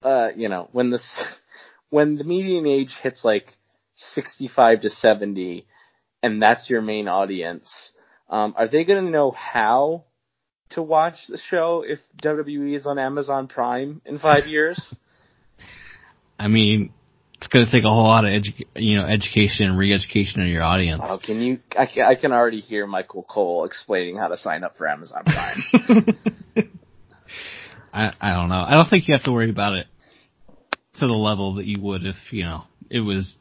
uh 0.04 0.28
you 0.36 0.48
know 0.48 0.68
when 0.70 0.90
this 0.90 1.20
when 1.90 2.14
the 2.14 2.22
median 2.22 2.68
age 2.68 2.94
hits 3.02 3.24
like 3.24 3.56
65 3.96 4.82
to 4.82 4.88
70 4.88 5.66
and 6.22 6.40
that's 6.40 6.70
your 6.70 6.80
main 6.80 7.08
audience 7.08 7.90
um 8.30 8.54
are 8.56 8.68
they 8.68 8.84
going 8.84 9.04
to 9.04 9.10
know 9.10 9.32
how 9.32 10.04
to 10.72 10.82
watch 10.82 11.16
the 11.28 11.38
show 11.38 11.84
if 11.86 11.98
WWE 12.22 12.74
is 12.74 12.86
on 12.86 12.98
Amazon 12.98 13.48
Prime 13.48 14.02
in 14.04 14.18
5 14.18 14.46
years? 14.46 14.94
I 16.38 16.48
mean, 16.48 16.92
it's 17.42 17.48
going 17.48 17.66
to 17.66 17.72
take 17.72 17.84
a 17.84 17.88
whole 17.88 18.04
lot 18.04 18.24
of 18.24 18.30
edu- 18.30 18.66
you 18.76 18.96
know 18.96 19.04
education 19.04 19.66
and 19.66 19.76
re-education 19.76 20.42
of 20.42 20.48
your 20.48 20.62
audience. 20.62 21.02
Oh, 21.04 21.18
can 21.18 21.40
you? 21.40 21.58
I 21.76 21.86
can, 21.86 22.04
I 22.04 22.14
can 22.14 22.32
already 22.32 22.60
hear 22.60 22.86
Michael 22.86 23.24
Cole 23.24 23.64
explaining 23.64 24.16
how 24.16 24.28
to 24.28 24.36
sign 24.36 24.62
up 24.62 24.76
for 24.76 24.88
Amazon 24.88 25.24
Prime. 25.24 25.62
I 27.92 28.12
I 28.20 28.32
don't 28.34 28.48
know. 28.48 28.64
I 28.64 28.74
don't 28.74 28.88
think 28.88 29.08
you 29.08 29.14
have 29.14 29.24
to 29.24 29.32
worry 29.32 29.50
about 29.50 29.74
it 29.74 29.86
to 31.00 31.06
the 31.06 31.12
level 31.12 31.54
that 31.56 31.66
you 31.66 31.82
would 31.82 32.06
if 32.06 32.16
you 32.30 32.44
know 32.44 32.62
it 32.90 33.00
was 33.00 33.36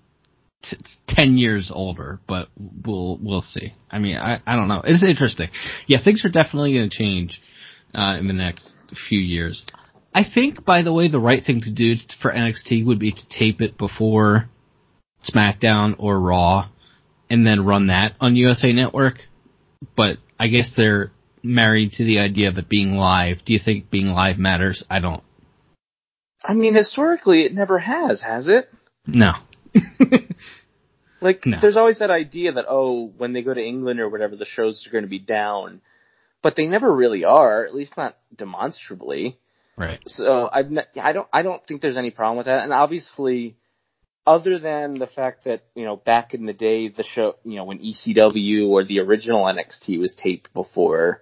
t- 0.64 0.78
ten 1.08 1.38
years 1.38 1.72
older. 1.74 2.20
But 2.28 2.50
we'll 2.58 3.20
we'll 3.22 3.42
see. 3.42 3.74
I 3.90 4.00
mean, 4.00 4.18
I 4.18 4.42
I 4.46 4.56
don't 4.56 4.68
know. 4.68 4.82
It's 4.84 5.04
interesting. 5.04 5.50
Yeah, 5.88 6.04
things 6.04 6.26
are 6.26 6.30
definitely 6.30 6.74
going 6.74 6.90
to 6.90 6.98
change 6.98 7.42
uh, 7.94 8.18
in 8.20 8.28
the 8.28 8.34
next 8.34 8.74
few 9.10 9.20
years. 9.20 9.66
I 10.14 10.24
think, 10.24 10.66
by 10.66 10.82
the 10.82 10.92
way, 10.92 11.08
the 11.08 11.20
right 11.20 11.44
thing 11.44 11.62
to 11.62 11.72
do 11.72 11.96
for 12.22 12.32
NXT 12.32 12.86
would 12.86 13.00
be 13.00 13.12
to 13.12 13.30
tape 13.30 13.62
it 13.62 13.78
before 13.78 14.50
SmackDown 15.34 15.96
or 16.00 16.20
Raw, 16.20 16.70
and 17.30 17.48
then 17.48 17.66
run 17.66 17.88
that 17.88 18.16
on 18.20 18.36
USA 18.36 18.74
Network. 18.74 19.20
But 19.96 20.18
I 20.40 20.48
guess 20.48 20.74
they're 20.76 21.12
married 21.44 21.94
to 21.94 22.04
the 22.04 22.20
idea 22.20 22.50
of 22.50 22.58
it 22.58 22.68
being 22.68 22.96
live. 22.96 23.38
Do 23.46 23.54
you 23.54 23.60
think 23.64 23.90
being 23.90 24.08
live 24.08 24.38
matters? 24.38 24.84
I 24.90 25.00
don't. 25.00 25.24
I 26.44 26.54
mean, 26.54 26.76
historically, 26.76 27.42
it 27.44 27.54
never 27.54 27.80
has, 27.80 28.22
has 28.22 28.48
it? 28.48 28.70
No. 29.06 29.34
Like, 31.22 31.46
No. 31.46 31.60
there's 31.62 31.78
always 31.78 32.00
that 32.00 32.10
idea 32.10 32.54
that 32.54 32.66
oh, 32.68 33.12
when 33.16 33.34
they 33.34 33.44
go 33.44 33.54
to 33.54 33.62
England 33.62 34.00
or 34.00 34.10
whatever, 34.10 34.36
the 34.36 34.46
shows 34.46 34.86
are 34.88 34.92
going 34.92 35.04
to 35.04 35.10
be 35.10 35.20
down, 35.20 35.82
but 36.42 36.56
they 36.56 36.66
never 36.66 36.92
really 36.94 37.24
are. 37.24 37.64
At 37.64 37.76
least 37.76 37.96
not 37.96 38.18
demonstrably. 38.36 39.38
Right. 39.78 40.00
So 40.08 40.50
I've 40.52 40.72
ne- 40.72 41.00
I 41.00 41.12
don't 41.14 41.28
I 41.32 41.44
don't 41.44 41.64
think 41.66 41.82
there's 41.82 41.96
any 41.98 42.10
problem 42.10 42.38
with 42.38 42.48
that. 42.48 42.64
And 42.64 42.74
obviously, 42.74 43.56
other 44.26 44.58
than 44.58 44.96
the 44.96 45.08
fact 45.08 45.44
that 45.46 45.62
you 45.76 45.86
know 45.86 45.96
back 45.96 46.34
in 46.34 46.48
the 46.48 46.54
day 46.54 46.88
the 46.90 47.04
show 47.04 47.36
you 47.44 47.56
know 47.58 47.66
when 47.66 47.80
ECW 47.80 48.68
or 48.68 48.84
the 48.84 49.00
original 49.00 49.46
NXT 49.46 50.00
was 50.00 50.16
taped 50.16 50.52
before, 50.54 51.22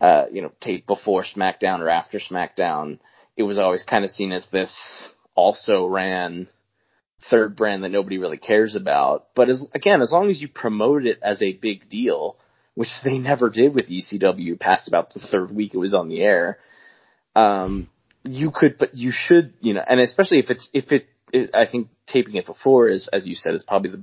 uh 0.00 0.26
you 0.32 0.42
know 0.42 0.52
taped 0.60 0.86
before 0.86 1.24
SmackDown 1.24 1.80
or 1.80 1.88
after 1.88 2.20
SmackDown, 2.20 3.00
it 3.36 3.42
was 3.42 3.58
always 3.58 3.82
kind 3.82 4.04
of 4.04 4.10
seen 4.10 4.30
as 4.32 4.46
this 4.50 5.12
also 5.34 5.84
ran 5.86 6.46
third 7.28 7.56
brand 7.56 7.84
that 7.84 7.90
nobody 7.90 8.18
really 8.18 8.38
cares 8.38 8.74
about. 8.74 9.28
But 9.34 9.50
as 9.50 9.64
again, 9.74 10.00
as 10.00 10.12
long 10.12 10.30
as 10.30 10.40
you 10.40 10.48
promote 10.48 11.06
it 11.06 11.18
as 11.22 11.42
a 11.42 11.52
big 11.52 11.88
deal, 11.88 12.36
which 12.74 12.88
they 13.04 13.18
never 13.18 13.50
did 13.50 13.74
with 13.74 13.88
ECW 13.88 14.58
past 14.58 14.88
about 14.88 15.12
the 15.12 15.20
third 15.20 15.54
week 15.54 15.74
it 15.74 15.78
was 15.78 15.94
on 15.94 16.08
the 16.08 16.22
air. 16.22 16.58
Um, 17.34 17.90
you 18.24 18.50
could, 18.50 18.78
but 18.78 18.96
you 18.96 19.12
should, 19.12 19.54
you 19.60 19.74
know, 19.74 19.82
and 19.86 20.00
especially 20.00 20.38
if 20.38 20.50
it's, 20.50 20.68
if 20.72 20.92
it, 20.92 21.06
it 21.32 21.50
I 21.54 21.66
think 21.66 21.88
taping 22.06 22.36
it 22.36 22.46
before 22.46 22.88
is, 22.88 23.08
as 23.12 23.26
you 23.26 23.34
said, 23.34 23.54
is 23.54 23.62
probably 23.62 23.90
the, 23.90 24.02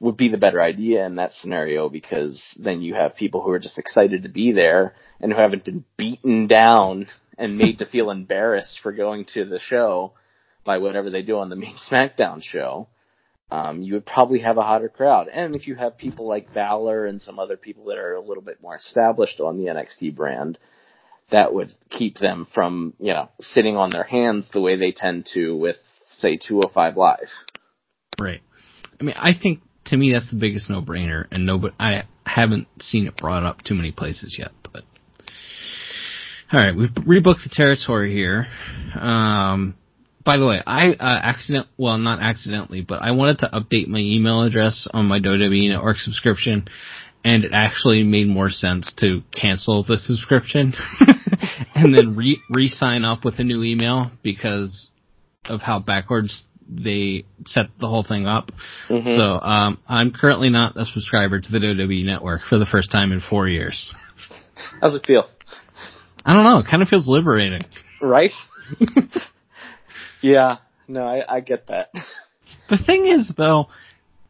would 0.00 0.16
be 0.16 0.28
the 0.28 0.38
better 0.38 0.62
idea 0.62 1.04
in 1.04 1.16
that 1.16 1.32
scenario 1.32 1.88
because 1.90 2.42
then 2.58 2.80
you 2.80 2.94
have 2.94 3.16
people 3.16 3.42
who 3.42 3.50
are 3.50 3.58
just 3.58 3.78
excited 3.78 4.22
to 4.22 4.30
be 4.30 4.52
there 4.52 4.94
and 5.20 5.32
who 5.32 5.38
haven't 5.38 5.64
been 5.64 5.84
beaten 5.98 6.46
down 6.46 7.06
and 7.36 7.58
made 7.58 7.78
to 7.78 7.86
feel 7.86 8.10
embarrassed 8.10 8.80
for 8.82 8.92
going 8.92 9.26
to 9.34 9.44
the 9.44 9.58
show 9.58 10.12
by 10.64 10.78
whatever 10.78 11.10
they 11.10 11.22
do 11.22 11.38
on 11.38 11.48
the 11.48 11.56
main 11.64 11.76
SmackDown 11.90 12.42
show. 12.42 12.88
Um, 13.50 13.82
you 13.82 13.94
would 13.94 14.06
probably 14.06 14.40
have 14.40 14.58
a 14.58 14.62
hotter 14.62 14.88
crowd. 14.88 15.26
And 15.26 15.56
if 15.56 15.66
you 15.66 15.74
have 15.74 15.98
people 15.98 16.28
like 16.28 16.54
Balor 16.54 17.06
and 17.06 17.20
some 17.20 17.40
other 17.40 17.56
people 17.56 17.86
that 17.86 17.98
are 17.98 18.14
a 18.14 18.20
little 18.20 18.44
bit 18.44 18.62
more 18.62 18.76
established 18.76 19.40
on 19.40 19.56
the 19.56 19.64
NXT 19.64 20.14
brand, 20.14 20.56
that 21.32 21.52
would 21.52 21.72
keep 21.88 22.18
them 22.18 22.46
from, 22.54 22.94
you 23.00 23.12
know, 23.12 23.28
sitting 23.40 23.76
on 23.76 23.90
their 23.90 24.04
hands 24.04 24.48
the 24.52 24.60
way 24.60 24.76
they 24.76 24.92
tend 24.92 25.28
to 25.34 25.56
with, 25.56 25.76
say, 26.08 26.36
205 26.36 26.96
Live. 26.96 27.18
Right. 28.20 28.40
I 29.00 29.04
mean, 29.04 29.16
I 29.18 29.32
think 29.36 29.60
to 29.86 29.96
me 29.96 30.12
that's 30.12 30.30
the 30.30 30.36
biggest 30.36 30.70
no-brainer, 30.70 31.26
and 31.30 31.46
no, 31.46 31.58
but 31.58 31.72
I 31.80 32.04
haven't 32.24 32.68
seen 32.80 33.06
it 33.06 33.16
brought 33.16 33.44
up 33.44 33.62
too 33.62 33.74
many 33.74 33.92
places 33.92 34.36
yet. 34.38 34.52
But 34.72 34.84
all 36.52 36.60
right, 36.60 36.74
we've 36.74 36.90
rebooked 36.90 37.44
the 37.44 37.50
territory 37.52 38.12
here. 38.12 38.46
Um, 38.94 39.74
by 40.24 40.36
the 40.36 40.46
way, 40.46 40.60
I 40.66 40.90
uh, 40.90 41.20
accident 41.22 41.66
well 41.76 41.98
not 41.98 42.20
accidentally, 42.22 42.82
but 42.82 43.02
I 43.02 43.12
wanted 43.12 43.38
to 43.38 43.48
update 43.48 43.88
my 43.88 44.00
email 44.00 44.42
address 44.42 44.86
on 44.92 45.06
my 45.06 45.18
WWE 45.18 45.70
Network 45.70 45.96
subscription, 45.98 46.68
and 47.24 47.44
it 47.44 47.52
actually 47.54 48.02
made 48.02 48.28
more 48.28 48.50
sense 48.50 48.92
to 48.98 49.22
cancel 49.32 49.82
the 49.82 49.96
subscription 49.96 50.74
and 51.74 51.94
then 51.94 52.16
re 52.16 52.40
re 52.50 52.68
sign 52.68 53.04
up 53.04 53.24
with 53.24 53.38
a 53.38 53.44
new 53.44 53.62
email 53.62 54.10
because 54.22 54.90
of 55.46 55.60
how 55.62 55.80
backwards 55.80 56.46
they 56.68 57.24
set 57.46 57.66
the 57.80 57.88
whole 57.88 58.04
thing 58.04 58.26
up. 58.26 58.52
Mhm. 58.88 59.16
So 59.16 59.40
um, 59.40 59.78
I'm 59.88 60.12
currently 60.12 60.50
not 60.50 60.76
a 60.76 60.84
subscriber 60.84 61.40
to 61.40 61.50
the 61.50 61.58
WWE 61.58 62.04
Network 62.04 62.42
for 62.48 62.58
the 62.58 62.66
first 62.66 62.92
time 62.92 63.10
in 63.12 63.20
four 63.20 63.48
years. 63.48 63.92
How's 64.80 64.94
it 64.94 65.06
feel? 65.06 65.24
I 66.24 66.34
don't 66.34 66.44
know. 66.44 66.58
It 66.58 66.66
kind 66.70 66.82
of 66.82 66.88
feels 66.88 67.08
liberating. 67.08 67.62
Right? 68.00 68.32
yeah. 70.22 70.56
No, 70.88 71.04
I, 71.06 71.36
I 71.36 71.40
get 71.40 71.66
that. 71.68 71.90
The 72.68 72.78
thing 72.78 73.06
is, 73.06 73.32
though, 73.36 73.66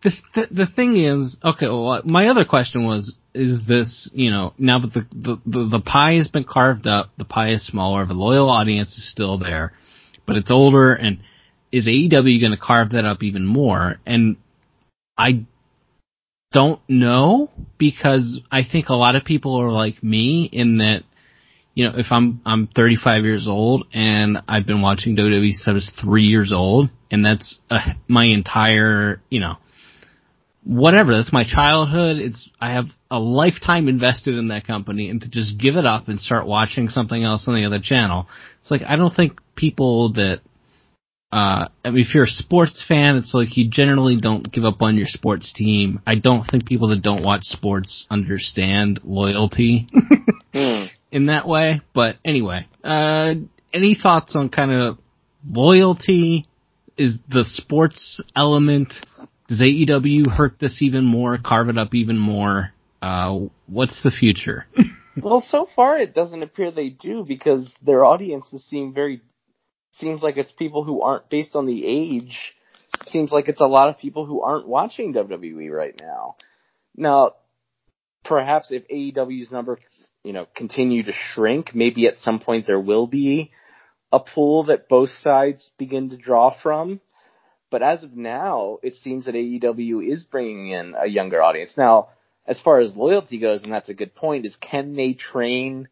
this 0.03 0.19
the, 0.35 0.47
the 0.51 0.67
thing 0.67 0.97
is 0.97 1.37
okay. 1.45 1.67
Well, 1.67 1.89
uh, 1.89 2.03
my 2.05 2.29
other 2.29 2.45
question 2.45 2.87
was: 2.87 3.15
Is 3.35 3.67
this 3.67 4.11
you 4.15 4.31
know 4.31 4.55
now 4.59 4.79
that 4.79 4.95
the, 4.95 5.07
the 5.13 5.41
the 5.45 5.69
the 5.73 5.81
pie 5.81 6.15
has 6.15 6.29
been 6.29 6.45
carved 6.45 6.87
up, 6.87 7.11
the 7.19 7.27
pie 7.27 7.51
is 7.51 7.65
smaller, 7.67 8.07
the 8.07 8.15
loyal 8.15 8.49
audience 8.49 8.97
is 8.97 9.11
still 9.11 9.39
there, 9.39 9.73
but 10.27 10.37
it's 10.37 10.51
older, 10.51 10.95
and 10.95 11.21
is 11.71 11.87
AEW 11.87 12.41
going 12.41 12.53
to 12.53 12.59
carve 12.59 12.93
that 12.93 13.05
up 13.05 13.23
even 13.23 13.47
more? 13.47 13.97
And 14.07 14.37
I 15.17 15.45
don't 16.53 16.81
know 16.89 17.51
because 17.79 18.41
I 18.51 18.63
think 18.71 18.89
a 18.89 18.95
lot 18.95 19.17
of 19.17 19.25
people 19.25 19.57
are 19.57 19.71
like 19.71 20.03
me 20.03 20.49
in 20.51 20.79
that 20.79 21.05
you 21.81 21.89
know, 21.89 21.97
if 21.97 22.09
I'm 22.11 22.43
I'm 22.45 22.67
35 22.67 23.25
years 23.25 23.49
old 23.49 23.87
and 23.95 24.37
I've 24.47 24.67
been 24.67 24.83
watching 24.83 25.17
WWE 25.17 25.53
since 25.53 25.67
I 25.67 25.73
was 25.73 25.91
three 25.99 26.25
years 26.25 26.53
old, 26.55 26.91
and 27.11 27.25
that's 27.25 27.59
uh, 27.71 27.79
my 28.07 28.27
entire, 28.27 29.23
you 29.31 29.41
know, 29.41 29.55
whatever. 30.63 31.17
That's 31.17 31.33
my 31.33 31.45
childhood. 31.51 32.19
It's 32.19 32.51
I 32.61 32.73
have 32.73 32.89
a 33.11 33.19
lifetime 33.19 33.89
invested 33.89 34.37
in 34.37 34.49
that 34.49 34.67
company, 34.67 35.09
and 35.09 35.23
to 35.23 35.29
just 35.31 35.59
give 35.59 35.77
it 35.77 35.87
up 35.87 36.09
and 36.09 36.21
start 36.21 36.47
watching 36.47 36.91
something 36.91 37.25
else 37.25 37.49
on 37.49 37.55
the 37.55 37.65
other 37.65 37.81
channel, 37.83 38.29
it's 38.61 38.71
like 38.71 38.83
I 38.87 38.97
don't 38.97 39.15
think 39.15 39.41
people 39.57 40.13
that. 40.13 40.43
Uh, 41.33 41.69
I 41.85 41.91
mean, 41.91 42.05
if 42.05 42.15
you're 42.15 42.25
a 42.25 42.29
sports 42.29 42.83
fan, 42.87 43.17
it's 43.17 43.33
like 43.33 43.57
you 43.57 43.71
generally 43.71 44.21
don't 44.21 44.51
give 44.51 44.65
up 44.65 44.83
on 44.83 44.97
your 44.97 45.07
sports 45.07 45.53
team. 45.53 46.01
I 46.05 46.17
don't 46.17 46.43
think 46.43 46.67
people 46.67 46.89
that 46.89 47.03
don't 47.03 47.23
watch 47.23 47.45
sports 47.45 48.05
understand 48.11 49.01
loyalty. 49.05 49.87
Hmm. 50.53 50.87
in 51.13 51.27
that 51.27 51.47
way. 51.47 51.81
But 51.95 52.17
anyway, 52.25 52.67
uh, 52.83 53.35
any 53.73 53.95
thoughts 53.95 54.35
on 54.35 54.49
kind 54.49 54.73
of 54.73 54.99
loyalty? 55.45 56.47
Is 56.97 57.19
the 57.31 57.45
sports 57.47 58.21
element, 58.37 58.93
does 59.49 59.63
AEW 59.63 60.31
hurt 60.31 60.59
this 60.59 60.83
even 60.83 61.05
more, 61.05 61.39
carve 61.39 61.69
it 61.71 61.79
up 61.79 61.95
even 61.95 62.19
more? 62.19 62.73
Uh, 63.01 63.47
what's 63.67 64.03
the 64.03 64.11
future? 64.11 64.67
Well, 65.21 65.41
so 65.41 65.69
far 65.75 65.99
it 65.99 66.15
doesn't 66.15 66.43
appear 66.43 66.71
they 66.71 66.89
do 66.89 67.25
because 67.27 67.71
their 67.85 68.05
audiences 68.05 68.65
seem 68.65 68.95
very 68.95 69.21
seems 69.93 70.23
like 70.23 70.37
it's 70.37 70.53
people 70.53 70.85
who 70.85 71.03
aren't 71.03 71.29
based 71.29 71.55
on 71.55 71.67
the 71.67 71.87
age. 71.87 72.55
Seems 73.07 73.33
like 73.33 73.49
it's 73.49 73.61
a 73.61 73.67
lot 73.67 73.89
of 73.89 73.99
people 73.99 74.27
who 74.27 74.43
aren't 74.43 74.69
watching 74.69 75.15
WWE 75.15 75.71
right 75.71 75.95
now. 75.99 76.37
Now, 76.97 77.35
perhaps 78.25 78.71
if 78.71 78.87
AEW's 78.89 79.51
numbers, 79.51 79.81
you 80.23 80.33
know, 80.33 80.47
continue 80.55 81.03
to 81.05 81.13
shrink, 81.13 81.75
maybe 81.75 82.07
at 82.07 82.19
some 82.19 82.41
point 82.41 82.67
there 82.67 82.81
will 82.81 83.07
be 83.07 83.51
a 84.13 84.21
pool 84.21 84.65
that 84.65 84.89
both 84.89 85.11
sides 85.11 85.71
begin 85.79 86.11
to 86.11 86.17
draw 86.17 86.55
from. 86.63 87.01
But 87.71 87.83
as 87.83 88.03
of 88.03 88.17
now, 88.17 88.79
it 88.83 88.95
seems 88.95 89.27
that 89.27 89.35
AEW 89.35 90.07
is 90.07 90.25
bringing 90.25 90.71
in 90.71 90.95
a 90.99 91.07
younger 91.07 91.41
audience. 91.41 91.75
Now, 91.77 92.09
as 92.47 92.61
far 92.61 92.81
as 92.81 92.97
loyalty 92.97 93.39
goes, 93.39 93.63
and 93.63 93.73
that's 93.73 93.89
a 93.89 93.95
good 93.95 94.15
point, 94.15 94.45
is 94.45 94.57
can 94.57 94.97
they 94.97 95.13
train, 95.13 95.89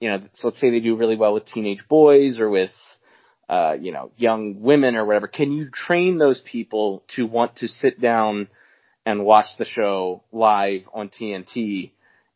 you 0.00 0.10
know, 0.10 0.20
let's 0.42 0.60
say 0.60 0.70
they 0.70 0.80
do 0.80 0.96
really 0.96 1.16
well 1.16 1.32
with 1.32 1.46
teenage 1.46 1.88
boys 1.88 2.38
or 2.38 2.50
with, 2.50 2.72
uh, 3.48 3.74
you 3.78 3.92
know, 3.92 4.10
young 4.16 4.62
women 4.62 4.96
or 4.96 5.04
whatever. 5.04 5.28
Can 5.28 5.52
you 5.52 5.68
train 5.70 6.18
those 6.18 6.40
people 6.40 7.04
to 7.16 7.26
want 7.26 7.56
to 7.56 7.68
sit 7.68 8.00
down 8.00 8.48
and 9.04 9.24
watch 9.24 9.46
the 9.58 9.64
show 9.64 10.22
live 10.32 10.82
on 10.92 11.10
TNT 11.10 11.90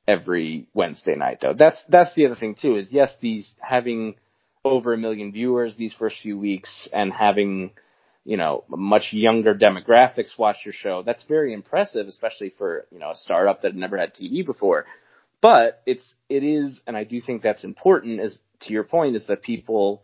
every 0.06 0.66
Wednesday 0.74 1.14
night 1.14 1.38
though? 1.40 1.54
That's, 1.54 1.82
that's 1.88 2.14
the 2.14 2.26
other 2.26 2.34
thing 2.34 2.56
too, 2.60 2.76
is 2.76 2.88
yes, 2.90 3.14
these 3.20 3.54
having 3.60 4.16
over 4.64 4.92
a 4.92 4.98
million 4.98 5.32
viewers 5.32 5.76
these 5.76 5.94
first 5.94 6.16
few 6.22 6.38
weeks 6.38 6.88
and 6.92 7.12
having, 7.12 7.70
you 8.24 8.36
know, 8.36 8.64
much 8.68 9.12
younger 9.12 9.54
demographics 9.54 10.38
watch 10.38 10.56
your 10.64 10.74
show. 10.74 11.02
That's 11.02 11.24
very 11.24 11.54
impressive, 11.54 12.06
especially 12.06 12.52
for, 12.58 12.86
you 12.90 12.98
know, 12.98 13.10
a 13.10 13.14
startup 13.14 13.62
that 13.62 13.68
had 13.72 13.76
never 13.76 13.96
had 13.96 14.14
TV 14.14 14.44
before. 14.44 14.84
But 15.40 15.82
it's, 15.86 16.14
it 16.28 16.42
is, 16.42 16.80
and 16.86 16.96
I 16.96 17.04
do 17.04 17.20
think 17.20 17.42
that's 17.42 17.64
important 17.64 18.20
is, 18.20 18.38
to 18.62 18.72
your 18.72 18.84
point, 18.84 19.16
is 19.16 19.26
that 19.28 19.42
people, 19.42 20.02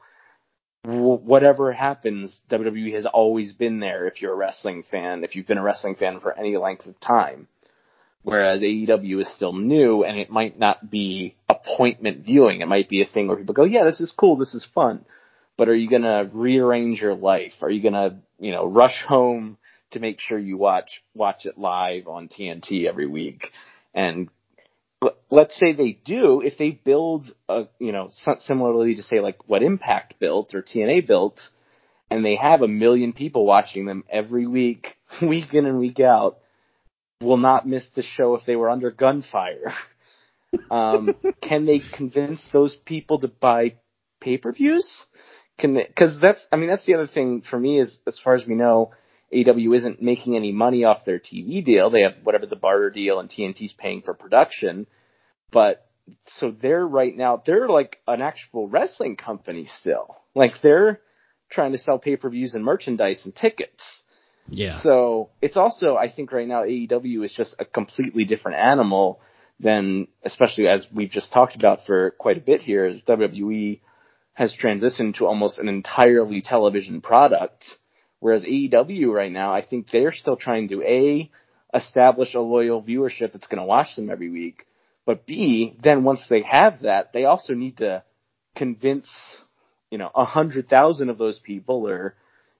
whatever 0.85 1.73
happens, 1.73 2.41
WWE 2.51 2.95
has 2.95 3.07
always 3.07 3.53
been 3.53 3.81
there 3.81 4.07
if 4.07 4.21
you're 4.21 4.33
a 4.33 4.37
wrestling 4.37 4.85
fan, 4.89 5.25
if 5.25 5.35
you've 5.35 5.47
been 5.47 5.59
a 5.59 5.63
wrestling 5.63 5.95
fan 5.95 6.21
for 6.21 6.39
any 6.39 6.57
length 6.57 6.87
of 6.87 6.99
time. 7.01 7.49
Whereas 8.23 8.63
AEW 8.63 9.21
is 9.21 9.35
still 9.35 9.53
new 9.53 10.03
and 10.05 10.19
it 10.19 10.31
might 10.31 10.59
not 10.59 10.91
be 10.91 11.37
appointment 11.49 12.25
viewing. 12.25 12.61
It 12.61 12.69
might 12.69 12.89
be 12.89 13.03
a 13.03 13.07
thing 13.07 13.29
where 13.29 13.37
people 13.37 13.55
go, 13.55 13.65
yeah, 13.65 13.85
this 13.85 14.01
is 14.01 14.13
cool, 14.13 14.37
this 14.37 14.55
is 14.55 14.67
fun 14.75 15.05
but 15.57 15.69
are 15.69 15.75
you 15.75 15.89
going 15.89 16.03
to 16.03 16.29
rearrange 16.33 17.01
your 17.01 17.15
life? 17.15 17.55
Are 17.63 17.71
you 17.71 17.83
going 17.83 17.95
to, 17.95 18.17
you 18.39 18.53
know, 18.53 18.67
rush 18.67 19.03
home 19.07 19.57
to 19.93 20.01
make 20.01 20.19
sure 20.21 20.39
you 20.39 20.57
watch 20.57 21.03
watch 21.15 21.47
it 21.47 21.59
live 21.59 22.09
on 22.09 22.29
TNT 22.29 22.87
every 22.87 23.07
week? 23.07 23.51
And 23.95 24.29
let's 25.31 25.59
say 25.59 25.73
they 25.73 25.99
do, 26.05 26.41
if 26.41 26.59
they 26.59 26.71
build 26.71 27.33
a, 27.49 27.65
you 27.79 27.93
know, 27.93 28.09
similarly 28.41 28.97
to 28.97 29.03
say 29.03 29.21
like 29.21 29.49
what 29.49 29.63
Impact 29.63 30.19
built 30.19 30.55
or 30.55 30.63
TNA 30.63 31.07
built, 31.07 31.41
and 32.11 32.25
they 32.25 32.37
have 32.37 32.63
a 32.63 32.69
million 32.69 33.13
people 33.13 33.47
watching 33.47 33.87
them 33.87 34.05
every 34.09 34.47
week, 34.47 34.97
week 35.23 35.55
in 35.55 35.67
and 35.67 35.79
week 35.79 36.01
out, 36.01 36.39
will 37.21 37.37
not 37.37 37.67
miss 37.67 37.87
the 37.95 38.03
show 38.03 38.35
if 38.35 38.45
they 38.47 38.57
were 38.57 38.71
under 38.71 38.91
gunfire. 38.91 39.73
um, 40.71 41.15
can 41.43 41.65
they 41.65 41.81
convince 41.97 42.47
those 42.53 42.75
people 42.85 43.21
to 43.21 43.29
buy 43.29 43.75
pay-per-views? 44.21 45.05
can 45.59 45.75
because 45.75 46.19
that's 46.21 46.45
I 46.51 46.57
mean 46.57 46.69
that's 46.69 46.85
the 46.85 46.95
other 46.95 47.07
thing 47.07 47.43
for 47.49 47.59
me 47.59 47.79
is 47.79 47.99
as 48.07 48.21
far 48.23 48.35
as 48.35 48.47
we 48.47 48.55
know, 48.55 48.91
AW 49.35 49.73
isn't 49.73 50.03
making 50.03 50.37
any 50.37 50.53
money 50.53 50.85
off 50.85 51.05
their 51.05 51.19
TV 51.19 51.65
deal. 51.65 51.91
They 51.91 52.03
have 52.03 52.15
whatever 52.23 52.47
the 52.47 52.57
barter 52.57 52.91
deal 52.91 53.19
and 53.21 53.29
TNT's 53.29 53.73
paying 53.73 54.03
for 54.03 54.15
production, 54.15 54.87
but 55.51 55.87
so 56.27 56.51
they're 56.51 56.87
right 56.87 57.17
now 57.17 57.43
they're 57.45 57.69
like 57.69 57.99
an 58.07 58.21
actual 58.21 58.69
wrestling 58.69 59.17
company 59.17 59.67
still. 59.67 60.17
Like 60.35 60.53
they're 60.63 61.01
trying 61.51 61.73
to 61.73 61.79
sell 61.79 61.99
pay 61.99 62.17
per 62.17 62.29
views 62.31 62.55
and 62.55 62.65
merchandise 62.65 63.23
and 63.25 63.35
tickets. 63.35 64.03
Yeah. 64.49 64.81
So 64.83 65.31
it's 65.41 65.57
also 65.57 65.97
I 65.97 66.11
think 66.11 66.33
right 66.33 66.49
now 66.49 66.63
AEW 66.65 67.25
is 67.25 67.33
just 67.33 67.55
a 67.59 67.65
completely 67.65 68.25
different 68.25 68.59
animal 68.59 69.21
than 69.61 70.09
especially 70.25 70.69
as 70.69 70.87
we've 70.93 71.11
just 71.11 71.33
talked 71.33 71.55
about 71.55 71.81
for 71.87 72.11
quite 72.13 72.37
a 72.37 72.41
bit 72.41 72.61
here, 72.61 72.93
WWE 73.07 73.81
has 74.35 74.55
transitioned 74.61 75.15
to 75.15 75.27
almost 75.27 75.59
an 75.59 75.69
entirely 75.69 76.43
television 76.43 77.01
product. 77.01 77.65
Whereas 78.25 78.45
AEW 78.45 79.13
right 79.13 79.31
now, 79.31 79.53
I 79.53 79.61
think 79.63 79.91
they're 79.91 80.11
still 80.11 80.37
trying 80.37 80.69
to 80.69 80.81
A, 80.83 81.31
establish 81.75 82.33
a 82.33 82.41
loyal 82.41 82.83
viewership 82.83 83.35
that's 83.35 83.49
going 83.49 83.61
to 83.61 83.67
watch 83.67 83.97
them 83.97 84.09
every 84.09 84.31
week, 84.31 84.67
But 85.05 85.27
B, 85.27 85.77
then 85.83 86.05
once 86.05 86.27
they 86.31 86.41
have 86.41 86.81
that, 86.81 87.13
they 87.13 87.27
also 87.27 87.53
need 87.53 87.77
to 87.79 88.03
convince, 88.57 89.11
you 89.91 89.99
know, 89.99 90.11
a 90.15 90.25
hundred 90.25 90.71
thousand 90.71 91.11
of 91.11 91.19
those 91.19 91.39
people 91.39 91.87
or 91.87 92.15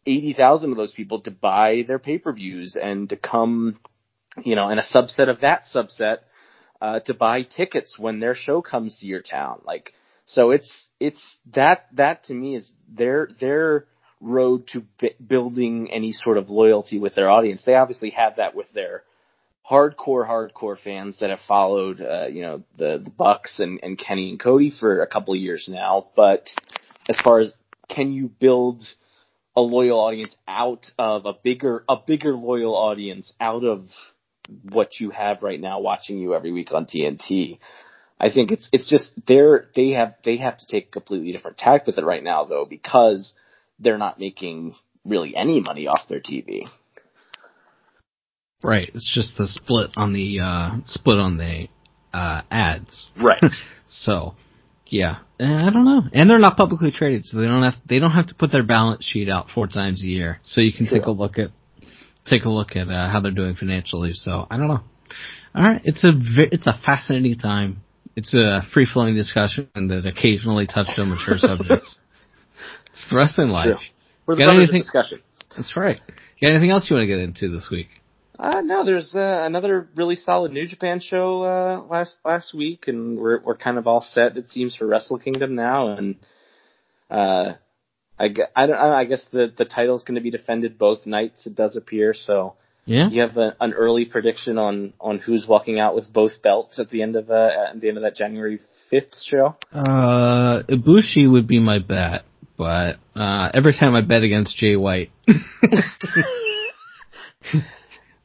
eighty 0.05 0.35
thousand 0.35 0.73
of 0.73 0.77
those 0.77 0.93
people 0.93 1.23
to 1.23 1.31
buy 1.31 1.83
their 1.89 1.99
pay-per-views 1.99 2.77
and 2.77 3.09
to 3.09 3.17
come, 3.17 3.81
you 4.45 4.57
know, 4.57 4.69
and 4.69 4.79
a 4.79 4.83
subset 4.83 5.31
of 5.31 5.41
that 5.41 5.63
subset 5.75 6.19
uh, 6.83 7.01
to 7.07 7.15
buy 7.15 7.41
tickets 7.41 7.99
when 7.99 8.21
their 8.21 8.35
show 8.35 8.61
comes 8.61 8.99
to 8.99 9.07
your 9.07 9.23
town. 9.23 9.63
Like, 9.65 9.95
so 10.27 10.51
it's 10.51 10.89
it's 11.01 11.39
that 11.55 11.87
that 11.95 12.25
to 12.25 12.35
me 12.35 12.55
is 12.55 12.71
their 12.87 13.31
their 13.41 13.87
road 14.25 14.67
to 14.69 14.85
b- 15.01 15.15
building 15.25 15.91
any 15.93 16.13
sort 16.13 16.39
of 16.39 16.51
loyalty 16.51 16.99
with 16.99 17.15
their 17.15 17.31
audience. 17.31 17.63
They 17.65 17.75
obviously 17.75 18.11
have 18.11 18.37
that 18.37 18.55
with 18.55 18.73
their 18.73 19.03
hardcore 19.69 20.29
hardcore 20.29 20.79
fans 20.79 21.21
that 21.21 21.31
have 21.31 21.41
followed 21.49 22.01
uh, 22.01 22.27
you 22.27 22.43
know 22.43 22.63
the 22.77 23.01
the 23.03 23.11
Bucks 23.11 23.59
and 23.59 23.81
and 23.83 23.99
Kenny 23.99 24.31
and 24.31 24.41
Cody 24.41 24.71
for 24.71 25.03
a 25.03 25.07
couple 25.07 25.35
of 25.35 25.41
years 25.41 25.67
now. 25.69 26.09
But 26.17 26.49
as 27.09 27.19
far 27.23 27.41
as 27.41 27.53
can 27.89 28.13
you 28.13 28.29
build 28.29 28.83
a 29.57 29.61
loyal 29.61 30.01
audience 30.01 30.35
out 30.49 30.91
of 30.99 31.27
a 31.27 31.33
bigger 31.33 31.85
a 31.89 31.97
bigger 31.97 32.35
loyal 32.35 32.75
audience 32.75 33.33
out 33.41 33.65
of 33.65 33.87
what 34.71 35.01
you 35.01 35.11
have 35.11 35.43
right 35.43 35.61
now 35.61 35.81
watching 35.81 36.19
you 36.19 36.35
every 36.35 36.53
week 36.53 36.73
on 36.73 36.87
TNT. 36.87 37.59
I 38.21 38.31
think 38.31 38.53
it's 38.53 38.69
it's 38.73 38.89
just 38.89 39.13
they're 39.27 39.67
they 39.75 39.91
have 39.91 40.15
they 40.25 40.37
have 40.39 40.59
to 40.59 40.67
take 40.67 40.89
a 40.89 40.91
completely 40.93 41.33
different 41.33 41.59
tack 41.59 41.87
with 41.87 41.99
it 41.99 42.05
right 42.05 42.23
now 42.23 42.45
though 42.45 42.67
because 42.69 43.33
they're 43.79 43.99
not 43.99 44.19
making 44.19 44.75
really 45.05 45.37
any 45.37 45.61
money 45.61 45.87
off 45.87 46.09
their 46.09 46.21
TV. 46.21 46.67
Right. 48.63 48.91
It's 48.95 49.13
just 49.13 49.37
the 49.37 49.47
split 49.47 49.91
on 49.97 50.13
the 50.13 50.41
uh 50.41 50.71
split 50.87 51.19
on 51.19 51.37
the 51.37 51.69
uh 52.13 52.43
ads. 52.51 53.11
Right. 53.21 53.43
So, 53.87 54.35
yeah, 54.87 55.19
I 55.39 55.71
don't 55.71 55.85
know. 55.85 56.03
And 56.13 56.29
they're 56.29 56.39
not 56.39 56.57
publicly 56.57 56.91
traded, 56.91 57.27
so 57.27 57.37
they 57.37 57.47
don't 57.47 57.63
have 57.63 57.75
they 57.87 57.99
don't 57.99 58.13
have 58.13 58.29
to 58.29 58.35
put 58.35 58.51
their 58.51 58.63
balance 58.63 59.05
sheet 59.05 59.29
out 59.29 59.51
four 59.55 59.67
times 59.67 60.03
a 60.03 60.07
year. 60.07 60.41
So 60.43 60.63
you 60.63 60.73
can 60.73 60.87
True. 60.87 60.99
take 60.99 61.07
a 61.07 61.11
look 61.11 61.39
at 61.39 61.51
take 62.25 62.45
a 62.45 62.49
look 62.49 62.77
at 62.77 62.89
uh, 62.89 63.11
how 63.11 63.21
they're 63.21 63.31
doing 63.31 63.55
financially. 63.55 64.15
So 64.15 64.47
I 64.51 64.57
don't 64.57 64.69
know. 64.69 64.81
All 65.55 65.63
right, 65.63 65.81
it's 65.85 66.03
a 66.03 66.13
it's 66.53 66.67
a 66.67 66.75
fascinating 66.85 67.39
time. 67.39 67.83
It's 68.17 68.35
a 68.35 68.63
free 68.73 68.87
flowing 68.91 69.15
discussion 69.15 69.69
that 69.75 70.07
occasionally 70.07 70.67
touches 70.67 70.99
on 70.99 71.11
mature 71.11 71.37
subjects. 71.39 72.01
It's 72.95 73.11
the 73.11 73.17
wrestling 73.17 73.49
life. 73.49 73.81
We're 74.25 74.37
the 74.37 74.45
anything, 74.45 74.83
discussion. 74.83 75.21
That's 75.57 75.77
right. 75.77 76.01
got 76.41 76.51
anything 76.51 76.71
else 76.71 76.89
you 76.89 76.95
want 76.95 77.03
to 77.03 77.07
get 77.09 77.19
into 77.19 77.49
this 77.49 77.69
week? 77.71 77.89
Uh, 78.39 78.61
no, 78.61 78.85
there's 78.85 79.15
uh, 79.17 79.43
another 79.45 79.89
really 79.97 80.15
solid 80.15 80.53
New 80.53 80.67
Japan 80.67 81.01
show 81.01 81.43
uh, 81.43 81.83
last 81.91 82.17
last 82.25 82.55
week, 82.55 82.85
and 82.87 83.19
we're 83.19 83.41
we're 83.41 83.57
kind 83.57 83.79
of 83.79 83.89
all 83.89 84.01
set. 84.01 84.37
It 84.37 84.49
seems 84.51 84.77
for 84.77 84.87
Wrestle 84.87 85.19
Kingdom 85.19 85.57
now, 85.57 85.97
and 85.97 86.17
uh, 87.11 87.55
I, 88.17 88.35
I 88.55 88.67
don't 88.67 88.77
I 88.77 89.05
guess 89.07 89.27
the 89.33 89.53
the 89.57 89.65
title 89.65 89.97
is 89.97 90.05
going 90.05 90.17
to 90.17 90.21
be 90.21 90.31
defended 90.31 90.79
both 90.79 91.05
nights. 91.05 91.49
It 91.49 91.57
does 91.57 91.77
appear 91.77 92.15
so. 92.15 92.55
Yeah. 92.87 93.09
You 93.09 93.23
have 93.23 93.37
a, 93.39 93.57
an 93.61 93.73
early 93.73 94.05
prediction 94.05 94.59
on 94.59 94.93
on 95.01 95.19
who's 95.19 95.47
walking 95.49 95.81
out 95.81 95.95
with 95.97 96.13
both 96.13 96.43
belts 96.43 96.79
at 96.79 96.91
the 96.91 97.03
end 97.03 97.17
of 97.17 97.31
uh, 97.31 97.51
at 97.73 97.81
the 97.81 97.89
end 97.89 97.97
of 97.97 98.05
that 98.05 98.15
January 98.15 98.61
fifth 98.91 99.17
show. 99.29 99.57
Uh, 99.73 100.63
Ibushi 100.69 101.31
would 101.31 101.49
be 101.49 101.61
my 101.61 101.79
bet, 101.79 102.25
but 102.57 102.99
uh, 103.15 103.51
every 103.53 103.73
time 103.73 103.95
I 103.95 104.01
bet 104.03 104.23
against 104.23 104.57
Jay 104.57 104.77
White. 104.77 105.11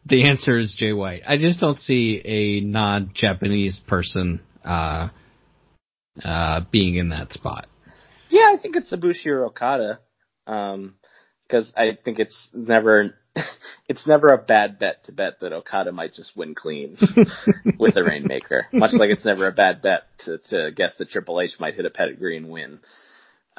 the 0.05 0.29
answer 0.29 0.57
is 0.57 0.75
Jay 0.77 0.93
White. 0.93 1.23
I 1.25 1.37
just 1.37 1.59
don't 1.59 1.79
see 1.79 2.21
a 2.23 2.61
non-Japanese 2.61 3.79
person 3.87 4.41
uh, 4.63 5.09
uh, 6.23 6.61
being 6.71 6.95
in 6.95 7.09
that 7.09 7.33
spot. 7.33 7.67
Yeah, 8.29 8.53
I 8.53 8.57
think 8.61 8.75
it's 8.75 8.91
Ibushi 8.91 9.27
or 9.27 9.45
Okada, 9.45 9.99
because 10.45 11.67
um, 11.67 11.73
I 11.75 11.97
think 12.03 12.19
it's 12.19 12.49
never 12.53 13.15
it's 13.87 14.07
never 14.07 14.27
a 14.27 14.37
bad 14.37 14.79
bet 14.79 15.03
to 15.05 15.11
bet 15.11 15.39
that 15.39 15.53
Okada 15.53 15.91
might 15.91 16.13
just 16.13 16.35
win 16.35 16.55
clean 16.55 16.97
with 17.79 17.97
a 17.97 18.03
Rainmaker. 18.03 18.65
Much 18.71 18.93
like 18.93 19.09
it's 19.09 19.25
never 19.25 19.47
a 19.47 19.51
bad 19.51 19.81
bet 19.81 20.03
to, 20.25 20.37
to 20.49 20.71
guess 20.75 20.97
that 20.97 21.09
Triple 21.09 21.41
H 21.41 21.59
might 21.59 21.75
hit 21.75 21.85
a 21.85 21.89
pedigree 21.89 22.37
and 22.37 22.49
win. 22.49 22.79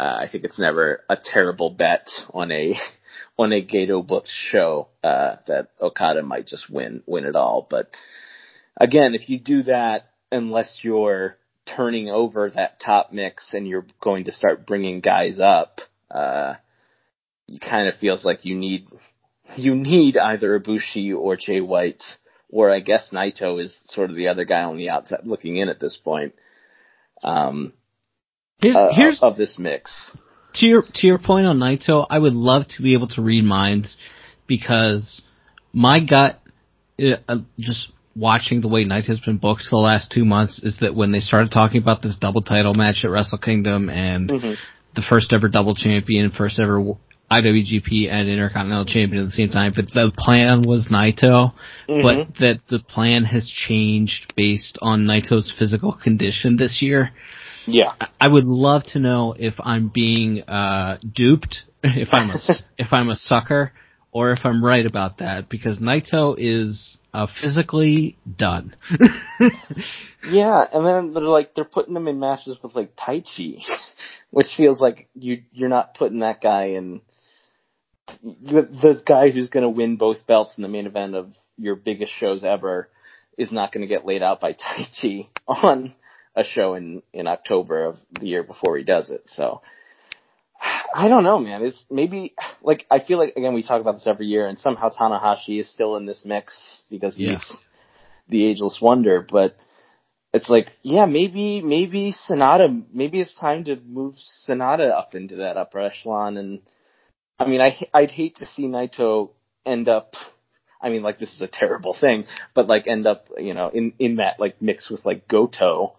Uh, 0.00 0.22
I 0.22 0.28
think 0.32 0.44
it's 0.44 0.58
never 0.58 1.04
a 1.10 1.18
terrible 1.22 1.68
bet 1.68 2.08
on 2.32 2.50
a 2.50 2.74
on 3.38 3.52
a 3.52 3.62
Gedo 3.62 4.06
booked 4.06 4.30
show 4.50 4.88
uh, 5.04 5.36
that 5.46 5.72
Okada 5.78 6.22
might 6.22 6.46
just 6.46 6.70
win 6.70 7.02
win 7.06 7.26
it 7.26 7.36
all. 7.36 7.66
But 7.68 7.90
again, 8.80 9.14
if 9.14 9.28
you 9.28 9.38
do 9.38 9.64
that, 9.64 10.12
unless 10.32 10.78
you're 10.82 11.36
turning 11.76 12.08
over 12.08 12.48
that 12.48 12.80
top 12.80 13.12
mix 13.12 13.52
and 13.52 13.68
you're 13.68 13.84
going 14.00 14.24
to 14.24 14.32
start 14.32 14.66
bringing 14.66 15.00
guys 15.00 15.38
up, 15.38 15.80
uh, 16.10 16.54
you 17.46 17.60
kind 17.60 17.86
of 17.86 17.94
feels 17.96 18.24
like 18.24 18.46
you 18.46 18.56
need 18.56 18.86
you 19.56 19.74
need 19.74 20.16
either 20.16 20.58
Ibushi 20.58 21.14
or 21.14 21.36
Jay 21.36 21.60
White, 21.60 22.02
or 22.48 22.70
I 22.70 22.80
guess 22.80 23.10
Naito 23.12 23.62
is 23.62 23.76
sort 23.84 24.08
of 24.08 24.16
the 24.16 24.28
other 24.28 24.46
guy 24.46 24.62
on 24.62 24.78
the 24.78 24.88
outside 24.88 25.26
looking 25.26 25.56
in 25.58 25.68
at 25.68 25.78
this 25.78 25.98
point. 26.02 26.32
Um, 27.22 27.74
here's, 28.62 28.76
uh, 28.76 28.88
here's 28.92 29.22
of 29.22 29.36
this 29.36 29.58
mix 29.58 30.16
to 30.54 30.66
your 30.66 30.82
to 30.82 31.06
your 31.06 31.18
point 31.18 31.46
on 31.46 31.58
Naito, 31.58 32.06
I 32.08 32.18
would 32.18 32.32
love 32.32 32.66
to 32.76 32.82
be 32.82 32.94
able 32.94 33.08
to 33.08 33.22
read 33.22 33.44
minds 33.44 33.96
because 34.46 35.22
my 35.72 36.00
gut, 36.00 36.40
uh, 37.00 37.38
just 37.58 37.92
watching 38.16 38.60
the 38.60 38.68
way 38.68 38.84
Naito's 38.84 39.20
been 39.20 39.38
booked 39.38 39.64
the 39.70 39.76
last 39.76 40.10
two 40.10 40.24
months, 40.24 40.60
is 40.62 40.78
that 40.80 40.94
when 40.94 41.12
they 41.12 41.20
started 41.20 41.50
talking 41.52 41.80
about 41.80 42.02
this 42.02 42.16
double 42.16 42.42
title 42.42 42.74
match 42.74 43.04
at 43.04 43.10
Wrestle 43.10 43.38
Kingdom 43.38 43.88
and 43.88 44.28
mm-hmm. 44.28 44.52
the 44.94 45.02
first 45.08 45.32
ever 45.32 45.48
double 45.48 45.74
champion, 45.74 46.30
first 46.30 46.60
ever 46.60 46.82
IWGP 47.30 48.10
and 48.10 48.28
Intercontinental 48.28 48.86
Champion 48.86 49.22
at 49.22 49.26
the 49.26 49.32
same 49.32 49.50
time, 49.50 49.72
but 49.74 49.86
the 49.86 50.12
plan 50.18 50.62
was 50.62 50.88
Naito, 50.90 51.54
mm-hmm. 51.88 52.02
but 52.02 52.38
that 52.40 52.60
the 52.68 52.80
plan 52.80 53.24
has 53.24 53.48
changed 53.48 54.34
based 54.36 54.78
on 54.82 55.04
Naito's 55.04 55.52
physical 55.56 55.92
condition 55.92 56.56
this 56.56 56.82
year. 56.82 57.12
Yeah. 57.66 57.92
I 58.20 58.28
would 58.28 58.44
love 58.44 58.84
to 58.92 58.98
know 58.98 59.34
if 59.38 59.54
I'm 59.58 59.90
being 59.92 60.42
uh, 60.42 60.98
duped, 60.98 61.64
if 61.84 62.08
I'm 62.12 62.30
a 62.30 62.38
if 62.78 62.92
I'm 62.92 63.10
a 63.10 63.16
sucker, 63.16 63.72
or 64.12 64.32
if 64.32 64.40
I'm 64.44 64.64
right 64.64 64.86
about 64.86 65.18
that 65.18 65.48
because 65.48 65.78
Naito 65.78 66.34
is 66.36 66.98
uh, 67.12 67.26
physically 67.40 68.16
done. 68.38 68.74
yeah, 70.28 70.64
and 70.72 70.86
then 70.86 71.12
they're 71.12 71.22
like 71.22 71.54
they're 71.54 71.64
putting 71.64 71.94
him 71.94 72.08
in 72.08 72.18
matches 72.18 72.56
with 72.62 72.74
like 72.74 72.92
Tai 72.96 73.20
Chi, 73.20 73.62
which 74.30 74.48
feels 74.56 74.80
like 74.80 75.08
you 75.14 75.42
you're 75.52 75.68
not 75.68 75.94
putting 75.94 76.20
that 76.20 76.40
guy 76.40 76.70
in 76.70 77.02
the 78.22 78.62
the 78.62 79.02
guy 79.06 79.30
who's 79.30 79.48
going 79.48 79.62
to 79.62 79.68
win 79.68 79.96
both 79.96 80.26
belts 80.26 80.56
in 80.56 80.62
the 80.62 80.68
main 80.68 80.86
event 80.86 81.14
of 81.14 81.32
your 81.56 81.76
biggest 81.76 82.12
shows 82.12 82.42
ever 82.42 82.88
is 83.38 83.52
not 83.52 83.72
going 83.72 83.82
to 83.82 83.92
get 83.92 84.04
laid 84.04 84.22
out 84.22 84.40
by 84.40 84.52
Tai 84.52 84.86
Chi 85.00 85.28
on 85.46 85.94
a 86.34 86.44
show 86.44 86.74
in 86.74 87.02
in 87.12 87.26
October 87.26 87.86
of 87.86 87.98
the 88.18 88.26
year 88.26 88.42
before 88.42 88.76
he 88.76 88.84
does 88.84 89.10
it. 89.10 89.24
So 89.26 89.62
I 90.94 91.08
don't 91.08 91.24
know, 91.24 91.38
man. 91.38 91.62
It's 91.64 91.84
maybe 91.90 92.34
like 92.62 92.86
I 92.90 93.00
feel 93.00 93.18
like 93.18 93.34
again 93.36 93.54
we 93.54 93.62
talk 93.62 93.80
about 93.80 93.92
this 93.94 94.06
every 94.06 94.26
year, 94.26 94.46
and 94.46 94.58
somehow 94.58 94.90
Tanahashi 94.90 95.60
is 95.60 95.70
still 95.70 95.96
in 95.96 96.06
this 96.06 96.22
mix 96.24 96.82
because 96.90 97.16
he's 97.16 97.28
yeah. 97.28 97.56
the 98.28 98.46
ageless 98.46 98.78
wonder. 98.80 99.26
But 99.28 99.56
it's 100.32 100.48
like, 100.48 100.68
yeah, 100.82 101.06
maybe 101.06 101.60
maybe 101.62 102.12
Sanada, 102.12 102.84
maybe 102.92 103.20
it's 103.20 103.34
time 103.34 103.64
to 103.64 103.76
move 103.76 104.16
Sanada 104.48 104.90
up 104.90 105.14
into 105.14 105.36
that 105.36 105.56
upper 105.56 105.80
echelon. 105.80 106.36
And 106.36 106.60
I 107.38 107.46
mean, 107.46 107.60
I 107.60 107.78
I'd 107.94 108.10
hate 108.10 108.36
to 108.36 108.46
see 108.46 108.64
Naito 108.64 109.30
end 109.64 109.88
up. 109.88 110.14
I 110.82 110.88
mean, 110.88 111.02
like 111.02 111.18
this 111.18 111.32
is 111.34 111.42
a 111.42 111.48
terrible 111.48 111.94
thing, 111.98 112.24
but 112.54 112.66
like 112.66 112.86
end 112.86 113.06
up, 113.06 113.28
you 113.38 113.54
know, 113.54 113.70
in 113.72 113.92
in 113.98 114.16
that 114.16 114.40
like 114.40 114.60
mix 114.62 114.90
with 114.90 115.04
like 115.04 115.28
Goto 115.28 115.96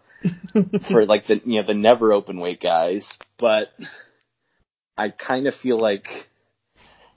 for 0.91 1.05
like 1.05 1.27
the 1.27 1.41
you 1.45 1.61
know 1.61 1.67
the 1.67 1.73
never 1.73 2.13
open 2.13 2.39
weight 2.39 2.61
guys, 2.61 3.07
but 3.39 3.69
I 4.97 5.09
kind 5.09 5.47
of 5.47 5.55
feel 5.55 5.79
like 5.79 6.05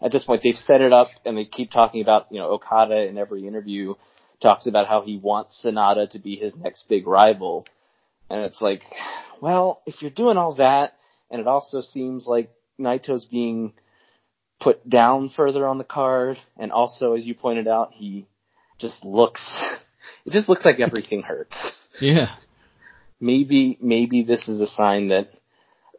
at 0.03 0.13
this 0.13 0.25
point 0.25 0.43
they've 0.43 0.55
set 0.55 0.81
it 0.81 0.93
up 0.93 1.09
and 1.25 1.37
they 1.37 1.45
keep 1.45 1.71
talking 1.71 2.03
about 2.03 2.27
you 2.31 2.39
know 2.39 2.51
Okada 2.53 3.07
in 3.09 3.19
every 3.19 3.47
interview 3.47 3.95
talks 4.41 4.67
about 4.67 4.89
how 4.89 5.03
he 5.03 5.17
wants 5.17 5.63
Sanada 5.65 6.11
to 6.11 6.19
be 6.19 6.37
his 6.37 6.55
next 6.57 6.89
big 6.89 7.07
rival, 7.07 7.67
and 8.31 8.45
it's 8.45 8.61
like, 8.61 8.83
well, 9.41 9.83
if 9.87 10.03
you're 10.03 10.11
doing 10.11 10.37
all 10.37 10.55
that, 10.57 10.95
and 11.31 11.41
it 11.41 11.47
also 11.47 11.81
seems 11.81 12.27
like 12.27 12.51
Naito's 12.79 13.25
being 13.25 13.75
put 14.61 14.89
down 14.89 15.29
further 15.29 15.67
on 15.67 15.79
the 15.79 15.85
card, 15.85 16.39
and 16.59 16.73
also 16.73 17.15
as 17.15 17.25
you 17.25 17.35
pointed 17.35 17.69
out, 17.69 17.93
he 17.93 18.27
just 18.79 19.05
looks 19.05 19.43
it 20.27 20.33
just 20.33 20.49
looks 20.49 20.65
like 20.65 20.81
everything 20.81 21.23
hurts. 21.23 21.73
Yeah 22.01 22.37
maybe 23.21 23.79
maybe 23.81 24.23
this 24.23 24.49
is 24.49 24.61
a 24.61 24.67
sign 24.67 25.09
that 25.09 25.29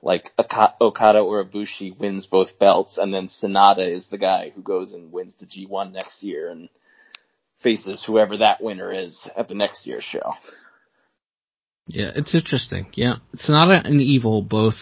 like 0.02 0.32
Okada 0.80 1.20
or 1.20 1.44
Ibushi 1.44 1.98
wins 1.98 2.28
both 2.28 2.60
belts, 2.60 2.98
and 2.98 3.14
then 3.14 3.28
Sanada 3.28 3.92
is 3.92 4.08
the 4.08 4.20
guy 4.20 4.52
who 4.56 4.62
goes 4.62 4.94
and 4.94 5.12
wins 5.12 5.36
the 5.40 5.48
G1 5.48 5.92
next 5.92 6.22
year 6.22 6.52
and 6.52 6.70
faces 7.64 8.04
whoever 8.06 8.38
that 8.38 8.62
winner 8.62 8.94
is 8.94 9.28
at 9.36 9.48
the 9.48 9.56
next 9.56 9.88
year's 9.88 10.04
show. 10.04 10.34
Yeah, 11.88 12.12
it's 12.16 12.36
interesting. 12.36 12.88
Yeah, 12.94 13.16
it's 13.34 13.50
not 13.50 13.72
a, 13.72 13.88
an 13.88 14.00
evil. 14.00 14.44
Both, 14.44 14.76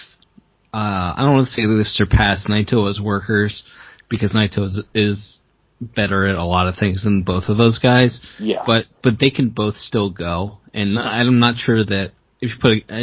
uh, 0.74 1.14
I 1.16 1.16
don't 1.20 1.36
want 1.36 1.48
to 1.48 1.54
say 1.54 1.66
they've 1.66 1.86
surpassed 1.88 2.48
Naito 2.48 2.90
as 2.90 3.00
workers 3.00 3.64
because 4.10 4.34
Naito 4.34 4.66
is, 4.66 4.80
is 4.94 5.40
better 5.80 6.28
at 6.28 6.36
a 6.36 6.44
lot 6.44 6.68
of 6.68 6.76
things 6.76 7.04
than 7.04 7.24
both 7.24 7.46
of 7.48 7.58
those 7.58 7.80
guys. 7.80 8.20
Yeah. 8.40 8.64
But 8.66 8.86
but 9.02 9.20
they 9.20 9.30
can 9.30 9.50
both 9.50 9.76
still 9.76 10.12
go, 10.12 10.58
and 10.74 10.98
I'm 11.00 11.40
not 11.40 11.58
sure 11.58 11.84
that 11.84 12.12
if 12.44 12.52
you 12.52 12.58
put, 12.60 12.94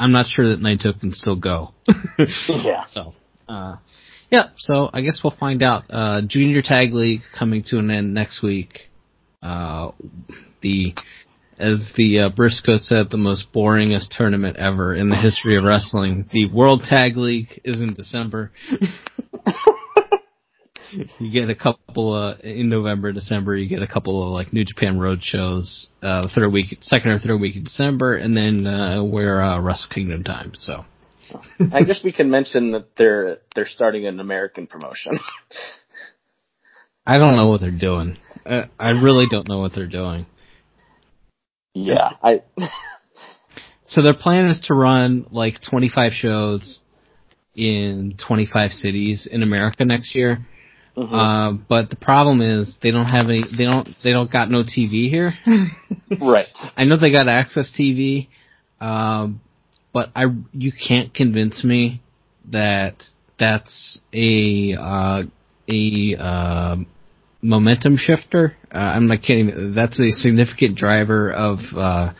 I'm 0.00 0.12
not 0.12 0.26
sure 0.26 0.48
that 0.48 0.60
Naito 0.60 0.98
can 0.98 1.12
still 1.12 1.36
go. 1.36 1.74
yeah. 2.48 2.84
So, 2.86 3.14
uh, 3.48 3.76
yeah. 4.30 4.48
So 4.56 4.88
I 4.92 5.02
guess 5.02 5.20
we'll 5.22 5.36
find 5.38 5.62
out. 5.62 5.84
Uh, 5.90 6.22
Junior 6.26 6.62
Tag 6.62 6.92
League 6.92 7.22
coming 7.38 7.62
to 7.66 7.78
an 7.78 7.90
end 7.90 8.14
next 8.14 8.42
week. 8.42 8.88
Uh, 9.42 9.90
the 10.62 10.94
as 11.58 11.92
the 11.96 12.20
uh, 12.20 12.28
Briscoe 12.30 12.78
said, 12.78 13.10
the 13.10 13.18
most 13.18 13.52
boringest 13.54 14.16
tournament 14.16 14.56
ever 14.56 14.94
in 14.94 15.10
the 15.10 15.16
history 15.16 15.56
of 15.56 15.64
wrestling. 15.64 16.28
The 16.32 16.50
World 16.50 16.82
Tag 16.84 17.16
League 17.16 17.60
is 17.64 17.82
in 17.82 17.94
December. 17.94 18.52
you 21.18 21.30
get 21.32 21.50
a 21.50 21.54
couple 21.54 22.12
uh, 22.12 22.36
in 22.42 22.68
November, 22.68 23.12
December. 23.12 23.56
You 23.56 23.68
get 23.68 23.82
a 23.82 23.86
couple 23.86 24.22
of 24.26 24.32
like 24.32 24.52
New 24.52 24.64
Japan 24.64 24.98
Road 24.98 25.22
shows, 25.22 25.88
uh, 26.02 26.28
third 26.34 26.52
week, 26.52 26.78
second 26.80 27.10
or 27.10 27.18
third 27.18 27.40
week 27.40 27.56
in 27.56 27.64
December, 27.64 28.16
and 28.16 28.36
then 28.36 28.66
uh, 28.66 29.02
we're 29.02 29.40
uh, 29.40 29.60
Wrestle 29.60 29.90
Kingdom 29.90 30.24
time. 30.24 30.52
So, 30.54 30.84
I 31.72 31.82
guess 31.82 32.02
we 32.04 32.12
can 32.12 32.30
mention 32.30 32.72
that 32.72 32.96
they're 32.96 33.38
they're 33.54 33.66
starting 33.66 34.06
an 34.06 34.20
American 34.20 34.66
promotion. 34.66 35.18
I 37.06 37.18
don't 37.18 37.36
know 37.36 37.48
what 37.48 37.60
they're 37.60 37.70
doing. 37.70 38.16
Uh, 38.46 38.66
I 38.78 38.90
really 38.90 39.26
don't 39.28 39.48
know 39.48 39.58
what 39.58 39.74
they're 39.74 39.88
doing. 39.88 40.26
Yeah, 41.74 42.12
I. 42.22 42.42
so 43.86 44.02
their 44.02 44.14
plan 44.14 44.46
is 44.46 44.60
to 44.66 44.74
run 44.74 45.26
like 45.30 45.60
25 45.68 46.12
shows 46.12 46.80
in 47.54 48.14
25 48.24 48.72
cities 48.72 49.28
in 49.30 49.42
America 49.42 49.84
next 49.84 50.14
year. 50.14 50.46
Mm-hmm. 50.96 51.14
Uh, 51.14 51.52
but 51.68 51.88
the 51.88 51.96
problem 51.96 52.42
is 52.42 52.76
they 52.82 52.90
don't 52.90 53.06
have 53.06 53.26
any. 53.26 53.44
They 53.56 53.64
don't. 53.64 53.88
They 54.04 54.10
don't 54.10 54.30
got 54.30 54.50
no 54.50 54.62
TV 54.62 55.08
here. 55.08 55.34
right. 56.20 56.46
I 56.76 56.84
know 56.84 56.98
they 56.98 57.10
got 57.10 57.28
Access 57.28 57.72
TV, 57.78 58.28
um, 58.80 59.40
but 59.92 60.10
I 60.14 60.24
you 60.52 60.72
can't 60.72 61.14
convince 61.14 61.64
me 61.64 62.02
that 62.50 63.04
that's 63.38 63.98
a 64.12 64.76
uh, 64.78 65.22
a 65.66 66.16
uh, 66.18 66.76
momentum 67.40 67.96
shifter. 67.96 68.56
Uh, 68.72 68.78
I'm 68.78 69.06
not 69.06 69.22
kidding. 69.22 69.74
That's 69.74 69.98
a 69.98 70.10
significant 70.10 70.76
driver 70.76 71.32
of 71.32 71.58
uh, 71.74 72.12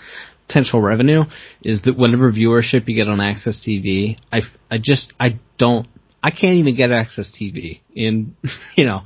potential 0.47 0.81
revenue. 0.81 1.25
Is 1.63 1.83
that 1.83 1.97
whatever 1.97 2.33
viewership 2.33 2.89
you 2.89 2.95
get 2.95 3.09
on 3.09 3.21
Access 3.21 3.65
TV, 3.67 4.17
I 4.33 4.41
I 4.71 4.79
just 4.79 5.13
I 5.21 5.41
don't 5.59 5.87
I 6.23 6.31
can't 6.31 6.55
even 6.55 6.77
get 6.77 6.93
access 6.93 7.31
TV 7.31 7.81
in, 7.95 8.37
you 8.77 8.87
know, 8.87 9.03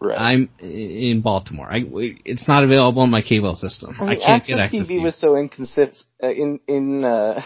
right. 0.00 0.18
I'm 0.18 0.50
in 0.60 1.22
Baltimore. 1.22 1.66
I, 1.66 1.80
it's 2.24 2.46
not 2.46 2.62
available 2.62 3.02
on 3.02 3.10
my 3.10 3.22
cable 3.22 3.56
system. 3.56 3.96
I, 3.98 4.04
mean, 4.04 4.10
I 4.10 4.14
can't 4.16 4.42
access 4.42 4.48
get 4.48 4.58
access 4.58 4.86
TV. 4.86 4.98
TV 4.98 5.02
was 5.02 5.18
so 5.18 5.36
inconsistent, 5.36 5.96
uh, 6.22 6.28
in, 6.28 6.60
in, 6.68 7.04
uh, 7.04 7.40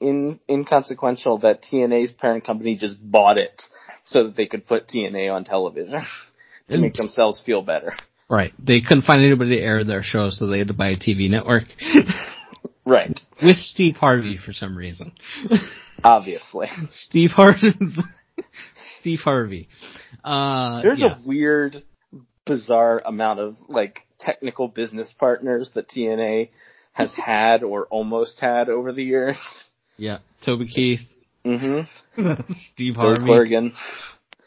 in, 0.00 0.40
inconsequential 0.48 1.38
that 1.38 1.62
TNA's 1.62 2.10
parent 2.10 2.44
company 2.44 2.76
just 2.76 2.96
bought 3.00 3.38
it 3.38 3.62
so 4.04 4.24
that 4.24 4.36
they 4.36 4.46
could 4.46 4.66
put 4.66 4.88
TNA 4.88 5.32
on 5.32 5.44
television 5.44 6.00
to 6.70 6.78
make 6.78 6.94
themselves 6.94 7.40
feel 7.44 7.62
better. 7.62 7.92
Right. 8.28 8.52
They 8.58 8.80
couldn't 8.80 9.04
find 9.04 9.20
anybody 9.20 9.56
to 9.56 9.62
air 9.62 9.84
their 9.84 10.02
show, 10.02 10.30
so 10.30 10.46
they 10.46 10.58
had 10.58 10.68
to 10.68 10.74
buy 10.74 10.88
a 10.88 10.96
TV 10.96 11.28
network. 11.30 11.64
right. 12.86 13.20
With 13.42 13.58
Steve 13.58 13.96
Harvey 13.96 14.38
for 14.38 14.52
some 14.52 14.76
reason. 14.76 15.12
Obviously. 16.02 16.68
Steve 16.90 17.30
Harvey. 17.30 17.74
Steve 19.00 19.20
Harvey. 19.20 19.68
Uh, 20.24 20.82
There's 20.82 21.00
yes. 21.00 21.22
a 21.24 21.28
weird, 21.28 21.82
bizarre 22.46 23.02
amount 23.04 23.40
of 23.40 23.56
like 23.68 24.00
technical 24.18 24.68
business 24.68 25.12
partners 25.18 25.70
that 25.74 25.88
TNA 25.88 26.50
has 26.92 27.14
had 27.26 27.62
or 27.62 27.86
almost 27.86 28.40
had 28.40 28.68
over 28.68 28.92
the 28.92 29.04
years. 29.04 29.38
Yeah, 29.96 30.18
Toby 30.44 30.66
Keith. 30.66 31.00
Mm-hmm. 31.44 32.22
Steve 32.72 32.94
Harvey. 32.96 33.24
Billy 33.24 33.30
Corgan. 33.30 33.72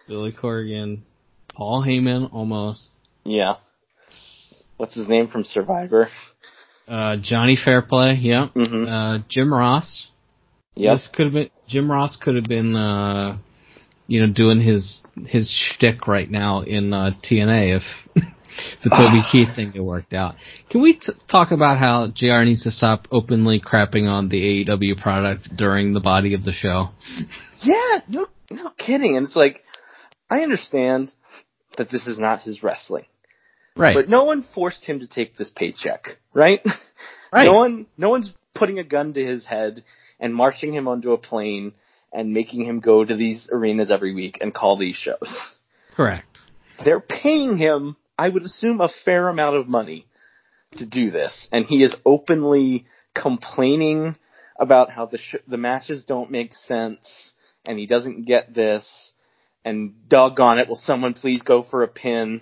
Billy 0.07 0.31
Corgan. 0.31 1.01
Paul 1.55 1.85
Heyman, 1.85 2.33
almost. 2.33 2.89
Yeah. 3.23 3.55
What's 4.77 4.95
his 4.95 5.07
name 5.07 5.27
from 5.27 5.43
Survivor? 5.43 6.09
Uh, 6.87 7.15
Johnny 7.21 7.57
Fairplay, 7.63 8.17
yeah. 8.19 8.47
Mm-hmm. 8.55 8.87
Uh, 8.87 9.19
Jim 9.29 9.53
Ross. 9.53 10.07
Yes. 10.75 10.99
This 10.99 11.15
could 11.15 11.25
have 11.25 11.33
been, 11.33 11.49
Jim 11.67 11.89
Ross 11.89 12.17
could 12.17 12.35
have 12.35 12.45
been, 12.45 12.75
uh, 12.75 13.37
you 14.07 14.21
know, 14.21 14.33
doing 14.33 14.61
his, 14.61 15.01
his 15.27 15.51
shtick 15.51 16.07
right 16.07 16.29
now 16.29 16.61
in, 16.61 16.93
uh, 16.93 17.11
TNA 17.23 17.77
if 17.77 17.83
the 18.83 18.89
Toby 18.89 19.21
Keith 19.31 19.55
thing 19.55 19.71
had 19.71 19.81
worked 19.81 20.13
out. 20.13 20.35
Can 20.69 20.81
we 20.81 20.93
t- 20.93 21.13
talk 21.29 21.51
about 21.51 21.79
how 21.79 22.07
JR 22.07 22.43
needs 22.43 22.63
to 22.63 22.71
stop 22.71 23.07
openly 23.11 23.59
crapping 23.59 24.07
on 24.07 24.29
the 24.29 24.65
AEW 24.65 25.01
product 25.01 25.49
during 25.55 25.93
the 25.93 25.99
body 25.99 26.33
of 26.33 26.43
the 26.43 26.51
show? 26.51 26.89
Yeah, 27.63 28.01
no, 28.07 28.27
no 28.51 28.69
kidding. 28.77 29.17
And 29.17 29.25
it's 29.25 29.35
like, 29.35 29.63
I 30.29 30.41
understand 30.41 31.11
that 31.77 31.89
this 31.89 32.05
is 32.05 32.19
not 32.19 32.41
his 32.41 32.61
wrestling. 32.61 33.05
Right. 33.75 33.95
But 33.95 34.07
no 34.07 34.25
one 34.25 34.45
forced 34.53 34.85
him 34.85 34.99
to 34.99 35.07
take 35.07 35.35
this 35.37 35.49
paycheck, 35.49 36.17
right? 36.33 36.61
Right. 37.33 37.45
No 37.45 37.53
one, 37.53 37.85
no 37.97 38.09
one's 38.09 38.33
putting 38.53 38.79
a 38.79 38.83
gun 38.83 39.13
to 39.13 39.25
his 39.25 39.45
head 39.45 39.83
and 40.21 40.33
marching 40.33 40.73
him 40.73 40.87
onto 40.87 41.11
a 41.11 41.17
plane 41.17 41.73
and 42.15 42.33
making 42.33 42.65
him 42.65 42.79
go 42.79 43.03
to 43.03 43.15
these 43.15 43.49
arenas 43.51 43.91
every 43.91 44.15
week 44.15 44.37
and 44.41 44.53
call 44.53 44.77
these 44.77 44.95
shows. 44.95 45.55
Correct. 45.95 46.37
They're 46.83 47.01
paying 47.01 47.57
him, 47.57 47.97
I 48.17 48.29
would 48.29 48.43
assume, 48.43 48.81
a 48.81 48.89
fair 49.03 49.27
amount 49.27 49.57
of 49.57 49.67
money 49.67 50.07
to 50.77 50.85
do 50.85 51.11
this, 51.11 51.47
and 51.51 51.65
he 51.65 51.83
is 51.83 51.95
openly 52.05 52.85
complaining 53.13 54.15
about 54.59 54.89
how 54.91 55.05
the 55.05 55.17
sh- 55.17 55.45
the 55.47 55.57
matches 55.57 56.05
don't 56.05 56.31
make 56.31 56.53
sense, 56.53 57.31
and 57.65 57.77
he 57.77 57.85
doesn't 57.85 58.25
get 58.25 58.53
this, 58.53 59.13
and 59.63 60.07
doggone 60.09 60.59
it, 60.59 60.67
will 60.67 60.75
someone 60.75 61.13
please 61.13 61.41
go 61.41 61.63
for 61.63 61.83
a 61.83 61.87
pin? 61.87 62.41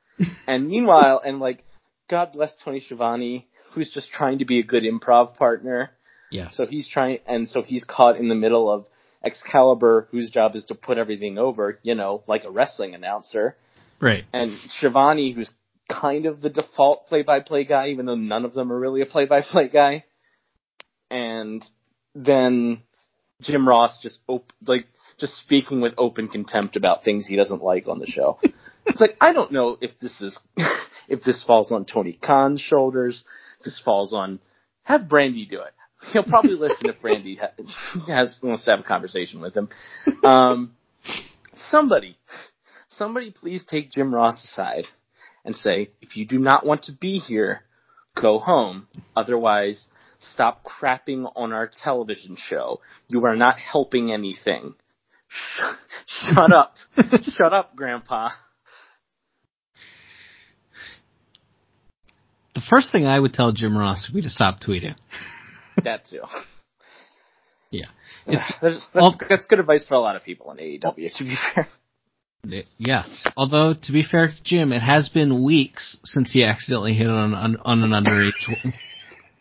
and 0.46 0.68
meanwhile, 0.68 1.20
and 1.24 1.40
like, 1.40 1.64
God 2.08 2.32
bless 2.32 2.54
Tony 2.64 2.80
Schiavone, 2.80 3.48
who's 3.72 3.92
just 3.92 4.10
trying 4.10 4.38
to 4.38 4.44
be 4.44 4.58
a 4.60 4.64
good 4.64 4.84
improv 4.84 5.36
partner. 5.36 5.90
Yeah. 6.30 6.50
So 6.50 6.66
he's 6.66 6.88
trying, 6.88 7.18
and 7.26 7.48
so 7.48 7.62
he's 7.62 7.84
caught 7.84 8.16
in 8.16 8.28
the 8.28 8.34
middle 8.34 8.70
of 8.70 8.86
Excalibur, 9.24 10.08
whose 10.10 10.30
job 10.30 10.56
is 10.56 10.64
to 10.66 10.74
put 10.74 10.98
everything 10.98 11.38
over, 11.38 11.78
you 11.82 11.94
know, 11.94 12.22
like 12.26 12.44
a 12.44 12.50
wrestling 12.50 12.94
announcer. 12.94 13.56
Right. 14.00 14.24
And 14.32 14.58
Schiavone, 14.70 15.32
who's 15.32 15.50
kind 15.88 16.26
of 16.26 16.40
the 16.40 16.50
default 16.50 17.06
play-by-play 17.06 17.64
guy, 17.64 17.88
even 17.88 18.06
though 18.06 18.14
none 18.16 18.44
of 18.44 18.54
them 18.54 18.72
are 18.72 18.78
really 18.78 19.02
a 19.02 19.06
play-by-play 19.06 19.68
guy. 19.68 20.04
And 21.10 21.64
then 22.14 22.82
Jim 23.40 23.68
Ross 23.68 24.00
just 24.02 24.18
op- 24.26 24.52
like 24.66 24.86
just 25.18 25.36
speaking 25.38 25.80
with 25.80 25.94
open 25.98 26.28
contempt 26.28 26.76
about 26.76 27.04
things 27.04 27.26
he 27.26 27.36
doesn't 27.36 27.62
like 27.62 27.86
on 27.86 27.98
the 27.98 28.06
show. 28.06 28.38
it's 28.86 29.00
like 29.00 29.16
I 29.20 29.32
don't 29.32 29.52
know 29.52 29.76
if 29.80 29.98
this 30.00 30.20
is 30.20 30.38
if 31.08 31.22
this 31.22 31.44
falls 31.44 31.70
on 31.70 31.84
Tony 31.84 32.18
Khan's 32.20 32.60
shoulders. 32.60 33.24
If 33.58 33.66
this 33.66 33.80
falls 33.84 34.12
on 34.12 34.40
have 34.84 35.02
Brandi 35.02 35.48
do 35.48 35.60
it. 35.60 35.72
He'll 36.12 36.24
probably 36.24 36.54
listen 36.54 36.88
if 36.88 36.96
Randy 37.02 37.38
has 38.08 38.38
wants 38.42 38.64
to 38.64 38.70
have 38.72 38.80
a 38.80 38.84
conversation 38.84 39.40
with 39.40 39.56
him. 39.56 39.68
Um, 40.24 40.74
somebody, 41.54 42.16
somebody, 42.88 43.30
please 43.30 43.64
take 43.64 43.92
Jim 43.92 44.14
Ross 44.14 44.42
aside 44.44 44.86
and 45.44 45.56
say, 45.56 45.90
if 46.00 46.16
you 46.16 46.26
do 46.26 46.38
not 46.38 46.66
want 46.66 46.84
to 46.84 46.92
be 46.92 47.18
here, 47.18 47.62
go 48.20 48.38
home. 48.38 48.88
Otherwise, 49.16 49.88
stop 50.18 50.64
crapping 50.64 51.30
on 51.36 51.52
our 51.52 51.70
television 51.82 52.36
show. 52.36 52.80
You 53.08 53.24
are 53.26 53.36
not 53.36 53.58
helping 53.58 54.12
anything. 54.12 54.74
Shut 56.06 56.52
up. 56.52 56.74
Shut 57.22 57.52
up, 57.52 57.74
Grandpa. 57.74 58.30
The 62.54 62.62
first 62.68 62.92
thing 62.92 63.06
I 63.06 63.18
would 63.18 63.32
tell 63.32 63.52
Jim 63.52 63.76
Ross 63.76 64.06
would 64.08 64.14
be 64.14 64.22
to 64.22 64.30
stop 64.30 64.60
tweeting. 64.60 64.94
That 65.84 66.06
too. 66.06 66.20
Yeah. 67.70 67.86
It's, 68.26 68.52
that's, 68.60 68.86
that's, 68.92 69.16
that's 69.28 69.46
good 69.46 69.58
advice 69.58 69.84
for 69.84 69.94
a 69.94 70.00
lot 70.00 70.14
of 70.14 70.22
people 70.22 70.52
in 70.52 70.58
AEW, 70.58 71.16
to 71.16 71.24
be 71.24 71.36
fair. 71.54 71.68
Yes. 72.76 73.24
Although, 73.36 73.74
to 73.82 73.92
be 73.92 74.02
fair 74.02 74.28
to 74.28 74.42
Jim, 74.44 74.72
it 74.72 74.82
has 74.82 75.08
been 75.08 75.44
weeks 75.44 75.96
since 76.04 76.32
he 76.32 76.44
accidentally 76.44 76.92
hit 76.92 77.08
on, 77.08 77.34
on, 77.34 77.56
on 77.64 77.82
an 77.82 77.90
underage 77.90 78.32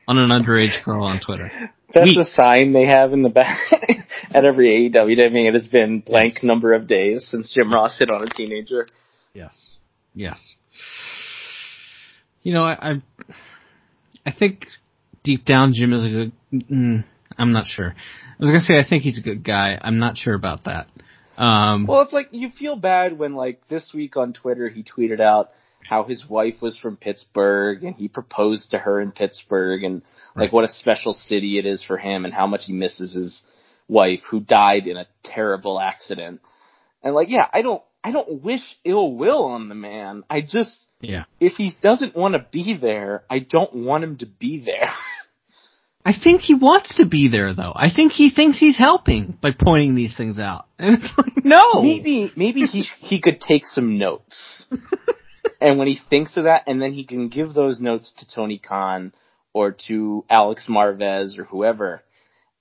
on 0.07 0.17
an 0.17 0.29
underage 0.29 0.83
girl 0.83 1.03
on 1.03 1.19
Twitter. 1.19 1.51
That's 1.93 2.15
weeks. 2.15 2.29
a 2.29 2.31
sign 2.31 2.73
they 2.73 2.85
have 2.85 3.11
in 3.11 3.23
the 3.23 3.29
back 3.29 3.57
at 4.31 4.45
every 4.45 4.89
AEW. 4.89 5.25
I 5.25 5.29
mean, 5.29 5.47
it 5.47 5.53
has 5.53 5.67
been 5.67 5.99
blank 5.99 6.35
yes. 6.35 6.43
number 6.43 6.73
of 6.73 6.87
days 6.87 7.27
since 7.29 7.51
Jim 7.53 7.73
Ross 7.73 7.97
hit 7.99 8.09
on 8.09 8.23
a 8.23 8.27
teenager. 8.27 8.87
Yes. 9.33 9.71
Yes. 10.13 10.39
You 12.43 12.53
know, 12.53 12.63
I, 12.63 12.91
I, 12.91 13.01
I 14.25 14.31
think 14.31 14.67
deep 15.23 15.45
down 15.45 15.73
Jim 15.73 15.93
is 15.93 16.05
a 16.05 16.09
good. 16.09 16.31
Mm, 16.53 17.03
I'm 17.37 17.51
not 17.51 17.65
sure. 17.65 17.93
I 17.95 18.35
was 18.39 18.49
gonna 18.49 18.61
say 18.61 18.79
I 18.79 18.87
think 18.87 19.03
he's 19.03 19.17
a 19.19 19.21
good 19.23 19.43
guy. 19.43 19.77
I'm 19.81 19.99
not 19.99 20.17
sure 20.17 20.33
about 20.33 20.65
that. 20.65 20.87
Um, 21.37 21.85
Well, 21.87 22.01
it's 22.01 22.13
like 22.13 22.29
you 22.31 22.49
feel 22.49 22.75
bad 22.75 23.17
when 23.17 23.33
like 23.33 23.67
this 23.69 23.93
week 23.93 24.17
on 24.17 24.33
Twitter 24.33 24.69
he 24.69 24.83
tweeted 24.83 25.19
out 25.21 25.51
how 25.87 26.03
his 26.03 26.25
wife 26.29 26.61
was 26.61 26.77
from 26.77 26.97
Pittsburgh 26.97 27.83
and 27.83 27.95
he 27.95 28.07
proposed 28.07 28.71
to 28.71 28.77
her 28.79 29.01
in 29.01 29.11
Pittsburgh 29.11 29.83
and 29.83 30.01
like 30.35 30.45
Right. 30.45 30.53
what 30.53 30.63
a 30.65 30.69
special 30.69 31.13
city 31.13 31.57
it 31.57 31.65
is 31.65 31.83
for 31.83 31.97
him 31.97 32.25
and 32.25 32.33
how 32.33 32.47
much 32.47 32.65
he 32.65 32.73
misses 32.73 33.13
his 33.13 33.43
wife 33.87 34.21
who 34.29 34.39
died 34.39 34.87
in 34.87 34.97
a 34.97 35.07
terrible 35.23 35.79
accident. 35.79 36.41
And 37.03 37.15
like, 37.15 37.29
yeah, 37.29 37.47
I 37.51 37.61
don't, 37.61 37.81
I 38.03 38.11
don't 38.11 38.41
wish 38.43 38.61
ill 38.83 39.13
will 39.13 39.45
on 39.45 39.69
the 39.69 39.75
man. 39.75 40.23
I 40.29 40.41
just, 40.41 40.87
yeah. 41.01 41.25
if 41.39 41.53
he 41.53 41.71
doesn't 41.81 42.15
want 42.15 42.33
to 42.33 42.45
be 42.51 42.77
there, 42.79 43.23
I 43.29 43.39
don't 43.39 43.75
want 43.75 44.03
him 44.03 44.17
to 44.17 44.25
be 44.25 44.63
there. 44.65 44.89
I 46.03 46.13
think 46.13 46.41
he 46.41 46.55
wants 46.55 46.95
to 46.95 47.05
be 47.05 47.29
there 47.29 47.53
though. 47.53 47.73
I 47.75 47.89
think 47.95 48.13
he 48.13 48.31
thinks 48.31 48.57
he's 48.57 48.77
helping 48.77 49.37
by 49.39 49.51
pointing 49.51 49.93
these 49.93 50.17
things 50.17 50.39
out. 50.39 50.65
And 50.79 50.97
it's 50.97 51.13
like, 51.15 51.45
no! 51.45 51.83
maybe 51.83 52.31
maybe 52.35 52.61
he 52.61 52.87
he 52.99 53.21
could 53.21 53.39
take 53.39 53.67
some 53.67 53.99
notes, 53.99 54.65
and 55.61 55.77
when 55.77 55.87
he 55.87 55.99
thinks 56.09 56.35
of 56.37 56.45
that, 56.45 56.63
and 56.65 56.81
then 56.81 56.93
he 56.93 57.05
can 57.05 57.29
give 57.29 57.53
those 57.53 57.79
notes 57.79 58.11
to 58.17 58.27
Tony 58.27 58.57
Khan 58.57 59.13
or 59.53 59.75
to 59.87 60.25
Alex 60.27 60.65
Marvez 60.67 61.37
or 61.37 61.43
whoever, 61.43 62.01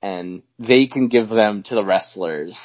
and 0.03 0.43
they 0.59 0.87
can 0.87 1.09
give 1.09 1.31
them 1.31 1.63
to 1.63 1.75
the 1.75 1.83
wrestlers 1.83 2.59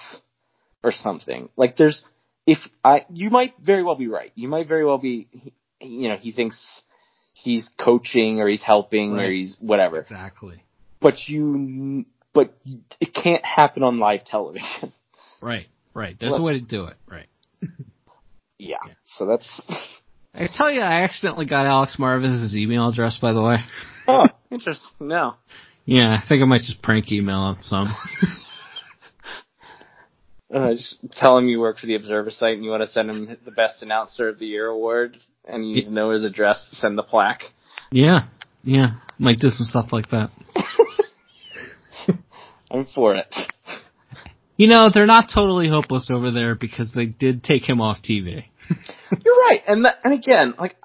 or 0.83 0.91
something. 0.91 1.47
Like 1.55 1.77
there's 1.77 2.03
if 2.45 2.57
I 2.83 3.05
you 3.11 3.29
might 3.29 3.53
very 3.61 3.83
well 3.83 3.95
be 3.95 4.07
right. 4.07 4.31
You 4.35 4.47
might 4.47 4.67
very 4.67 4.85
well 4.85 4.97
be 4.97 5.27
you 5.81 6.09
know 6.09 6.15
he 6.17 6.31
thinks 6.31 6.81
he's 7.33 7.69
coaching 7.79 8.39
or 8.41 8.47
he's 8.47 8.63
helping 8.63 9.17
or 9.19 9.29
he's 9.31 9.57
whatever, 9.59 9.99
Exactly. 9.99 10.63
but 11.01 11.15
you 11.27 12.05
but 12.33 12.53
it 12.99 13.13
can't 13.13 13.43
happen 13.45 13.83
on 13.83 13.99
live 13.99 14.23
television. 14.25 14.93
Right, 15.41 15.67
right. 15.93 16.15
There's 16.19 16.31
Look- 16.31 16.39
a 16.39 16.43
way 16.43 16.53
to 16.53 16.61
do 16.61 16.85
it. 16.85 16.95
Right. 17.07 17.27
Yeah. 18.57 18.77
So 19.05 19.25
that's 19.27 19.61
I 20.33 20.47
tell 20.53 20.71
you, 20.71 20.81
I 20.81 21.03
accidentally 21.03 21.45
got 21.45 21.65
Alex 21.67 21.97
Marvez's 21.99 22.55
email 22.55 22.89
address, 22.89 23.17
by 23.21 23.31
the 23.33 23.41
way. 23.43 23.57
oh 24.07 24.25
interesting. 24.51 24.89
No. 25.07 25.35
Yeah, 25.85 26.09
I 26.13 26.27
think 26.27 26.41
I 26.41 26.45
might 26.45 26.61
just 26.61 26.81
prank 26.81 27.11
email 27.11 27.49
him 27.51 27.57
some. 27.63 27.87
Uh, 30.55 30.71
just 30.71 30.97
tell 31.11 31.37
him 31.37 31.49
you 31.49 31.59
work 31.59 31.77
for 31.77 31.85
the 31.85 31.95
Observer 31.95 32.31
site 32.31 32.53
and 32.53 32.63
you 32.63 32.69
want 32.69 32.81
to 32.81 32.87
send 32.87 33.09
him 33.09 33.37
the 33.43 33.51
Best 33.51 33.83
Announcer 33.83 34.29
of 34.29 34.39
the 34.39 34.45
Year 34.45 34.67
award, 34.67 35.17
and 35.45 35.67
you 35.67 35.75
need 35.75 35.85
to 35.85 35.91
know 35.93 36.11
his 36.11 36.23
address 36.23 36.65
to 36.69 36.77
send 36.77 36.97
the 36.97 37.03
plaque. 37.03 37.43
yeah, 37.91 38.27
yeah. 38.63 38.91
Might 39.19 39.39
do 39.39 39.49
some 39.49 39.65
stuff 39.65 39.91
like 39.91 40.09
that. 40.11 40.29
I'm 42.71 42.85
for 42.85 43.15
it. 43.15 43.35
You 44.55 44.67
know, 44.67 44.89
they're 44.93 45.05
not 45.05 45.29
totally 45.33 45.67
hopeless 45.67 46.07
over 46.09 46.31
there 46.31 46.55
because 46.55 46.93
they 46.93 47.05
did 47.05 47.43
take 47.43 47.67
him 47.67 47.81
off 47.81 47.97
TV. 48.01 48.45
You're 49.25 49.39
right, 49.49 49.61
and 49.67 49.83
that, 49.83 49.97
and 50.05 50.13
again, 50.13 50.55
like 50.57 50.77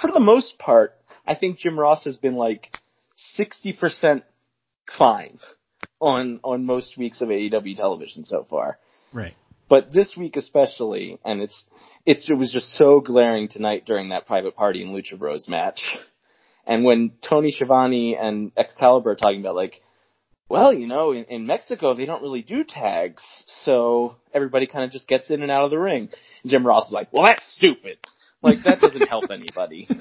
for 0.00 0.10
the 0.12 0.20
most 0.20 0.58
part, 0.58 0.94
I 1.26 1.34
think 1.34 1.58
Jim 1.58 1.78
Ross 1.78 2.04
has 2.04 2.16
been 2.16 2.36
like 2.36 2.74
sixty 3.16 3.74
percent 3.74 4.24
fine 4.98 5.38
on 6.00 6.40
on 6.42 6.64
most 6.64 6.96
weeks 6.96 7.20
of 7.20 7.28
AEW 7.28 7.76
television 7.76 8.24
so 8.24 8.46
far. 8.48 8.78
Right. 9.14 9.34
But 9.68 9.92
this 9.92 10.14
week 10.16 10.36
especially, 10.36 11.18
and 11.24 11.40
it's 11.40 11.64
it's 12.04 12.30
it 12.30 12.34
was 12.34 12.52
just 12.52 12.72
so 12.76 13.00
glaring 13.00 13.48
tonight 13.48 13.84
during 13.86 14.10
that 14.10 14.26
private 14.26 14.54
party 14.56 14.82
and 14.82 14.94
Lucha 14.94 15.18
Bros 15.18 15.48
match. 15.48 15.80
And 16.66 16.84
when 16.84 17.12
Tony 17.26 17.50
Schiavone 17.50 18.16
and 18.16 18.52
Excalibur 18.56 19.10
are 19.10 19.16
talking 19.16 19.40
about 19.40 19.54
like, 19.54 19.80
well, 20.48 20.72
you 20.72 20.86
know, 20.86 21.12
in, 21.12 21.24
in 21.24 21.46
Mexico 21.46 21.94
they 21.94 22.04
don't 22.04 22.22
really 22.22 22.42
do 22.42 22.64
tags, 22.64 23.22
so 23.64 24.16
everybody 24.34 24.66
kind 24.66 24.84
of 24.84 24.90
just 24.90 25.08
gets 25.08 25.30
in 25.30 25.42
and 25.42 25.50
out 25.50 25.64
of 25.64 25.70
the 25.70 25.78
ring. 25.78 26.08
And 26.42 26.50
Jim 26.50 26.66
Ross 26.66 26.86
is 26.88 26.92
like, 26.92 27.12
well, 27.12 27.24
that's 27.24 27.46
stupid. 27.54 27.98
Like 28.42 28.62
that 28.64 28.80
doesn't 28.80 29.08
help 29.08 29.30
anybody. 29.30 29.88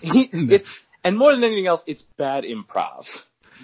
He- 0.00 0.28
it's 0.32 0.70
and 1.02 1.16
more 1.16 1.32
than 1.34 1.44
anything 1.44 1.66
else, 1.66 1.80
it's 1.86 2.02
bad 2.18 2.44
improv. 2.44 3.04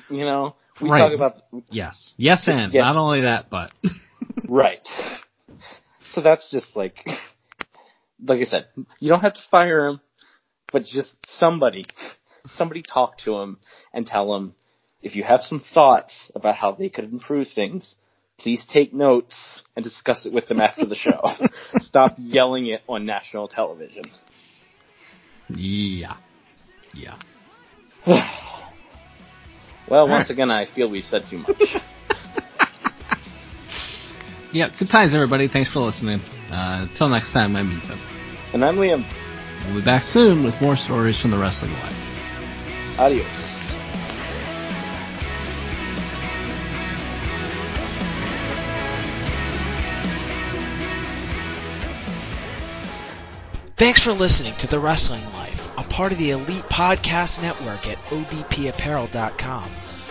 You 0.08 0.24
know, 0.24 0.56
we 0.80 0.88
Right. 0.88 0.98
talk 0.98 1.12
about 1.12 1.36
Yes. 1.70 2.14
Yes, 2.16 2.44
and 2.46 2.72
not 2.72 2.96
only 2.96 3.22
that, 3.22 3.50
but 3.50 3.72
Right. 4.50 4.86
So 6.10 6.20
that's 6.22 6.50
just 6.50 6.74
like, 6.74 7.06
like 8.20 8.40
I 8.40 8.44
said, 8.44 8.66
you 8.98 9.08
don't 9.08 9.20
have 9.20 9.34
to 9.34 9.40
fire 9.48 9.86
him, 9.86 10.00
but 10.72 10.82
just 10.82 11.14
somebody, 11.24 11.86
somebody 12.50 12.82
talk 12.82 13.18
to 13.18 13.36
him 13.36 13.58
and 13.94 14.04
tell 14.04 14.34
him 14.34 14.54
if 15.02 15.14
you 15.14 15.22
have 15.22 15.42
some 15.42 15.62
thoughts 15.72 16.32
about 16.34 16.56
how 16.56 16.72
they 16.72 16.88
could 16.88 17.04
improve 17.04 17.46
things, 17.54 17.94
please 18.38 18.66
take 18.72 18.92
notes 18.92 19.62
and 19.76 19.84
discuss 19.84 20.26
it 20.26 20.32
with 20.32 20.48
them 20.48 20.60
after 20.60 20.84
the 20.84 20.96
show. 20.96 21.28
Stop 21.78 22.16
yelling 22.18 22.66
it 22.66 22.80
on 22.88 23.06
national 23.06 23.46
television. 23.46 24.04
yeah, 25.48 26.16
yeah. 26.92 27.18
Well, 29.88 30.08
once 30.08 30.30
again, 30.30 30.52
I 30.52 30.66
feel 30.72 30.88
we've 30.88 31.02
said 31.02 31.24
too 31.28 31.38
much. 31.38 31.82
Yeah, 34.52 34.68
good 34.76 34.88
times, 34.90 35.14
everybody. 35.14 35.46
Thanks 35.46 35.70
for 35.70 35.80
listening. 35.80 36.20
Uh, 36.50 36.86
until 36.88 37.08
next 37.08 37.32
time, 37.32 37.54
I'm 37.54 37.70
Ethan. 37.70 37.98
And 38.52 38.64
I'm 38.64 38.76
Liam. 38.76 39.04
We'll 39.66 39.76
be 39.76 39.82
back 39.82 40.04
soon 40.04 40.42
with 40.42 40.60
more 40.60 40.76
stories 40.76 41.18
from 41.18 41.30
the 41.30 41.38
wrestling 41.38 41.72
life. 41.74 42.98
Adios. 42.98 43.26
Thanks 53.76 54.02
for 54.02 54.12
listening 54.12 54.52
to 54.56 54.66
The 54.66 54.78
Wrestling 54.78 55.24
Life, 55.32 55.78
a 55.78 55.84
part 55.84 56.12
of 56.12 56.18
the 56.18 56.32
Elite 56.32 56.64
Podcast 56.64 57.40
Network 57.40 57.86
at 57.88 57.96
obpapparel.com. 57.96 59.70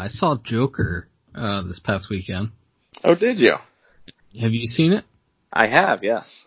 I 0.00 0.08
saw 0.08 0.36
Joker 0.42 1.08
uh, 1.34 1.62
this 1.62 1.78
past 1.78 2.08
weekend. 2.10 2.50
Oh, 3.04 3.14
did 3.14 3.38
you? 3.38 3.56
Have 4.40 4.52
you 4.52 4.66
seen 4.66 4.92
it? 4.92 5.04
I 5.52 5.66
have, 5.66 6.00
yes. 6.02 6.44